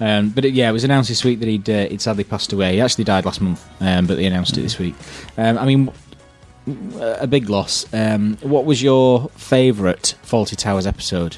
Um, 0.00 0.30
but 0.30 0.44
it, 0.44 0.54
yeah, 0.54 0.70
it 0.70 0.72
was 0.72 0.84
announced 0.84 1.08
this 1.10 1.24
week 1.24 1.40
that 1.40 1.48
he'd 1.48 1.68
uh, 1.68 1.86
he'd 1.88 2.00
sadly 2.00 2.24
passed 2.24 2.52
away. 2.52 2.72
He 2.74 2.80
actually 2.80 3.04
died 3.04 3.24
last 3.26 3.40
month, 3.40 3.66
um, 3.80 4.06
but 4.06 4.16
they 4.16 4.24
announced 4.24 4.56
it 4.56 4.62
this 4.62 4.78
week. 4.78 4.94
Um, 5.36 5.58
I 5.58 5.66
mean, 5.66 5.92
a 6.98 7.26
big 7.26 7.48
loss. 7.50 7.86
Um, 7.92 8.36
what 8.40 8.64
was 8.64 8.82
your 8.82 9.28
favourite 9.36 10.14
Fawlty 10.24 10.56
Towers 10.56 10.86
episode? 10.86 11.36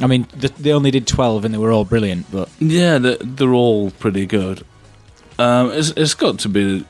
I 0.00 0.08
mean, 0.08 0.24
th 0.24 0.52
they 0.56 0.72
only 0.72 0.90
did 0.90 1.06
twelve, 1.06 1.44
and 1.44 1.54
they 1.54 1.58
were 1.58 1.70
all 1.70 1.84
brilliant. 1.84 2.30
But 2.32 2.48
Yeah, 2.58 2.98
they're, 2.98 3.16
they're 3.16 3.54
all 3.54 3.90
pretty 3.92 4.26
good. 4.26 4.64
Um, 5.38 5.70
it's, 5.72 5.90
it's 5.90 6.14
got 6.14 6.38
to 6.40 6.48
be. 6.48 6.84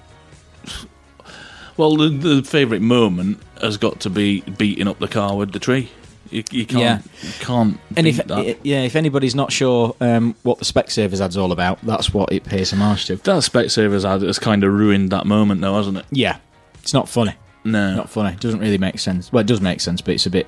Well, 1.76 1.96
the, 1.96 2.08
the 2.08 2.42
favourite 2.42 2.82
moment 2.82 3.40
has 3.60 3.76
got 3.76 4.00
to 4.00 4.10
be 4.10 4.40
beating 4.42 4.86
up 4.86 5.00
the 5.00 5.08
car 5.08 5.36
with 5.36 5.52
the 5.52 5.58
tree. 5.58 5.90
You, 6.34 6.42
you 6.50 6.66
can't, 6.66 6.80
Yeah. 6.80 6.98
you 7.22 7.32
can't 7.40 7.78
and 7.96 8.06
if 8.06 8.16
that. 8.16 8.58
yeah, 8.64 8.82
if 8.82 8.96
anybody's 8.96 9.34
not 9.34 9.52
sure 9.52 9.94
um, 10.00 10.34
what 10.42 10.58
the 10.58 10.64
Specsavers 10.64 11.20
ad's 11.24 11.36
all 11.36 11.52
about, 11.52 11.80
that's 11.82 12.12
what 12.12 12.32
it 12.32 12.44
pays 12.44 12.72
homage 12.72 13.06
to. 13.06 13.16
that 13.16 13.42
Specsavers 13.42 14.04
ad 14.04 14.22
has 14.22 14.38
kind 14.38 14.64
of 14.64 14.72
ruined 14.72 15.10
that 15.10 15.26
moment, 15.26 15.60
though, 15.60 15.76
hasn't 15.76 15.98
it? 15.98 16.06
Yeah, 16.10 16.38
it's 16.82 16.92
not 16.92 17.08
funny. 17.08 17.34
No. 17.64 17.94
Not 17.94 18.10
funny. 18.10 18.34
It 18.34 18.40
doesn't 18.40 18.60
really 18.60 18.78
make 18.78 18.98
sense. 18.98 19.32
Well, 19.32 19.40
it 19.42 19.46
does 19.46 19.60
make 19.60 19.80
sense, 19.80 20.00
but 20.00 20.14
it's 20.14 20.26
a 20.26 20.30
bit 20.30 20.46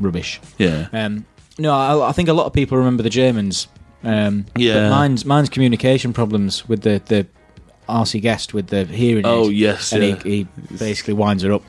rubbish. 0.00 0.40
yeah. 0.58 0.88
Um, 0.92 1.26
no, 1.58 1.72
I, 1.74 2.08
I 2.10 2.12
think 2.12 2.28
a 2.28 2.32
lot 2.32 2.46
of 2.46 2.52
people 2.52 2.78
remember 2.78 3.02
the 3.02 3.10
Germans. 3.10 3.66
Um, 4.04 4.46
Yeah. 4.56 4.74
but 4.74 4.90
mine's 4.90 5.24
mine's 5.24 5.48
communication 5.48 6.12
problems 6.12 6.68
with 6.68 6.82
the 6.82 7.02
the 7.06 7.26
RC 7.88 8.20
guest 8.22 8.54
with 8.54 8.68
the 8.68 8.84
hearing 8.84 9.24
aid. 9.24 9.30
Oh, 9.30 9.48
yes, 9.48 9.92
and 9.92 10.02
yeah. 10.04 10.22
he, 10.22 10.30
he 10.70 10.76
basically 10.76 11.14
winds 11.14 11.42
her 11.42 11.52
up. 11.52 11.62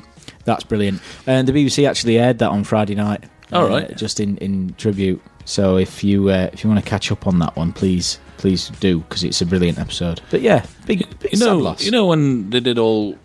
That's 0.45 0.63
brilliant. 0.63 1.01
And 1.25 1.47
the 1.47 1.51
BBC 1.53 1.87
actually 1.87 2.17
aired 2.19 2.39
that 2.39 2.49
on 2.49 2.63
Friday 2.63 2.95
night. 2.95 3.23
All 3.51 3.65
uh, 3.65 3.69
right. 3.69 3.97
just 3.97 4.19
in, 4.19 4.37
in 4.37 4.73
tribute. 4.75 5.21
So 5.45 5.77
if 5.77 6.03
you 6.03 6.29
uh, 6.29 6.49
if 6.51 6.63
you 6.63 6.69
want 6.69 6.83
to 6.83 6.89
catch 6.89 7.11
up 7.11 7.27
on 7.27 7.39
that 7.39 7.55
one, 7.55 7.71
please 7.73 8.19
please 8.37 8.69
do 8.79 8.99
because 8.99 9.23
it's 9.23 9.41
a 9.41 9.45
brilliant 9.45 9.79
episode. 9.79 10.21
But 10.29 10.41
yeah, 10.41 10.65
big, 10.85 11.07
big 11.19 11.31
You 11.31 11.37
sad 11.37 11.45
know, 11.45 11.57
loss. 11.57 11.83
you 11.83 11.91
know 11.91 12.05
when 12.05 12.49
they 12.49 12.59
did 12.59 12.77
all. 12.77 13.17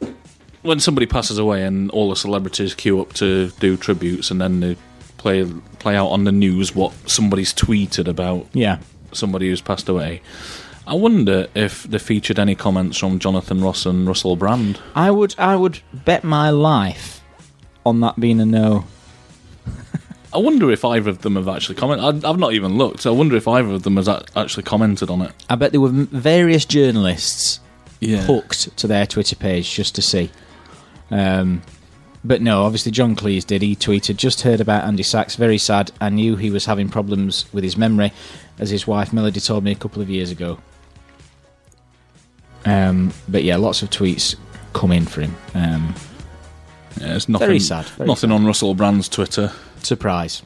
When 0.62 0.78
somebody 0.78 1.06
passes 1.06 1.38
away 1.38 1.64
and 1.64 1.90
all 1.90 2.08
the 2.08 2.14
celebrities 2.14 2.72
queue 2.72 3.00
up 3.00 3.14
to 3.14 3.50
do 3.58 3.76
tributes 3.76 4.30
and 4.30 4.40
then 4.40 4.60
they 4.60 4.76
play 5.16 5.44
play 5.80 5.96
out 5.96 6.08
on 6.08 6.22
the 6.22 6.30
news 6.30 6.72
what 6.72 6.92
somebody's 7.10 7.52
tweeted 7.52 8.06
about 8.06 8.46
yeah. 8.52 8.78
somebody 9.12 9.48
who's 9.48 9.60
passed 9.60 9.88
away. 9.88 10.22
I 10.86 10.94
wonder 10.94 11.48
if 11.54 11.84
they 11.84 11.98
featured 11.98 12.38
any 12.38 12.54
comments 12.54 12.98
from 12.98 13.18
Jonathan 13.18 13.60
Ross 13.60 13.86
and 13.86 14.06
Russell 14.06 14.36
Brand. 14.36 14.80
I 14.94 15.10
would 15.10 15.34
I 15.38 15.56
would 15.56 15.80
bet 15.92 16.22
my 16.22 16.50
life 16.50 17.22
on 17.84 18.00
that 18.00 18.20
being 18.20 18.40
a 18.40 18.46
no. 18.46 18.84
I 20.34 20.38
wonder 20.38 20.70
if 20.70 20.84
either 20.84 21.10
of 21.10 21.20
them 21.22 21.36
have 21.36 21.48
actually 21.48 21.74
commented. 21.74 22.24
I- 22.24 22.28
I've 22.30 22.38
not 22.38 22.54
even 22.54 22.76
looked. 22.78 23.04
I 23.06 23.10
wonder 23.10 23.36
if 23.36 23.46
either 23.46 23.70
of 23.72 23.82
them 23.82 23.96
has 23.96 24.08
a- 24.08 24.24
actually 24.36 24.62
commented 24.62 25.10
on 25.10 25.22
it. 25.22 25.32
I 25.50 25.54
bet 25.56 25.72
there 25.72 25.80
were 25.80 25.88
m- 25.88 26.06
various 26.10 26.64
journalists 26.64 27.60
Yeah. 28.00 28.22
hooked 28.22 28.76
to 28.78 28.86
their 28.86 29.06
Twitter 29.06 29.36
page 29.36 29.72
just 29.72 29.94
to 29.96 30.02
see. 30.02 30.30
Um, 31.10 31.60
but 32.24 32.40
no, 32.40 32.62
obviously 32.64 32.92
John 32.92 33.14
Cleese 33.16 33.46
did. 33.46 33.62
He 33.62 33.76
tweeted, 33.76 34.16
"Just 34.16 34.40
heard 34.42 34.60
about 34.60 34.84
Andy 34.84 35.02
Sachs. 35.02 35.34
Very 35.36 35.58
sad. 35.58 35.90
I 36.00 36.08
knew 36.08 36.36
he 36.36 36.50
was 36.50 36.64
having 36.66 36.88
problems 36.88 37.44
with 37.52 37.64
his 37.64 37.76
memory, 37.76 38.12
as 38.58 38.70
his 38.70 38.86
wife 38.86 39.12
Melody 39.12 39.40
told 39.40 39.64
me 39.64 39.72
a 39.72 39.76
couple 39.76 40.00
of 40.00 40.08
years 40.08 40.30
ago." 40.30 40.58
Um, 42.64 43.12
but 43.28 43.42
yeah, 43.44 43.56
lots 43.56 43.82
of 43.82 43.90
tweets 43.90 44.36
come 44.72 44.92
in 44.92 45.04
for 45.04 45.20
him. 45.22 45.34
Um, 45.54 45.94
Yeah, 47.00 47.14
it's 47.16 47.26
nothing, 47.28 47.46
Very 47.48 47.58
sad, 47.58 47.86
very 47.86 48.06
nothing 48.06 48.30
on 48.30 48.44
Russell 48.44 48.74
Brand's 48.74 49.08
Twitter. 49.08 49.50
Surprise. 49.86 50.42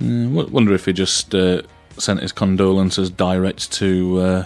W- 0.00 0.48
wonder 0.48 0.72
if 0.74 0.86
he 0.86 0.92
just 0.92 1.34
uh, 1.34 1.62
sent 1.98 2.20
his 2.20 2.32
condolences 2.32 3.10
direct 3.10 3.70
to. 3.72 4.18
Uh, 4.18 4.44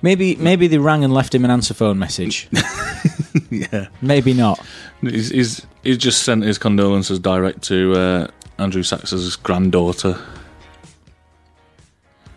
Maybe 0.00 0.36
maybe 0.36 0.66
they 0.66 0.78
rang 0.78 1.02
and 1.04 1.12
left 1.12 1.34
him 1.34 1.44
an 1.44 1.50
answer 1.50 1.74
phone 1.74 1.98
message. 1.98 2.48
yeah, 3.50 3.88
maybe 4.00 4.32
not. 4.32 4.64
he's, 5.02 5.30
he's 5.30 5.66
he's 5.82 5.98
just 5.98 6.22
sent 6.22 6.42
his 6.44 6.58
condolences 6.58 7.18
direct 7.18 7.62
to 7.64 7.92
uh, 7.94 8.26
Andrew 8.58 8.82
Sachs's 8.82 9.36
granddaughter. 9.36 10.18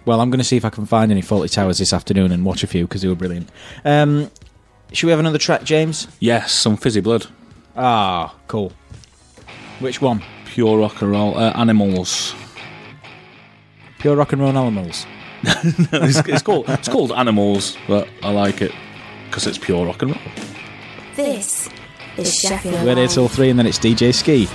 Well, 0.06 0.20
I'm 0.22 0.30
going 0.30 0.40
to 0.40 0.46
see 0.46 0.58
if 0.58 0.64
I 0.66 0.70
can 0.70 0.86
find 0.86 1.12
any 1.12 1.22
Fawlty 1.22 1.52
Towers 1.52 1.78
this 1.78 1.92
afternoon 1.94 2.32
and 2.32 2.44
watch 2.46 2.64
a 2.64 2.68
few 2.68 2.86
because 2.88 3.02
they 3.02 3.08
were 3.10 3.16
brilliant. 3.16 3.50
Um, 3.86 4.32
should 4.94 5.08
we 5.08 5.12
have 5.12 5.20
another 5.20 5.38
track, 5.38 5.64
James? 5.64 6.08
Yes, 6.20 6.52
some 6.54 6.78
fizzy 6.78 7.02
blood. 7.02 7.28
Ah, 7.76 8.34
cool. 8.48 8.72
Which 9.80 10.02
one? 10.02 10.24
Pure 10.46 10.80
rock 10.80 11.02
and 11.02 11.12
roll. 11.12 11.38
Uh, 11.38 11.52
animals. 11.52 12.34
Pure 14.00 14.16
rock 14.16 14.34
and 14.34 14.42
roll 14.42 14.58
animals. 14.58 15.06
it's, 15.44 16.18
it's 16.28 16.42
called 16.42 16.68
it's 16.68 16.88
called 16.88 17.12
animals, 17.12 17.78
but 17.88 18.08
I 18.24 18.32
like 18.32 18.62
it 18.62 18.72
because 19.26 19.46
it's 19.46 19.60
pure 19.60 19.86
rock 19.86 20.02
and 20.02 20.12
roll. 20.12 20.22
This 21.16 21.70
is 22.18 22.34
Sheffield 22.34 22.84
We're 22.84 22.96
here 22.96 23.08
till 23.08 23.28
three, 23.28 23.50
and 23.50 23.60
then 23.60 23.68
it's 23.68 23.78
DJ 23.78 24.14
Ski. 24.14 24.48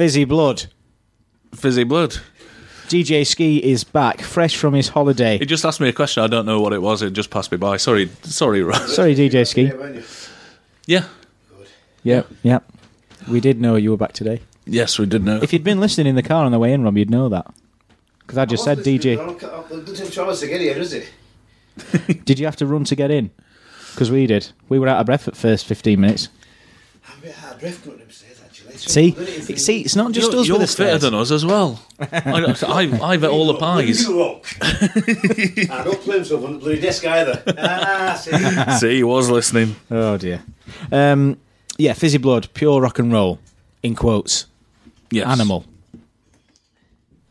Fizzy 0.00 0.24
Blood. 0.24 0.64
Fizzy 1.54 1.84
blood. 1.84 2.16
DJ 2.88 3.26
Ski 3.26 3.58
is 3.58 3.84
back, 3.84 4.22
fresh 4.22 4.56
from 4.56 4.72
his 4.72 4.88
holiday. 4.88 5.36
He 5.36 5.44
just 5.44 5.62
asked 5.62 5.78
me 5.78 5.90
a 5.90 5.92
question. 5.92 6.22
I 6.22 6.26
don't 6.26 6.46
know 6.46 6.58
what 6.58 6.72
it 6.72 6.80
was. 6.80 7.02
It 7.02 7.10
just 7.10 7.28
passed 7.28 7.52
me 7.52 7.58
by. 7.58 7.76
Sorry, 7.76 8.08
sorry, 8.22 8.62
Ross. 8.62 8.96
Sorry, 8.96 9.14
DJ 9.14 9.46
Ski. 9.46 9.70
Yeah. 10.86 11.04
Yep, 12.04 12.28
yep. 12.42 12.64
We 13.28 13.40
did 13.40 13.60
know 13.60 13.76
you 13.76 13.90
were 13.90 13.98
back 13.98 14.14
today. 14.14 14.40
Yes, 14.64 14.98
we 14.98 15.04
did 15.04 15.22
know. 15.22 15.38
If 15.42 15.52
you'd 15.52 15.64
been 15.64 15.80
listening 15.80 16.06
in 16.06 16.14
the 16.14 16.22
car 16.22 16.46
on 16.46 16.52
the 16.52 16.58
way 16.58 16.72
in, 16.72 16.82
Rob, 16.82 16.96
you'd 16.96 17.10
know 17.10 17.28
that. 17.28 17.52
Because 18.20 18.38
I 18.38 18.46
just 18.46 18.64
said 18.64 18.78
DJ. 18.78 19.18
It 19.18 19.84
doesn't 19.84 19.96
take 19.96 20.14
two 20.14 20.22
hours 20.22 20.40
to 20.40 20.46
get 20.46 20.62
here, 20.62 20.76
does 20.76 20.94
it? 20.94 21.10
Did 22.24 22.38
you 22.38 22.46
have 22.46 22.56
to 22.56 22.64
run 22.64 22.84
to 22.84 22.96
get 22.96 23.10
in? 23.10 23.30
Because 23.92 24.10
we 24.10 24.26
did. 24.26 24.50
We 24.70 24.78
were 24.78 24.88
out 24.88 25.00
of 25.00 25.04
breath 25.04 25.28
at 25.28 25.36
first 25.36 25.66
15 25.66 26.00
minutes. 26.00 26.30
I'm 27.06 27.18
a 27.18 27.20
bit 27.20 27.34
hard 27.34 27.60
breath 27.60 27.84
going 27.84 28.00
upstairs, 28.00 28.29
actually. 28.29 28.29
See, 28.80 29.12
see, 29.56 29.80
it's 29.82 29.94
not 29.96 30.12
just 30.12 30.32
you're 30.32 30.40
us 30.40 30.48
you're 30.48 30.58
with 30.58 30.70
the 30.70 30.76
fitter 30.76 30.98
than 30.98 31.14
us 31.14 31.30
as 31.30 31.44
well. 31.44 31.80
I, 32.00 32.54
I, 32.66 33.10
I've 33.12 33.24
ate 33.24 33.30
all 33.30 33.46
the 33.46 33.58
pies. 33.58 34.02
You 34.02 34.16
walk. 34.16 34.46
I 34.62 35.82
don't 35.84 36.00
play 36.00 36.18
myself 36.18 36.44
on 36.44 36.54
the 36.54 36.58
bloody 36.58 36.80
desk 36.80 37.06
either. 37.06 37.42
Ah, 37.58 38.14
see? 38.20 38.78
See, 38.78 38.96
he 38.96 39.02
was 39.04 39.28
listening. 39.28 39.76
Oh 39.90 40.16
dear. 40.16 40.42
Um, 40.90 41.38
yeah, 41.78 41.92
fizzy 41.92 42.18
blood, 42.18 42.48
pure 42.54 42.80
rock 42.80 42.98
and 42.98 43.12
roll. 43.12 43.38
In 43.82 43.94
quotes. 43.94 44.46
Yes. 45.10 45.26
Animal. 45.26 45.64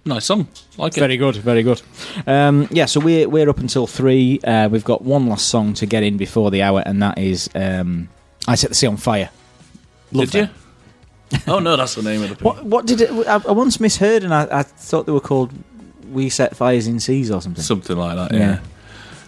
Nice 0.05 0.25
song. 0.25 0.47
Like 0.77 0.97
it. 0.97 0.99
Very 0.99 1.17
good, 1.17 1.35
very 1.35 1.61
good. 1.61 1.81
Um, 2.25 2.67
yeah, 2.71 2.85
so 2.85 2.99
we're 2.99 3.27
we're 3.29 3.49
up 3.49 3.59
until 3.59 3.85
three. 3.85 4.39
Uh, 4.43 4.69
we've 4.69 4.83
got 4.83 5.01
one 5.03 5.27
last 5.27 5.49
song 5.49 5.73
to 5.75 5.85
get 5.85 6.03
in 6.03 6.17
before 6.17 6.51
the 6.51 6.61
hour, 6.63 6.81
and 6.85 7.01
that 7.03 7.17
is 7.17 7.49
um, 7.53 8.09
"I 8.47 8.55
Set 8.55 8.69
the 8.69 8.75
Sea 8.75 8.87
on 8.87 8.97
Fire." 8.97 9.29
Love 10.11 10.31
Did 10.31 10.47
them. 10.47 10.49
you? 10.55 10.68
oh 11.47 11.59
no, 11.59 11.75
that's 11.75 11.95
the 11.95 12.01
name 12.03 12.23
of 12.23 12.38
the. 12.38 12.43
What 12.43 12.63
what 12.65 12.86
did 12.86 13.01
it? 13.01 13.11
I, 13.27 13.36
I 13.47 13.51
once 13.51 13.80
misheard, 13.80 14.23
and 14.23 14.34
I, 14.34 14.47
I 14.59 14.63
thought 14.63 15.05
they 15.05 15.11
were 15.11 15.19
called 15.19 15.51
"We 16.11 16.30
Set 16.30 16.55
Fires 16.55 16.88
in 16.88 16.99
Seas" 16.99 17.30
or 17.32 17.41
something. 17.41 17.63
Something 17.63 17.97
like 17.97 18.15
that. 18.15 18.32
yeah. 18.34 18.39
Yeah. 18.39 18.59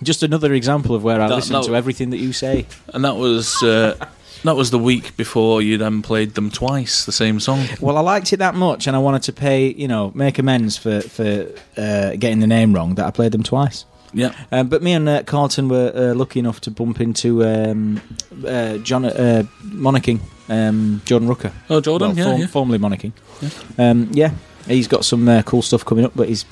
Just 0.04 0.24
another 0.24 0.52
example 0.54 0.96
of 0.96 1.04
where 1.04 1.22
I 1.22 1.28
That- 1.28 1.36
listen 1.36 1.54
that- 1.54 1.66
to 1.66 1.76
everything 1.76 2.10
that 2.10 2.18
you 2.18 2.34
say. 2.34 2.66
And 2.94 3.06
that 3.06 3.18
was 3.18 3.62
uh, 3.62 3.96
that 4.44 4.56
was 4.56 4.72
the 4.72 4.80
week 4.80 5.16
before 5.16 5.62
you 5.62 5.78
then 5.78 6.02
played 6.02 6.34
them 6.34 6.50
twice, 6.50 7.06
the 7.06 7.12
same 7.12 7.40
song. 7.40 7.68
Well, 7.80 7.98
I 7.98 8.02
liked 8.02 8.34
it 8.34 8.38
that 8.38 8.56
much, 8.56 8.88
and 8.88 8.96
I 8.96 9.00
wanted 9.00 9.22
to 9.24 9.34
pay, 9.34 9.72
you 9.74 9.88
know, 9.88 10.12
make 10.16 10.40
amends 10.40 10.76
for 10.78 11.02
for 11.02 11.46
uh, 11.78 12.16
getting 12.16 12.40
the 12.40 12.48
name 12.48 12.74
wrong. 12.74 12.96
That 12.96 13.06
I 13.06 13.12
played 13.12 13.32
them 13.32 13.44
twice. 13.44 13.86
Yeah. 14.14 14.34
Um, 14.52 14.68
but 14.70 14.82
me 14.82 14.92
and 14.94 15.08
uh, 15.08 15.24
Carlton 15.24 15.70
were 15.70 15.92
uh, 15.96 16.14
lucky 16.16 16.40
enough 16.40 16.60
to 16.62 16.72
bump 16.72 17.00
into 17.00 17.46
um, 17.46 18.02
uh, 18.46 18.78
John 18.80 19.06
uh, 19.06 19.44
Monarching, 19.64 20.20
um, 20.52 21.02
Jordan 21.06 21.28
Rucker. 21.28 21.52
Oh, 21.70 21.82
Jordan, 21.82 22.16
yeah, 22.16 22.36
yeah. 22.36 22.48
formerly 22.48 22.78
Monarching. 22.78 23.14
Yeah. 23.42 23.50
Um, 23.80 24.10
yeah, 24.14 24.32
he's 24.68 24.88
got 24.88 25.04
some 25.06 25.28
uh, 25.28 25.42
cool 25.44 25.62
stuff 25.64 25.84
coming 25.86 26.06
up, 26.06 26.12
but 26.16 26.28
he's 26.30 26.46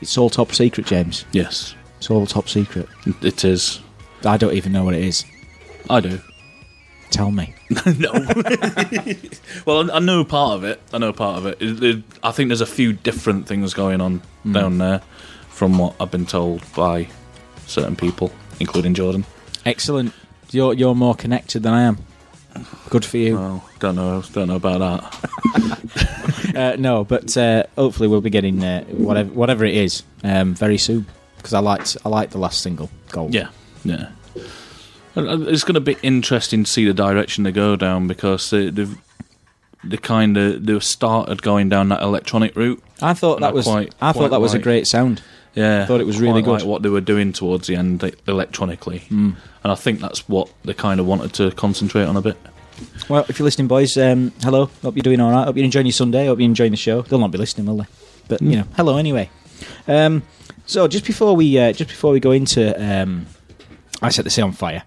it's 0.00 0.16
all 0.16 0.30
top 0.30 0.52
secret, 0.52 0.86
James. 0.86 1.24
Yes, 1.32 1.74
It's 1.98 2.08
all 2.10 2.24
top 2.26 2.48
secret. 2.48 2.86
it 3.22 3.44
is. 3.44 3.80
I 4.24 4.36
don't 4.36 4.54
even 4.54 4.70
know 4.72 4.84
what 4.84 4.94
it 4.94 5.02
is. 5.02 5.24
I 5.90 5.98
do. 6.00 6.20
Tell 7.10 7.30
me. 7.32 7.54
no. 7.98 8.12
well, 9.66 9.90
I 9.90 9.98
know 9.98 10.24
part 10.24 10.54
of 10.56 10.64
it. 10.64 10.80
I 10.92 10.98
know 10.98 11.12
part 11.12 11.38
of 11.38 11.46
it. 11.46 11.60
It- 11.60 11.82
it- 11.82 12.02
I 12.22 12.30
think 12.32 12.48
there's 12.48 12.60
a 12.60 12.66
few 12.66 12.92
different 12.92 13.46
things 13.46 13.74
going 13.74 14.00
on 14.00 14.20
Hmm. 14.42 14.52
down 14.52 14.78
there, 14.78 15.00
from 15.48 15.78
what 15.78 15.94
I've 16.00 16.10
been 16.10 16.26
told 16.26 16.62
by 16.76 17.08
certain 17.66 17.96
people, 17.96 18.30
including 18.60 18.94
Jordan. 18.94 19.24
Excellent. 19.66 20.12
You're 20.50 20.74
you're 20.74 20.94
more 20.94 21.14
connected 21.14 21.62
than 21.62 21.74
I 21.74 21.82
am. 21.82 21.98
Good 22.90 23.04
for 23.04 23.18
you. 23.18 23.36
Well, 23.36 23.68
don't 23.78 23.94
know. 23.96 24.22
Don't 24.32 24.48
know 24.48 24.56
about 24.56 24.80
that. 25.10 25.84
Uh, 26.54 26.76
no, 26.78 27.04
but 27.04 27.36
uh, 27.36 27.62
hopefully 27.76 28.08
we'll 28.08 28.20
be 28.22 28.30
getting 28.30 28.64
uh, 28.64 28.82
whatever 28.84 29.30
whatever 29.30 29.64
it 29.64 29.74
is 29.76 30.02
um, 30.24 30.54
very 30.54 30.78
soon 30.78 31.06
because 31.36 31.52
I 31.52 31.58
liked 31.60 31.96
I 32.04 32.08
liked 32.08 32.32
the 32.32 32.38
last 32.38 32.62
single 32.62 32.90
Gold. 33.10 33.34
Yeah, 33.34 33.48
yeah. 33.84 34.08
Uh, 35.16 35.40
It's 35.42 35.62
going 35.64 35.74
to 35.74 35.80
be 35.80 35.96
interesting 36.02 36.64
to 36.64 36.70
see 36.70 36.84
the 36.86 36.94
direction 36.94 37.44
they 37.44 37.52
go 37.52 37.76
down 37.76 38.06
because 38.08 38.50
they, 38.50 38.70
they've 38.70 38.96
they 39.84 39.98
kind 39.98 40.36
of 40.36 40.64
they've 40.66 40.82
started 40.82 41.42
going 41.42 41.68
down 41.68 41.90
that 41.90 42.02
electronic 42.02 42.56
route. 42.56 42.82
I 43.02 43.14
thought 43.14 43.40
that 43.40 43.54
was 43.54 43.66
quite- 43.66 43.94
I 44.00 44.12
thought 44.12 44.30
that 44.30 44.40
was 44.40 44.54
a 44.54 44.58
great 44.58 44.86
sound. 44.86 45.22
Yeah, 45.54 45.86
Thought 45.86 46.00
it 46.00 46.06
was 46.06 46.16
quite 46.16 46.24
really 46.26 46.42
good. 46.42 46.50
Like 46.52 46.64
what 46.64 46.82
they 46.82 46.88
were 46.88 47.00
doing 47.00 47.32
towards 47.32 47.66
the 47.66 47.74
end 47.76 48.02
electronically, 48.28 49.00
Hmm. 49.08 49.30
And 49.68 49.72
I 49.72 49.74
think 49.74 50.00
that's 50.00 50.26
what 50.30 50.50
they 50.64 50.72
kind 50.72 50.98
of 50.98 51.04
wanted 51.04 51.34
to 51.34 51.50
concentrate 51.50 52.04
on 52.04 52.16
a 52.16 52.22
bit. 52.22 52.38
Well, 53.06 53.26
if 53.28 53.38
you're 53.38 53.44
listening, 53.44 53.68
boys, 53.68 53.98
um, 53.98 54.32
hello. 54.40 54.70
Hope 54.80 54.96
you're 54.96 55.02
doing 55.02 55.20
all 55.20 55.30
right. 55.30 55.44
Hope 55.44 55.56
you're 55.56 55.64
enjoying 55.66 55.84
your 55.84 55.92
Sunday. 55.92 56.26
Hope 56.26 56.38
you're 56.38 56.46
enjoying 56.46 56.70
the 56.70 56.78
show. 56.78 57.02
They'll 57.02 57.18
not 57.18 57.32
be 57.32 57.36
listening, 57.36 57.66
will 57.66 57.76
they? 57.76 57.86
But 58.28 58.40
you 58.40 58.56
know, 58.56 58.64
hello 58.76 58.96
anyway. 58.96 59.28
Um, 59.86 60.22
so 60.64 60.88
just 60.88 61.04
before 61.04 61.36
we 61.36 61.58
uh, 61.58 61.72
just 61.72 61.90
before 61.90 62.12
we 62.12 62.20
go 62.20 62.30
into, 62.30 62.74
um, 62.82 63.26
I 64.00 64.08
set 64.08 64.24
the 64.24 64.30
sea 64.30 64.40
on 64.40 64.52
fire. 64.52 64.84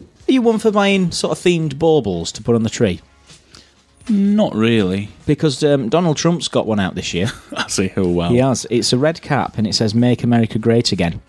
Are 0.00 0.32
you 0.32 0.40
one 0.40 0.58
for 0.58 0.70
buying 0.70 1.12
sort 1.12 1.36
of 1.36 1.44
themed 1.44 1.78
baubles 1.78 2.32
to 2.32 2.42
put 2.42 2.54
on 2.54 2.62
the 2.62 2.70
tree? 2.70 3.02
Not 4.08 4.54
really. 4.54 5.08
Because 5.26 5.62
um, 5.62 5.88
Donald 5.88 6.16
Trump's 6.16 6.48
got 6.48 6.66
one 6.66 6.80
out 6.80 6.94
this 6.94 7.14
year. 7.14 7.30
I 7.56 7.68
see. 7.68 7.92
Oh 7.96 8.08
wow. 8.08 8.30
He 8.30 8.38
has. 8.38 8.66
It's 8.70 8.92
a 8.92 8.98
red 8.98 9.20
cap 9.22 9.56
and 9.58 9.66
it 9.66 9.74
says 9.74 9.94
"Make 9.94 10.24
America 10.24 10.58
Great 10.58 10.90
Again," 10.92 11.20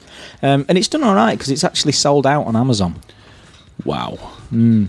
um, 0.41 0.65
and 0.67 0.77
it's 0.77 0.87
done 0.87 1.03
all 1.03 1.13
right 1.15 1.37
because 1.37 1.49
it's 1.51 1.63
actually 1.63 1.91
sold 1.91 2.25
out 2.25 2.47
on 2.47 2.55
Amazon. 2.55 2.99
Wow. 3.85 4.11
Hmm. 4.49 4.85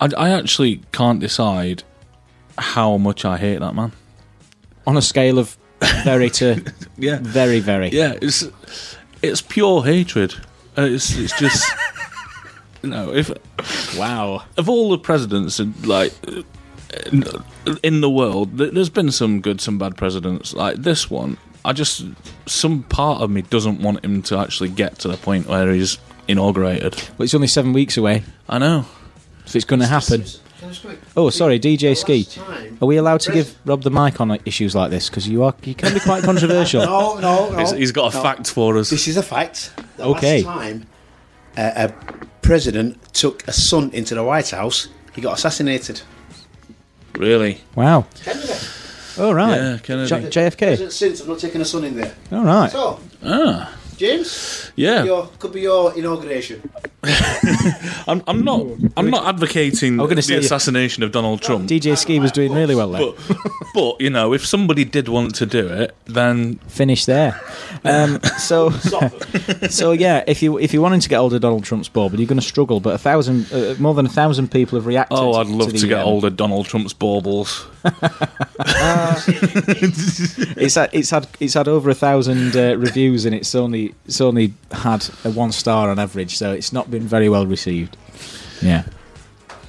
I, 0.00 0.08
I 0.16 0.30
actually 0.30 0.82
can't 0.92 1.20
decide 1.20 1.82
how 2.58 2.96
much 2.96 3.24
I 3.24 3.36
hate 3.36 3.58
that 3.60 3.74
man. 3.74 3.92
On 4.86 4.96
a 4.96 5.02
scale 5.02 5.38
of 5.38 5.56
very 6.04 6.30
to 6.30 6.62
Yeah. 6.96 7.18
very 7.20 7.60
very. 7.60 7.88
Yeah, 7.90 8.14
it's 8.22 8.46
it's 9.22 9.42
pure 9.42 9.84
hatred. 9.84 10.34
Uh, 10.78 10.82
It's 10.82 11.16
it's 11.16 11.38
just 11.38 11.70
you 12.86 12.92
know 12.92 13.12
if 13.14 13.30
Wow. 13.98 14.42
of 14.56 14.68
all 14.68 14.90
the 14.90 14.98
presidents 14.98 15.60
like 15.84 16.12
in 17.82 18.00
the 18.00 18.10
world, 18.10 18.56
there's 18.58 18.88
been 18.90 19.10
some 19.10 19.40
good, 19.40 19.60
some 19.60 19.78
bad 19.78 19.96
presidents. 19.96 20.54
Like 20.54 20.76
this 20.76 21.10
one, 21.10 21.36
I 21.64 21.72
just 21.72 22.04
some 22.46 22.84
part 22.84 23.20
of 23.22 23.30
me 23.30 23.42
doesn't 23.42 23.80
want 23.80 24.04
him 24.04 24.22
to 24.22 24.38
actually 24.38 24.68
get 24.70 24.98
to 25.00 25.08
the 25.08 25.16
point 25.16 25.46
where 25.48 25.72
he's 25.72 25.98
inaugurated. 26.28 26.94
Well, 27.18 27.24
it's 27.24 27.34
only 27.34 27.48
seven 27.48 27.72
weeks 27.72 27.96
away, 27.96 28.22
I 28.48 28.58
know. 28.58 28.86
so 29.44 29.56
it's 29.56 29.64
going 29.64 29.80
to 29.80 29.86
happen. 29.86 30.22
Can 30.58 30.68
I 30.68 30.68
just 30.68 30.82
quick- 30.82 30.98
Oh, 31.16 31.28
sorry, 31.30 31.58
DJ 31.60 31.94
Ski. 31.96 32.24
Time- 32.24 32.78
Are 32.80 32.86
we 32.86 32.96
allowed 32.96 33.20
to 33.22 33.32
give 33.32 33.54
Rob 33.66 33.82
the 33.82 33.90
mic 33.90 34.20
on 34.20 34.38
issues 34.44 34.74
like 34.74 34.90
this? 34.90 35.10
Because 35.10 35.28
you 35.28 35.42
are 35.44 35.54
you 35.64 35.74
can 35.74 35.92
be 35.92 36.00
quite 36.00 36.22
controversial. 36.24 36.82
No, 36.86 37.18
no, 37.18 37.50
no. 37.50 37.58
He's, 37.58 37.70
he's 37.72 37.92
got 37.92 38.12
a 38.14 38.16
no. 38.16 38.22
fact 38.22 38.50
for 38.50 38.78
us. 38.78 38.88
This 38.90 39.06
is 39.06 39.16
a 39.16 39.22
fact. 39.22 39.72
The 39.96 40.04
Okay. 40.04 40.42
Last 40.42 40.58
time 40.58 40.86
uh, 41.58 41.88
a 41.88 41.92
president 42.46 42.96
took 43.12 43.46
a 43.48 43.52
son 43.52 43.90
into 43.92 44.14
the 44.14 44.22
White 44.22 44.50
House, 44.50 44.88
he 45.14 45.20
got 45.20 45.34
assassinated. 45.38 46.00
Really? 47.14 47.60
Wow. 47.74 48.06
Kennedy. 48.22 48.52
All 49.18 49.34
right. 49.34 49.56
Yeah, 49.56 49.78
Kennedy. 49.82 50.08
J- 50.30 50.48
JFK. 50.50 50.58
President 50.58 50.92
since 50.92 51.20
I've 51.22 51.28
not 51.28 51.38
taken 51.38 51.60
a 51.60 51.64
son 51.64 51.84
in 51.84 51.96
there. 51.96 52.14
All 52.30 52.44
right. 52.44 52.70
So, 52.70 53.00
Ah, 53.24 53.74
James, 53.96 54.72
yeah. 54.76 55.04
your, 55.04 55.26
could 55.38 55.52
be 55.52 55.62
your 55.62 55.96
inauguration. 55.96 56.70
I'm, 58.06 58.22
I'm 58.26 58.44
not. 58.44 58.66
I'm 58.96 59.10
not 59.10 59.26
advocating 59.26 59.96
gonna 59.96 60.16
the 60.16 60.22
say- 60.22 60.36
assassination 60.36 61.02
of 61.02 61.12
Donald 61.12 61.40
Trump. 61.42 61.68
DJ 61.68 61.96
Ski 61.96 62.18
was 62.18 62.32
doing 62.32 62.52
really 62.52 62.74
well 62.74 62.90
there. 62.90 63.12
But, 63.12 63.36
but 63.74 64.00
you 64.00 64.10
know, 64.10 64.32
if 64.32 64.44
somebody 64.44 64.84
did 64.84 65.08
want 65.08 65.34
to 65.36 65.46
do 65.46 65.66
it, 65.68 65.94
then 66.06 66.56
Finish 66.68 67.06
there. 67.06 67.40
Um, 67.84 68.20
so, 68.38 68.70
so 69.70 69.92
yeah, 69.92 70.24
if 70.26 70.42
you 70.42 70.58
if 70.58 70.72
you're 70.72 70.82
wanting 70.82 71.00
to 71.00 71.08
get 71.08 71.16
older 71.18 71.38
Donald 71.38 71.64
Trump's 71.64 71.88
bauble, 71.88 72.18
you're 72.18 72.28
going 72.28 72.40
to 72.40 72.46
struggle. 72.46 72.80
But 72.80 72.94
a 72.94 72.98
thousand, 72.98 73.50
uh, 73.52 73.74
more 73.78 73.94
than 73.94 74.06
a 74.06 74.10
thousand 74.10 74.50
people 74.50 74.78
have 74.78 74.86
reacted. 74.86 75.16
oh, 75.18 75.34
I'd 75.34 75.46
love 75.46 75.72
to, 75.72 75.80
the, 75.80 75.88
get 75.88 76.00
um, 76.00 76.04
hold 76.04 76.24
of 76.24 76.36
Donald 76.36 76.66
Trump's 76.66 76.92
baubles. 76.92 77.66
It's 80.58 80.74
had, 80.74 80.90
it's 80.92 81.10
had 81.10 81.28
it's 81.40 81.54
had 81.54 81.68
over 81.68 81.90
a 81.90 81.94
thousand 81.94 82.56
uh, 82.56 82.76
reviews, 82.76 83.24
and 83.24 83.34
it's 83.34 83.54
only 83.54 83.85
it's 84.04 84.20
only 84.20 84.54
had 84.72 85.06
a 85.24 85.30
one 85.30 85.52
star 85.52 85.90
on 85.90 85.98
average, 85.98 86.36
so 86.36 86.52
it's 86.52 86.72
not 86.72 86.90
been 86.90 87.02
very 87.06 87.28
well 87.28 87.46
received. 87.46 87.96
Yeah. 88.62 88.84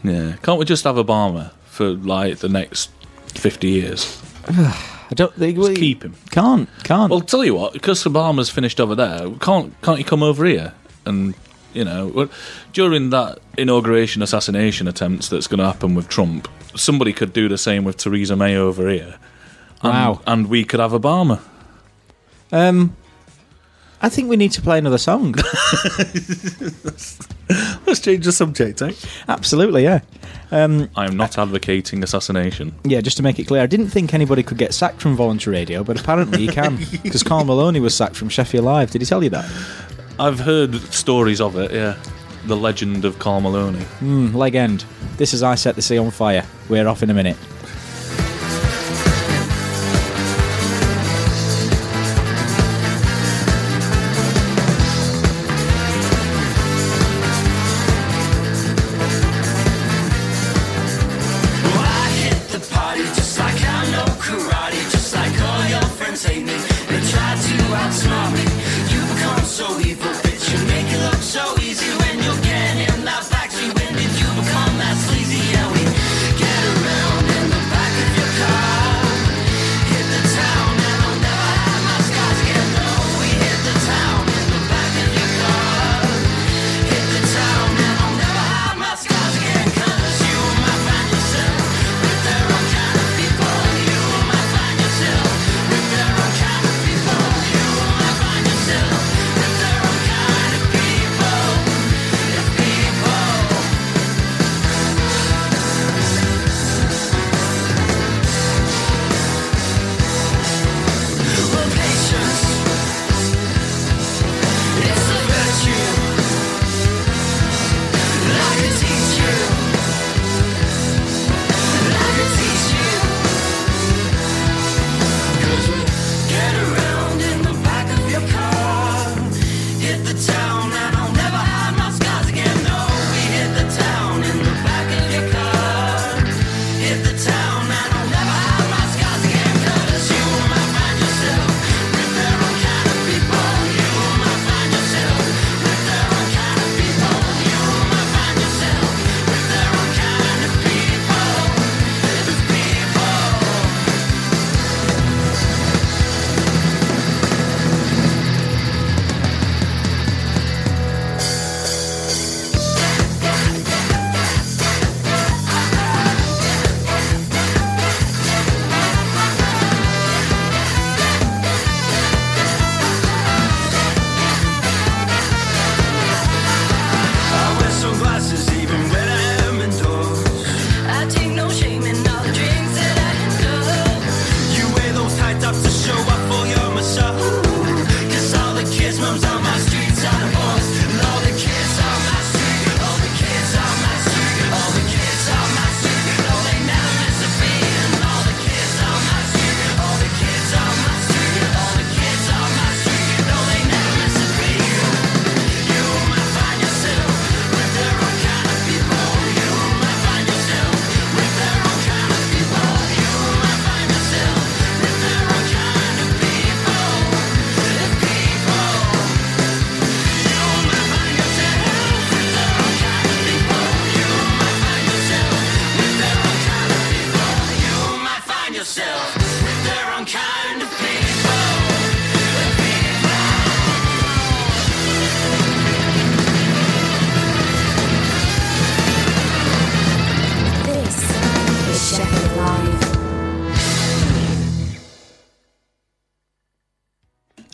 Yeah, 0.03 0.35
can't 0.43 0.59
we 0.59 0.65
just 0.65 0.83
have 0.83 0.95
Obama 0.95 1.51
for 1.65 1.89
like 1.89 2.37
the 2.39 2.49
next 2.49 2.89
fifty 3.33 3.69
years? 3.69 4.21
I 4.47 5.13
don't 5.15 5.33
think 5.33 5.57
Just 5.57 5.75
keep 5.75 6.03
him. 6.03 6.15
Can't 6.31 6.69
can't. 6.83 7.09
Well, 7.09 7.21
tell 7.21 7.43
you 7.43 7.55
what, 7.55 7.73
because 7.73 8.03
Obama's 8.03 8.49
finished 8.49 8.79
over 8.79 8.93
there, 8.95 9.29
can't 9.39 9.73
can't 9.81 9.97
you 9.99 10.05
come 10.05 10.21
over 10.23 10.45
here 10.45 10.73
and 11.05 11.33
you 11.73 11.83
know 11.85 12.29
during 12.73 13.09
that 13.11 13.39
inauguration 13.57 14.21
assassination 14.21 14.87
attempts 14.87 15.29
that's 15.29 15.47
going 15.47 15.59
to 15.59 15.65
happen 15.65 15.95
with 15.95 16.07
Trump, 16.09 16.47
somebody 16.75 17.11
could 17.13 17.33
do 17.33 17.47
the 17.49 17.57
same 17.57 17.83
with 17.83 17.97
Theresa 17.97 18.35
May 18.35 18.55
over 18.55 18.89
here. 18.89 19.15
And, 19.81 19.93
Wow. 19.93 20.21
and 20.27 20.47
we 20.47 20.63
could 20.63 20.79
have 20.79 20.91
Obama. 20.91 21.39
um, 22.51 22.95
I 24.01 24.09
think 24.09 24.29
we 24.29 24.35
need 24.37 24.51
to 24.51 24.61
play 24.61 24.77
another 24.77 24.97
song. 24.99 25.33
Let's 27.85 27.99
change 27.99 28.25
the 28.25 28.31
subject, 28.31 28.81
eh? 28.81 28.91
Absolutely, 29.27 29.83
yeah. 29.83 30.01
Um, 30.51 30.89
I 30.95 31.05
am 31.05 31.17
not 31.17 31.37
advocating 31.37 32.03
assassination. 32.03 32.73
yeah, 32.83 33.01
just 33.01 33.17
to 33.17 33.23
make 33.23 33.39
it 33.39 33.47
clear, 33.47 33.61
I 33.61 33.65
didn't 33.65 33.87
think 33.89 34.13
anybody 34.13 34.43
could 34.43 34.57
get 34.57 34.73
sacked 34.73 35.01
from 35.01 35.15
voluntary 35.15 35.57
radio, 35.57 35.83
but 35.83 35.99
apparently 35.99 36.43
you 36.43 36.51
can. 36.51 36.77
Because 37.03 37.23
Carl 37.23 37.43
Maloney 37.45 37.79
was 37.79 37.95
sacked 37.95 38.15
from 38.15 38.29
Sheffield 38.29 38.65
Live. 38.65 38.91
Did 38.91 39.01
he 39.01 39.05
tell 39.05 39.23
you 39.23 39.29
that? 39.31 39.45
I've 40.19 40.39
heard 40.39 40.75
stories 40.93 41.41
of 41.41 41.57
it. 41.57 41.71
Yeah, 41.71 41.97
the 42.45 42.55
legend 42.57 43.03
of 43.05 43.17
Carl 43.19 43.41
Maloney. 43.41 43.83
Mm, 43.99 44.33
leg 44.35 44.55
end. 44.55 44.85
This 45.17 45.33
is 45.33 45.41
I 45.43 45.55
Set 45.55 45.75
the 45.75 45.81
Sea 45.81 45.97
on 45.97 46.11
Fire. 46.11 46.45
We're 46.69 46.87
off 46.87 47.01
in 47.03 47.09
a 47.09 47.13
minute. 47.13 47.37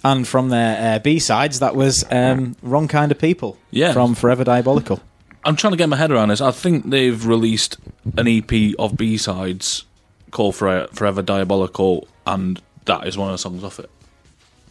And 0.04 0.28
from 0.28 0.50
their 0.50 0.96
uh, 0.96 1.00
B 1.00 1.18
sides, 1.20 1.60
that 1.60 1.76
was 1.76 2.04
um, 2.12 2.56
Wrong 2.62 2.88
Kind 2.90 3.12
of 3.12 3.20
People 3.20 3.58
Yeah. 3.72 3.94
from 3.94 4.16
Forever 4.16 4.44
Diabolical. 4.44 5.00
I'm 5.46 5.56
trying 5.56 5.72
to 5.72 5.78
get 5.78 5.88
my 5.90 5.96
head 5.98 6.12
around 6.12 6.30
this. 6.30 6.42
I 6.42 6.52
think 6.52 6.90
they've 6.90 7.26
released 7.26 7.78
an 8.18 8.28
EP 8.28 8.74
of 8.80 8.98
B 8.98 9.18
sides 9.18 9.86
called 10.32 10.56
Fore- 10.56 10.88
Forever 10.94 11.22
Diabolical, 11.22 12.08
and 12.28 12.62
that 12.86 13.08
is 13.08 13.18
one 13.18 13.30
of 13.30 13.34
the 13.34 13.38
songs 13.38 13.64
off 13.64 13.80
it. 13.80 13.90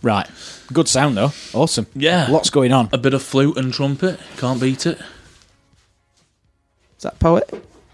Right. 0.02 0.28
Good 0.72 0.88
sound, 0.88 1.16
though. 1.16 1.32
Awesome. 1.54 1.86
Yeah. 1.94 2.26
Lots 2.28 2.50
going 2.50 2.72
on. 2.72 2.88
A 2.92 2.98
bit 2.98 3.14
of 3.14 3.22
flute 3.22 3.56
and 3.56 3.72
trumpet. 3.72 4.18
Can't 4.36 4.60
beat 4.60 4.84
it. 4.86 4.98
Is 6.96 7.02
that 7.04 7.18
poet? 7.18 7.48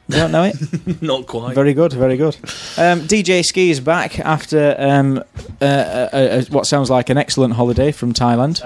You 0.08 0.16
don't 0.16 0.32
know 0.32 0.44
it? 0.44 1.02
Not 1.02 1.26
quite. 1.26 1.54
Very 1.54 1.74
good, 1.74 1.92
very 1.92 2.16
good. 2.16 2.34
Um, 2.78 3.00
DJ 3.02 3.44
Ski 3.44 3.70
is 3.70 3.78
back 3.80 4.18
after 4.20 4.74
um, 4.78 5.18
uh, 5.60 5.64
uh, 5.64 6.08
uh, 6.12 6.42
what 6.48 6.66
sounds 6.66 6.88
like 6.88 7.10
an 7.10 7.18
excellent 7.18 7.54
holiday 7.54 7.92
from 7.92 8.14
Thailand. 8.14 8.56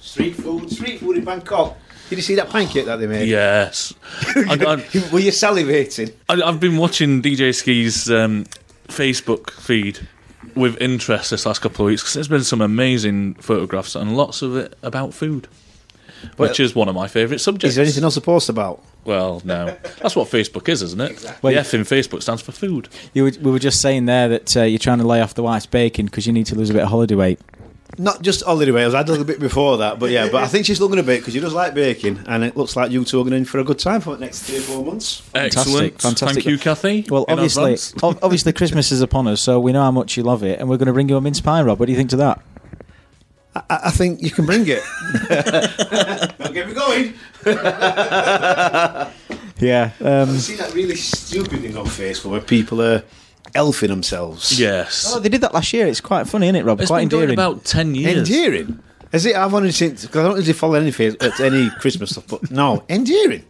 Street 0.00 0.34
food, 0.34 0.70
street 0.70 0.98
food 0.98 1.18
in 1.18 1.24
Bangkok. 1.24 1.76
Did 2.08 2.16
you 2.16 2.22
see 2.22 2.34
that 2.36 2.50
pancake 2.50 2.86
that 2.86 2.96
they 2.96 3.06
made? 3.06 3.28
Yes. 3.28 3.94
I, 4.36 4.54
I, 4.60 4.74
Were 5.12 5.20
you 5.20 5.32
salivating? 5.32 6.12
I, 6.28 6.40
I've 6.42 6.60
been 6.60 6.76
watching 6.76 7.22
DJ 7.22 7.54
Ski's 7.54 8.10
um, 8.10 8.44
Facebook 8.88 9.50
feed 9.50 10.06
with 10.54 10.80
interest 10.80 11.30
this 11.30 11.46
last 11.46 11.60
couple 11.60 11.84
of 11.84 11.90
weeks 11.90 12.02
because 12.02 12.14
there's 12.14 12.28
been 12.28 12.44
some 12.44 12.60
amazing 12.60 13.34
photographs 13.34 13.94
and 13.94 14.16
lots 14.16 14.42
of 14.42 14.56
it 14.56 14.76
about 14.82 15.14
food, 15.14 15.48
which 16.36 16.60
is 16.60 16.74
one 16.74 16.88
of 16.88 16.94
my 16.94 17.08
favourite 17.08 17.40
subjects. 17.40 17.72
Is 17.72 17.74
there 17.76 17.84
anything 17.84 18.04
else 18.04 18.14
to 18.14 18.20
post 18.20 18.48
about? 18.48 18.82
Well, 19.04 19.40
no. 19.44 19.76
That's 20.00 20.16
what 20.16 20.28
Facebook 20.28 20.68
is, 20.68 20.82
isn't 20.82 21.00
it? 21.00 21.12
Exactly. 21.12 21.38
Well, 21.42 21.52
the 21.52 21.60
F 21.60 21.74
in 21.74 21.82
Facebook 21.82 22.22
stands 22.22 22.42
for 22.42 22.52
food. 22.52 22.88
You 23.14 23.24
were, 23.24 23.32
we 23.40 23.50
were 23.52 23.58
just 23.58 23.80
saying 23.80 24.06
there 24.06 24.28
that 24.28 24.56
uh, 24.56 24.62
you're 24.62 24.78
trying 24.78 24.98
to 24.98 25.06
lay 25.06 25.20
off 25.20 25.34
the 25.34 25.42
white 25.42 25.70
bacon 25.70 26.06
because 26.06 26.26
you 26.26 26.32
need 26.32 26.46
to 26.46 26.54
lose 26.54 26.70
a 26.70 26.72
bit 26.72 26.82
of 26.82 26.88
holiday 26.88 27.14
weight. 27.14 27.40
Not 27.98 28.20
just 28.20 28.44
holiday 28.44 28.72
Wales. 28.72 28.94
I 28.94 28.98
was 28.98 29.06
had 29.06 29.08
a 29.08 29.12
little 29.12 29.24
bit 29.24 29.40
before 29.40 29.78
that, 29.78 29.98
but 29.98 30.10
yeah. 30.10 30.28
But 30.30 30.42
I 30.42 30.48
think 30.48 30.66
she's 30.66 30.80
looking 30.80 30.98
a 30.98 31.02
bit 31.02 31.20
because 31.20 31.32
she 31.32 31.40
does 31.40 31.54
like 31.54 31.72
baking, 31.72 32.24
and 32.26 32.44
it 32.44 32.56
looks 32.56 32.76
like 32.76 32.90
you 32.90 33.04
two 33.04 33.20
are 33.20 33.24
going 33.24 33.32
in 33.32 33.44
for 33.44 33.58
a 33.58 33.64
good 33.64 33.78
time 33.78 34.00
for 34.00 34.14
the 34.14 34.20
next 34.20 34.42
three 34.42 34.58
or 34.58 34.62
four 34.62 34.84
months. 34.84 35.22
Excellent. 35.34 36.00
fantastic. 36.00 36.44
Thank 36.44 36.46
you, 36.46 36.58
Kathy. 36.58 37.06
Well, 37.08 37.24
in 37.24 37.34
obviously, 37.34 37.74
advance. 37.74 37.94
obviously 38.02 38.52
Christmas 38.52 38.92
is 38.92 39.00
upon 39.00 39.28
us, 39.28 39.40
so 39.40 39.58
we 39.60 39.72
know 39.72 39.82
how 39.82 39.92
much 39.92 40.16
you 40.16 40.24
love 40.24 40.42
it, 40.42 40.58
and 40.58 40.68
we're 40.68 40.76
going 40.76 40.88
to 40.88 40.92
bring 40.92 41.08
you 41.08 41.16
a 41.16 41.20
mince 41.20 41.40
pie, 41.40 41.62
Rob. 41.62 41.78
What 41.78 41.86
do 41.86 41.92
you 41.92 41.98
think 41.98 42.10
to 42.10 42.16
that? 42.16 42.42
I, 43.70 43.80
I 43.86 43.90
think 43.90 44.22
you 44.22 44.30
can 44.30 44.46
bring 44.46 44.64
it. 44.66 44.82
Don't 46.38 46.54
get 46.54 46.68
me 46.68 46.74
going. 46.74 47.14
Yeah. 49.58 49.92
Um, 50.00 50.30
I've 50.30 50.58
that 50.58 50.72
really 50.74 50.96
stupid 50.96 51.60
thing 51.60 51.76
on 51.76 51.86
Facebook 51.86 52.30
where 52.30 52.40
people 52.40 52.82
are 52.82 53.02
elfing 53.54 53.88
themselves. 53.88 54.58
Yes. 54.58 55.10
oh, 55.14 55.20
they 55.20 55.28
did 55.28 55.40
that 55.40 55.54
last 55.54 55.72
year. 55.72 55.86
It's 55.86 56.00
quite 56.00 56.28
funny, 56.28 56.46
isn't 56.46 56.56
it, 56.56 56.64
Rob? 56.64 56.80
it's 56.80 56.90
quite 56.90 57.00
been 57.00 57.08
going 57.08 57.30
endearing. 57.30 57.52
about 57.52 57.64
10 57.64 57.94
years. 57.94 58.18
Endearing. 58.30 58.82
Is 59.12 59.24
it? 59.24 59.36
I've 59.36 59.54
only 59.54 59.72
seen 59.72 59.92
because 59.92 60.16
I 60.16 60.22
don't 60.24 60.36
usually 60.36 60.52
follow 60.52 60.74
any 60.74 60.90
face, 60.90 61.14
uh, 61.20 61.30
any 61.40 61.70
Christmas 61.70 62.10
stuff, 62.10 62.26
but 62.28 62.50
no, 62.50 62.84
endearing. 62.88 63.44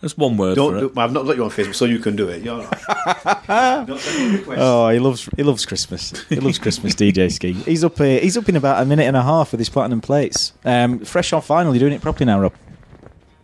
That's 0.00 0.16
one 0.16 0.36
word 0.38 0.54
Don't. 0.56 0.72
for. 0.74 0.80
Do, 0.80 0.88
well, 0.94 1.04
I've 1.04 1.12
not 1.12 1.26
got 1.26 1.36
you 1.36 1.44
on 1.44 1.50
Facebook, 1.50 1.74
so 1.74 1.84
you 1.84 1.98
can 1.98 2.16
do 2.16 2.28
it. 2.28 2.42
You're 2.42 2.54
all 2.62 2.62
right. 2.66 3.86
Don't 3.86 4.00
send 4.00 4.32
me 4.32 4.38
requests. 4.38 4.58
Oh, 4.60 4.88
he 4.88 4.98
loves 4.98 5.28
he 5.36 5.42
loves 5.42 5.66
Christmas. 5.66 6.12
He 6.28 6.36
loves 6.36 6.58
Christmas. 6.58 6.94
DJ 6.96 7.30
Ski. 7.30 7.52
He's 7.52 7.84
up 7.84 7.98
here. 7.98 8.18
He's 8.20 8.36
up 8.38 8.48
in 8.48 8.56
about 8.56 8.82
a 8.82 8.86
minute 8.86 9.04
and 9.06 9.16
a 9.16 9.22
half 9.22 9.52
with 9.52 9.58
his 9.60 9.68
platinum 9.68 10.00
plates. 10.00 10.54
Um, 10.64 11.00
fresh 11.00 11.32
on 11.34 11.42
final. 11.42 11.74
You're 11.74 11.80
doing 11.80 11.92
it 11.92 12.00
properly 12.00 12.24
now, 12.26 12.40
Rob. 12.40 12.54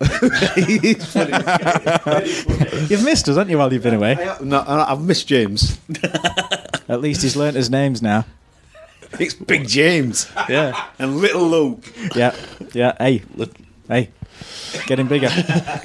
He's 0.01 1.07
funny. 1.13 1.31
Very 1.31 2.27
funny. 2.29 2.87
You've 2.89 3.05
missed 3.05 3.29
us, 3.29 3.37
haven't 3.37 3.51
you, 3.51 3.59
while 3.59 3.73
you've 3.73 3.83
been 3.83 3.95
I 3.95 3.97
away? 4.15 4.37
no, 4.43 4.59
I- 4.61 4.93
I've 4.93 5.01
missed 5.03 5.27
James. 5.27 5.79
At 6.89 7.01
least 7.01 7.23
he's 7.23 7.37
learnt 7.37 7.57
his 7.57 7.71
names 7.71 8.01
now. 8.03 8.25
It's 9.19 9.35
Big 9.35 9.67
James 9.69 10.31
Yeah, 10.49 10.89
and 10.99 11.17
Little 11.19 11.49
Luke. 11.49 11.85
yeah, 12.15 12.35
yeah. 12.75 12.95
Hey, 12.99 13.23
hey, 13.89 14.11
getting 14.87 15.07
bigger, 15.09 15.29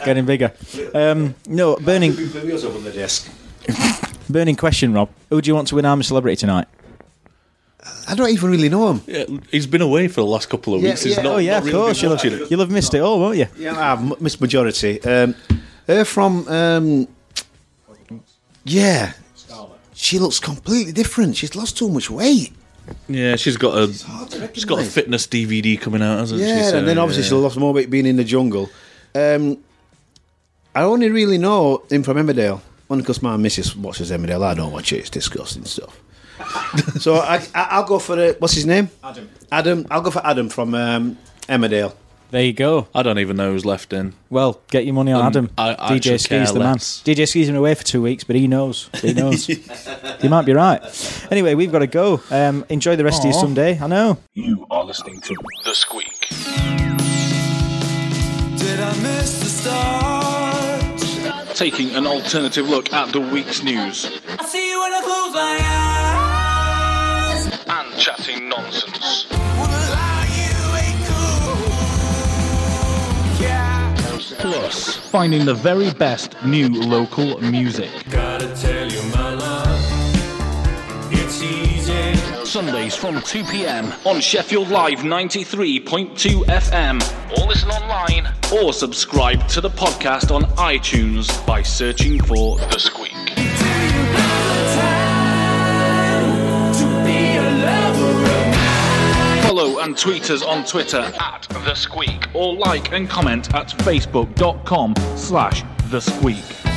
getting 0.05 0.25
bigger. 0.25 0.51
Um, 0.93 1.35
no, 1.47 1.75
burning, 1.77 2.15
Big 2.15 2.35
up 2.35 2.75
on 2.75 2.83
the 2.83 2.91
desk. 2.91 3.29
burning 4.29 4.55
question, 4.55 4.93
Rob. 4.93 5.09
Who 5.29 5.41
do 5.41 5.47
you 5.49 5.55
want 5.55 5.67
to 5.69 5.75
win 5.75 5.85
I'm 5.85 5.99
a 5.99 6.03
Celebrity 6.03 6.35
tonight? 6.37 6.67
I 8.07 8.13
don't 8.15 8.29
even 8.29 8.51
really 8.51 8.69
know 8.69 8.91
him. 8.91 9.01
Yeah, 9.07 9.25
he's 9.51 9.65
been 9.67 9.81
away 9.81 10.07
for 10.07 10.21
the 10.21 10.27
last 10.27 10.49
couple 10.49 10.75
of 10.75 10.81
Yeah, 10.81 10.89
weeks. 10.89 11.03
He's 11.03 11.17
yeah. 11.17 11.23
not, 11.23 11.35
Oh 11.35 11.37
yeah, 11.37 11.51
not 11.53 11.57
of 11.59 11.65
really 11.65 11.77
course. 11.79 12.01
You'll 12.01 12.15
have, 12.17 12.25
it. 12.25 12.51
you'll 12.51 12.59
have 12.59 12.69
missed 12.71 12.93
it 12.93 12.99
all, 12.99 13.19
won't 13.19 13.37
you? 13.37 13.47
Yeah, 13.57 13.93
I've 13.93 14.21
missed 14.21 14.39
majority. 14.41 15.01
Um, 15.03 15.35
her 15.87 16.05
from, 16.05 16.47
um, 16.47 17.07
yeah, 18.63 19.13
she 19.93 20.19
looks 20.19 20.39
completely 20.39 20.91
different. 20.93 21.37
She's 21.37 21.55
lost 21.55 21.77
too 21.77 21.89
much 21.89 22.09
weight. 22.09 22.53
Yeah, 23.07 23.35
she's 23.35 23.57
got 23.57 23.77
a 23.77 23.87
she's 24.53 24.65
got 24.65 24.79
a 24.79 24.83
fitness 24.83 25.27
DVD 25.27 25.79
coming 25.79 26.01
out, 26.01 26.19
hasn't 26.19 26.41
she? 26.41 26.47
Yeah, 26.47 26.69
So, 26.69 26.77
and 26.79 26.87
then 26.87 26.97
obviously 26.97 27.23
yeah. 27.23 27.29
she'll 27.29 27.39
lost 27.39 27.57
more 27.57 27.73
weight 27.73 27.89
being 27.89 28.05
in 28.05 28.15
the 28.15 28.23
jungle. 28.23 28.69
Um, 29.13 29.57
I 30.73 30.83
only 30.83 31.09
really 31.09 31.37
know 31.37 31.83
him 31.89 32.03
from 32.03 32.17
Emmerdale. 32.17 32.61
Only 32.89 33.03
because 33.03 33.21
my 33.21 33.37
missus 33.37 33.75
watches 33.75 34.11
Emmerdale. 34.11 34.43
I 34.43 34.53
don't 34.53 34.71
watch 34.71 34.91
it. 34.91 34.97
It's 34.97 35.09
disgusting 35.09 35.65
stuff. 35.65 36.01
so 36.99 37.15
I, 37.15 37.35
I, 37.55 37.67
I'll 37.71 37.85
go 37.85 37.99
for 37.99 38.15
the, 38.15 38.35
what's 38.39 38.53
his 38.53 38.65
name? 38.65 38.89
Adam. 39.03 39.29
Adam. 39.51 39.87
I'll 39.89 40.01
go 40.01 40.11
for 40.11 40.25
Adam 40.25 40.49
from 40.49 40.73
um, 40.73 41.17
Emmerdale. 41.47 41.93
There 42.31 42.41
you 42.43 42.53
go. 42.53 42.87
I 42.95 43.03
don't 43.03 43.19
even 43.19 43.35
know 43.35 43.51
who's 43.51 43.65
left 43.65 43.91
in. 43.91 44.13
Well, 44.29 44.61
get 44.69 44.85
your 44.85 44.93
money 44.93 45.11
on 45.11 45.19
Um, 45.21 45.27
Adam. 45.27 45.49
I- 45.57 45.75
I 45.77 45.91
DJ 45.97 46.17
should 46.17 46.29
care 46.29 46.45
Ski's 46.45 46.53
the 46.53 46.59
man. 46.59 46.71
less. 46.73 47.01
DJ 47.03 47.25
Ski's 47.27 47.47
been 47.47 47.57
away 47.57 47.75
for 47.75 47.83
two 47.83 48.01
weeks, 48.01 48.23
but 48.23 48.37
he 48.37 48.47
knows. 48.47 48.89
He 49.01 49.11
knows. 49.21 49.49
you 49.49 50.29
might 50.29 50.45
be 50.45 50.53
right. 50.53 50.81
Anyway, 51.29 51.55
we've 51.55 51.71
got 51.73 51.79
to 51.79 51.87
go. 51.87 52.21
Um, 52.31 52.63
enjoy 52.69 52.95
the 52.95 53.03
rest 53.03 53.19
of 53.19 53.25
your 53.25 53.33
Aw. 53.35 53.41
Sunday. 53.41 53.77
I 53.81 53.87
know. 53.87 54.17
You 54.33 54.65
are 54.71 54.85
listening 54.85 55.19
to 55.21 55.35
The 55.65 55.71
Sqweek. 55.71 56.29
Did 58.57 58.79
I 58.79 58.95
miss 59.01 59.39
the 59.39 59.49
start? 59.49 61.55
Taking 61.55 61.93
an 61.95 62.07
alternative 62.07 62.69
look 62.69 62.93
at 62.93 63.11
the 63.11 63.19
week's 63.19 63.61
news 63.61 64.05
I 64.39 64.45
see 64.45 64.69
you 64.71 64.79
when 64.79 64.93
I 64.93 65.01
close 65.01 65.33
my 65.33 65.57
eyes. 67.35 67.45
and 67.67 67.93
chatting 67.99 68.47
nonsense. 68.49 69.25
Plus, 74.41 74.95
finding 74.95 75.45
the 75.45 75.53
very 75.53 75.93
best 75.93 76.35
new 76.43 76.67
local 76.69 77.39
music. 77.41 77.91
Gotta 78.09 78.47
tell 78.55 78.91
you, 78.91 79.01
my 79.15 79.35
love, 79.35 81.11
it's 81.11 81.43
easy. 81.43 82.15
Sundays 82.45 82.95
from 82.95 83.21
2 83.21 83.43
pm 83.43 83.93
on 84.03 84.19
Sheffield 84.19 84.69
Live 84.69 84.99
93.2 84.99 86.43
FM. 86.45 86.99
Or 87.37 87.47
listen 87.47 87.69
online 87.69 88.33
or 88.51 88.73
subscribe 88.73 89.47
to 89.49 89.61
the 89.61 89.69
podcast 89.69 90.33
on 90.35 90.43
iTunes 90.57 91.29
by 91.45 91.61
searching 91.61 92.19
for 92.23 92.57
The 92.57 92.77
Sqweek. 92.77 93.20
And 99.81 99.97
tweet 99.97 100.29
us 100.29 100.43
on 100.43 100.63
Twitter 100.63 100.99
at 100.99 101.47
The 101.49 101.73
Sqweek 101.73 102.35
or 102.35 102.53
like 102.53 102.93
and 102.93 103.09
comment 103.09 103.51
at 103.55 103.69
facebook.com 103.69 104.93
slash 105.15 105.63
The 105.89 105.97
Sqweek. 105.97 106.67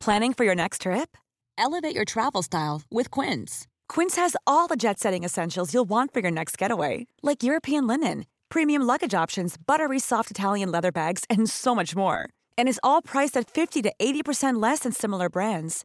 Planning 0.00 0.32
for 0.32 0.44
your 0.44 0.54
next 0.54 0.80
trip? 0.82 1.18
Elevate 1.58 1.94
your 1.94 2.06
travel 2.06 2.42
style 2.42 2.80
with 2.90 3.10
Quince. 3.10 3.66
Quince 3.86 4.16
has 4.16 4.34
all 4.46 4.66
the 4.66 4.76
jet 4.76 4.98
setting 4.98 5.22
essentials 5.22 5.74
you'll 5.74 5.84
want 5.84 6.14
for 6.14 6.20
your 6.20 6.30
next 6.30 6.56
getaway, 6.56 7.06
like 7.22 7.42
European 7.42 7.86
linen, 7.86 8.24
premium 8.48 8.80
luggage 8.80 9.12
options, 9.12 9.56
buttery 9.58 9.98
soft 9.98 10.30
Italian 10.30 10.72
leather 10.72 10.90
bags, 10.90 11.24
and 11.28 11.50
so 11.50 11.74
much 11.74 11.94
more. 11.94 12.30
And 12.56 12.66
is 12.66 12.80
all 12.82 13.02
priced 13.02 13.36
at 13.36 13.50
50 13.50 13.82
to 13.82 13.92
80% 14.00 14.62
less 14.62 14.80
than 14.80 14.92
similar 14.92 15.28
brands. 15.28 15.84